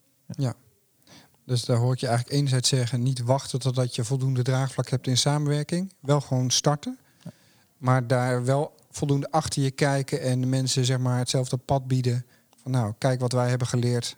Dus 1.47 1.65
daar 1.65 1.77
hoor 1.77 1.93
ik 1.93 1.99
je 1.99 2.07
eigenlijk 2.07 2.37
enerzijds 2.37 2.69
zeggen, 2.69 3.03
niet 3.03 3.23
wachten 3.23 3.59
totdat 3.59 3.95
je 3.95 4.05
voldoende 4.05 4.43
draagvlak 4.43 4.89
hebt 4.89 5.07
in 5.07 5.17
samenwerking. 5.17 5.93
Wel 6.01 6.21
gewoon 6.21 6.51
starten. 6.51 6.99
Ja. 7.23 7.31
Maar 7.77 8.07
daar 8.07 8.45
wel 8.45 8.75
voldoende 8.91 9.31
achter 9.31 9.63
je 9.63 9.71
kijken 9.71 10.21
en 10.21 10.41
de 10.41 10.47
mensen 10.47 10.85
zeg 10.85 10.99
maar 10.99 11.19
hetzelfde 11.19 11.57
pad 11.57 11.87
bieden. 11.87 12.27
Nou, 12.69 12.95
kijk 12.99 13.21
wat 13.21 13.33
wij 13.33 13.49
hebben 13.49 13.67
geleerd. 13.67 14.17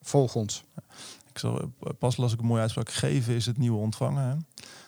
Volg 0.00 0.34
ons. 0.34 0.64
Ik 1.28 1.38
zal, 1.38 1.72
pas 1.98 2.16
las 2.16 2.32
ik 2.32 2.40
een 2.40 2.46
mooie 2.46 2.60
uitspraak. 2.60 2.90
Geven 2.90 3.34
is 3.34 3.46
het 3.46 3.58
nieuwe 3.58 3.78
ontvangen. 3.78 4.28
Hè? 4.28 4.36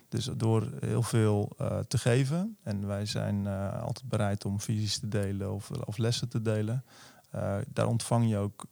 Dus 0.09 0.25
door 0.25 0.69
heel 0.81 1.03
veel 1.03 1.53
eh, 1.59 1.79
te 1.79 1.99
geven. 1.99 2.57
En 2.63 2.87
wij 2.87 3.07
zijn 3.07 3.47
eh, 3.47 3.83
altijd 3.83 4.09
bereid 4.09 4.45
om 4.45 4.61
visies 4.61 4.99
te 4.99 5.09
delen 5.09 5.53
of, 5.53 5.71
of 5.71 5.97
lessen 5.97 6.29
te 6.29 6.43
delen. 6.43 6.85
Eh, 7.31 7.57
daar 7.73 7.87
ontvang 7.87 8.29
je 8.29 8.37
ook 8.37 8.67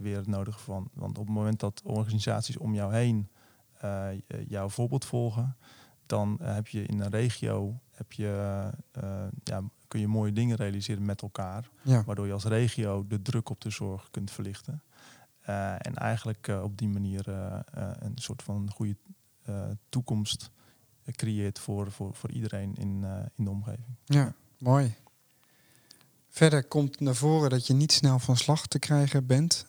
weer 0.00 0.16
het 0.16 0.26
nodige 0.26 0.58
van. 0.58 0.90
Want 0.92 1.18
op 1.18 1.26
het 1.26 1.34
moment 1.34 1.60
dat 1.60 1.80
organisaties 1.84 2.56
om 2.56 2.74
jou 2.74 2.94
heen 2.94 3.28
jouw 4.48 4.68
voorbeeld 4.68 5.04
volgen, 5.04 5.56
dan 6.06 6.38
heb 6.42 6.68
je 6.68 6.82
in 6.82 7.00
een 7.00 7.10
regio 7.10 7.80
heb 7.90 8.12
je, 8.12 8.70
ja, 9.44 9.62
kun 9.94 10.02
je 10.02 10.08
mooie 10.08 10.32
dingen 10.32 10.56
realiseren 10.56 11.04
met 11.04 11.22
elkaar. 11.22 11.70
Ja, 11.82 12.04
Waardoor 12.04 12.26
je 12.26 12.32
als 12.32 12.44
regio 12.44 13.06
de 13.06 13.22
druk 13.22 13.48
op 13.48 13.60
de 13.60 13.70
zorg 13.70 14.10
kunt 14.10 14.30
verlichten. 14.30 14.82
Eh, 15.40 15.72
en 15.72 15.94
eigenlijk 15.94 16.48
eh, 16.48 16.62
op 16.62 16.78
die 16.78 16.88
manier 16.88 17.28
eh, 17.28 17.60
een 17.98 18.12
soort 18.14 18.42
van 18.42 18.70
goede 18.70 18.96
toekomst 19.88 20.50
creëert 21.10 21.58
voor, 21.58 21.92
voor, 21.92 22.14
voor 22.14 22.30
iedereen 22.30 22.74
in, 22.74 23.04
in 23.34 23.44
de 23.44 23.50
omgeving. 23.50 23.96
ja, 24.04 24.34
mooi. 24.58 24.94
Verder 26.28 26.64
komt 26.64 27.00
naar 27.00 27.14
voren 27.14 27.50
dat 27.50 27.66
je 27.66 27.74
niet 27.74 27.92
snel 27.92 28.18
van 28.18 28.36
slag 28.36 28.66
te 28.66 28.78
krijgen 28.78 29.26
bent. 29.26 29.66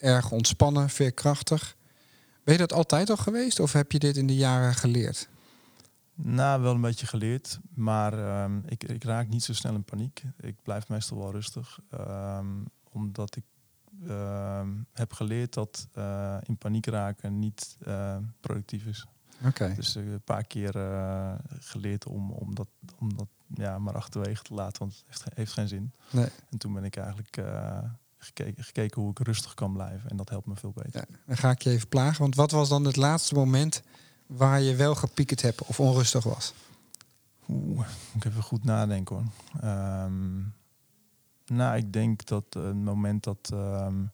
Erg 0.00 0.30
ontspannen, 0.30 0.90
veerkrachtig. 0.90 1.76
Ben 2.42 2.54
je 2.54 2.60
dat 2.60 2.72
altijd 2.72 3.10
al 3.10 3.16
geweest 3.16 3.60
of 3.60 3.72
heb 3.72 3.92
je 3.92 3.98
dit 3.98 4.16
in 4.16 4.26
de 4.26 4.36
jaren 4.36 4.74
geleerd? 4.74 5.28
Nou, 6.14 6.62
wel 6.62 6.74
een 6.74 6.80
beetje 6.80 7.06
geleerd, 7.06 7.60
maar 7.74 8.12
ehm, 8.12 8.58
ik, 8.66 8.84
ik 8.84 9.04
raak 9.04 9.28
niet 9.28 9.42
zo 9.42 9.52
snel 9.52 9.74
in 9.74 9.84
paniek. 9.84 10.22
Ik 10.40 10.62
blijf 10.62 10.88
meestal 10.88 11.18
wel 11.18 11.32
rustig, 11.32 11.78
ehm, 11.90 12.46
omdat 12.90 13.36
ik 13.36 13.44
ehm, 14.08 14.68
heb 14.92 15.12
geleerd 15.12 15.54
dat 15.54 15.88
eh, 15.92 16.36
in 16.42 16.56
paniek 16.56 16.86
raken 16.86 17.38
niet 17.38 17.76
eh, 17.84 18.16
productief 18.40 18.86
is. 18.86 19.06
Oké. 19.44 19.74
Dus 19.76 19.96
eh, 19.96 20.12
een 20.12 20.20
paar 20.20 20.44
keer 20.44 20.72
geleerd 21.58 22.06
om, 22.06 22.30
om 22.30 22.54
dat, 22.54 22.68
om 22.98 23.16
dat 23.16 23.28
ja, 23.54 23.78
maar 23.78 23.94
achterwege 23.94 24.42
te 24.42 24.54
laten, 24.54 24.78
want 24.78 25.04
het 25.06 25.06
heeft, 25.06 25.36
heeft 25.36 25.52
geen 25.52 25.68
zin. 25.68 25.92
Nee. 26.10 26.28
En 26.50 26.58
toen 26.58 26.72
ben 26.72 26.84
ik 26.84 26.96
eigenlijk 26.96 27.38
gekeken, 28.18 28.64
gekeken 28.64 29.02
hoe 29.02 29.10
ik 29.10 29.18
rustig 29.18 29.54
kan 29.54 29.72
blijven 29.72 30.10
en 30.10 30.16
dat 30.16 30.28
helpt 30.28 30.46
me 30.46 30.56
veel 30.56 30.72
beter. 30.74 31.04
Ja, 31.08 31.16
dan 31.26 31.36
ga 31.36 31.50
ik 31.50 31.62
je 31.62 31.70
even 31.70 31.88
plagen. 31.88 32.20
Want 32.20 32.34
wat 32.34 32.50
was 32.50 32.68
dan 32.68 32.84
het 32.84 32.96
laatste 32.96 33.34
moment 33.34 33.82
waar 34.26 34.60
je 34.60 34.74
wel 34.74 34.94
gepiekerd 34.94 35.42
hebt 35.42 35.62
of 35.62 35.80
onrustig 35.80 36.24
was? 36.24 36.54
Oeh, 37.48 37.86
ik 38.14 38.24
even 38.24 38.42
goed 38.42 38.64
nadenken 38.64 39.16
hoor. 39.16 39.24
Ehm, 39.60 40.40
nou, 41.46 41.76
ik 41.76 41.92
denk 41.92 42.26
dat 42.26 42.44
een 42.50 42.84
moment 42.84 43.24
dat 43.24 43.50
ehm, 43.52 44.04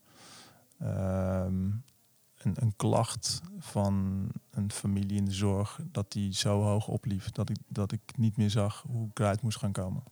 ehm, 0.78 1.70
een, 2.36 2.54
een 2.54 2.76
klacht 2.76 3.40
van 3.58 4.26
een 4.50 4.72
familie 4.72 5.16
in 5.16 5.24
de 5.24 5.32
zorg, 5.32 5.80
dat 5.84 6.12
die 6.12 6.34
zo 6.34 6.62
hoog 6.62 6.88
opliep 6.88 7.34
dat 7.34 7.50
ik, 7.50 7.56
dat 7.68 7.92
ik 7.92 8.00
niet 8.16 8.36
meer 8.36 8.50
zag 8.50 8.84
hoe 8.86 9.08
ik 9.08 9.18
eruit 9.18 9.42
moest 9.42 9.58
gaan 9.58 9.72
komen. 9.72 10.02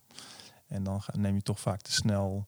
En 0.67 0.83
dan 0.83 1.03
neem 1.13 1.35
je 1.35 1.43
toch 1.43 1.61
vaak 1.61 1.81
te 1.81 1.93
snel 1.93 2.47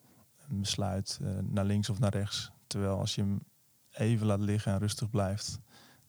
een 0.48 0.60
besluit 0.60 1.18
eh, 1.22 1.38
naar 1.42 1.64
links 1.64 1.90
of 1.90 1.98
naar 1.98 2.12
rechts. 2.12 2.50
Terwijl 2.66 2.98
als 2.98 3.14
je 3.14 3.20
hem 3.20 3.42
even 3.90 4.26
laat 4.26 4.40
liggen 4.40 4.72
en 4.72 4.78
rustig 4.78 5.10
blijft, 5.10 5.60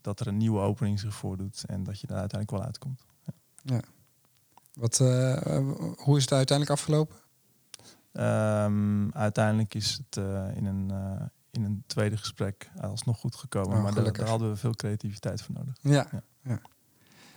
dat 0.01 0.19
er 0.19 0.27
een 0.27 0.37
nieuwe 0.37 0.59
opening 0.59 0.99
zich 0.99 1.15
voordoet 1.15 1.63
en 1.67 1.83
dat 1.83 1.99
je 1.99 2.07
er 2.07 2.15
uiteindelijk 2.15 2.51
wel 2.51 2.63
uitkomt. 2.63 3.05
Wat, 4.73 4.99
eh, 4.99 5.55
eh, 5.55 5.65
hoe 5.97 6.17
is 6.17 6.23
het 6.23 6.33
uiteindelijk 6.33 6.79
afgelopen? 6.79 7.15
Ehm, 8.11 9.09
uiteindelijk 9.11 9.73
is 9.73 9.91
het 9.91 10.17
eh, 10.17 10.55
in, 10.55 10.65
een, 10.65 10.91
in 11.51 11.63
een 11.63 11.83
tweede 11.87 12.17
gesprek 12.17 12.71
alsnog 12.81 13.19
goed 13.19 13.35
gekomen. 13.35 13.77
Oh, 13.77 13.83
maar 13.83 13.93
daar, 13.93 14.13
daar 14.13 14.27
hadden 14.27 14.49
we 14.49 14.55
veel 14.55 14.75
creativiteit 14.75 15.41
voor 15.41 15.55
nodig. 15.55 15.75
Ja. 15.81 16.07
Ja. 16.11 16.23
ja. 16.43 16.61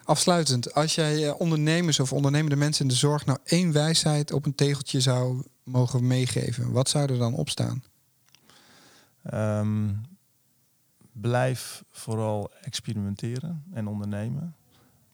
Afsluitend, 0.04 0.74
als 0.74 0.94
jij 0.94 1.30
ondernemers 1.30 2.00
of 2.00 2.12
ondernemende 2.12 2.56
mensen 2.56 2.82
in 2.82 2.90
de 2.90 2.96
zorg 2.96 3.26
nou 3.26 3.38
één 3.44 3.72
wijsheid 3.72 4.32
op 4.32 4.46
een 4.46 4.54
tegeltje 4.54 5.00
zou 5.00 5.42
mogen 5.62 6.06
meegeven, 6.06 6.72
wat 6.72 6.88
zou 6.88 7.12
er 7.12 7.18
dan 7.18 7.34
op 7.34 7.48
staan? 7.48 7.82
Blijf 11.20 11.84
vooral 11.90 12.50
experimenteren 12.62 13.64
en 13.72 13.86
ondernemen. 13.86 14.54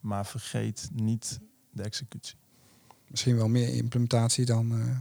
Maar 0.00 0.26
vergeet 0.26 0.88
niet 0.92 1.40
de 1.70 1.82
executie. 1.82 2.36
Misschien 3.06 3.36
wel 3.36 3.48
meer 3.48 3.74
implementatie 3.74 4.44
dan. 4.44 4.72
eh, 4.72 4.98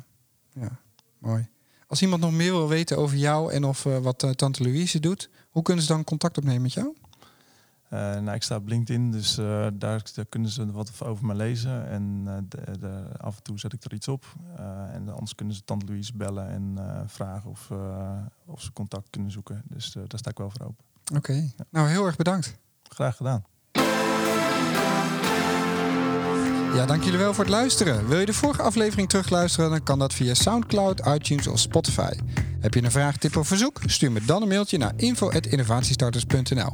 ja, 0.63 0.79
mooi. 1.17 1.47
Als 1.87 2.01
iemand 2.01 2.21
nog 2.21 2.31
meer 2.31 2.51
wil 2.51 2.67
weten 2.67 2.97
over 2.97 3.17
jou 3.17 3.53
en 3.53 3.63
of 3.63 3.85
eh, 3.85 3.97
wat 3.97 4.23
eh, 4.23 4.29
Tante 4.29 4.63
Louise 4.63 4.99
doet, 4.99 5.29
hoe 5.49 5.63
kunnen 5.63 5.83
ze 5.83 5.93
dan 5.93 6.03
contact 6.03 6.37
opnemen 6.37 6.61
met 6.61 6.73
jou? 6.73 6.95
Nou, 7.89 8.31
ik 8.31 8.43
sta 8.43 8.55
op 8.55 8.67
LinkedIn, 8.67 9.11
dus 9.11 9.35
daar, 9.35 9.79
daar 9.79 10.03
kunnen 10.29 10.49
ze 10.49 10.71
wat 10.71 11.01
over 11.03 11.25
me 11.25 11.35
lezen. 11.35 11.87
En 11.87 12.23
de, 12.49 12.77
de- 12.79 13.09
af 13.17 13.37
en 13.37 13.43
toe 13.43 13.59
zet 13.59 13.73
ik 13.73 13.83
er 13.83 13.93
iets 13.93 14.07
op. 14.07 14.25
En 14.91 15.09
anders 15.09 15.35
kunnen 15.35 15.55
ze 15.55 15.63
Tante 15.63 15.85
Louise 15.85 16.15
bellen 16.15 16.49
en 16.49 16.77
vragen 17.09 17.49
of, 17.49 17.71
of 18.45 18.61
ze 18.61 18.73
contact 18.73 19.09
kunnen 19.09 19.31
zoeken. 19.31 19.61
Dus 19.65 19.91
daar 19.91 20.19
sta 20.19 20.29
ik 20.29 20.37
wel 20.37 20.49
voor 20.49 20.65
open. 20.65 20.85
Oké. 21.15 21.51
Nou, 21.71 21.87
heel 21.87 22.05
erg 22.05 22.15
bedankt. 22.15 22.55
Graag 22.83 23.15
gedaan. 23.15 23.43
Ja, 26.73 26.85
dank 26.85 27.03
jullie 27.03 27.19
wel 27.19 27.33
voor 27.33 27.43
het 27.43 27.53
luisteren. 27.53 28.07
Wil 28.07 28.19
je 28.19 28.25
de 28.25 28.33
vorige 28.33 28.61
aflevering 28.61 29.09
terugluisteren, 29.09 29.69
dan 29.69 29.83
kan 29.83 29.99
dat 29.99 30.13
via 30.13 30.33
SoundCloud, 30.33 31.05
iTunes 31.05 31.47
of 31.47 31.59
Spotify. 31.59 32.11
Heb 32.59 32.73
je 32.73 32.83
een 32.83 32.91
vraag, 32.91 33.17
tip 33.17 33.37
of 33.37 33.47
verzoek? 33.47 33.79
Stuur 33.85 34.11
me 34.11 34.25
dan 34.25 34.41
een 34.41 34.47
mailtje 34.47 34.77
naar 34.77 34.93
info.innovatiestarters.nl. 34.95 36.73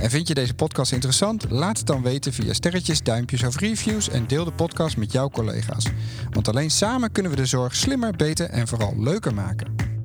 En 0.00 0.10
vind 0.10 0.28
je 0.28 0.34
deze 0.34 0.54
podcast 0.54 0.92
interessant? 0.92 1.50
Laat 1.50 1.78
het 1.78 1.86
dan 1.86 2.02
weten 2.02 2.32
via 2.32 2.52
sterretjes, 2.52 3.02
duimpjes 3.02 3.42
of 3.42 3.58
reviews 3.58 4.08
en 4.08 4.26
deel 4.26 4.44
de 4.44 4.52
podcast 4.52 4.96
met 4.96 5.12
jouw 5.12 5.30
collega's. 5.30 5.86
Want 6.30 6.48
alleen 6.48 6.70
samen 6.70 7.12
kunnen 7.12 7.32
we 7.32 7.36
de 7.36 7.46
zorg 7.46 7.74
slimmer, 7.74 8.16
beter 8.16 8.50
en 8.50 8.68
vooral 8.68 8.94
leuker 8.96 9.34
maken. 9.34 9.95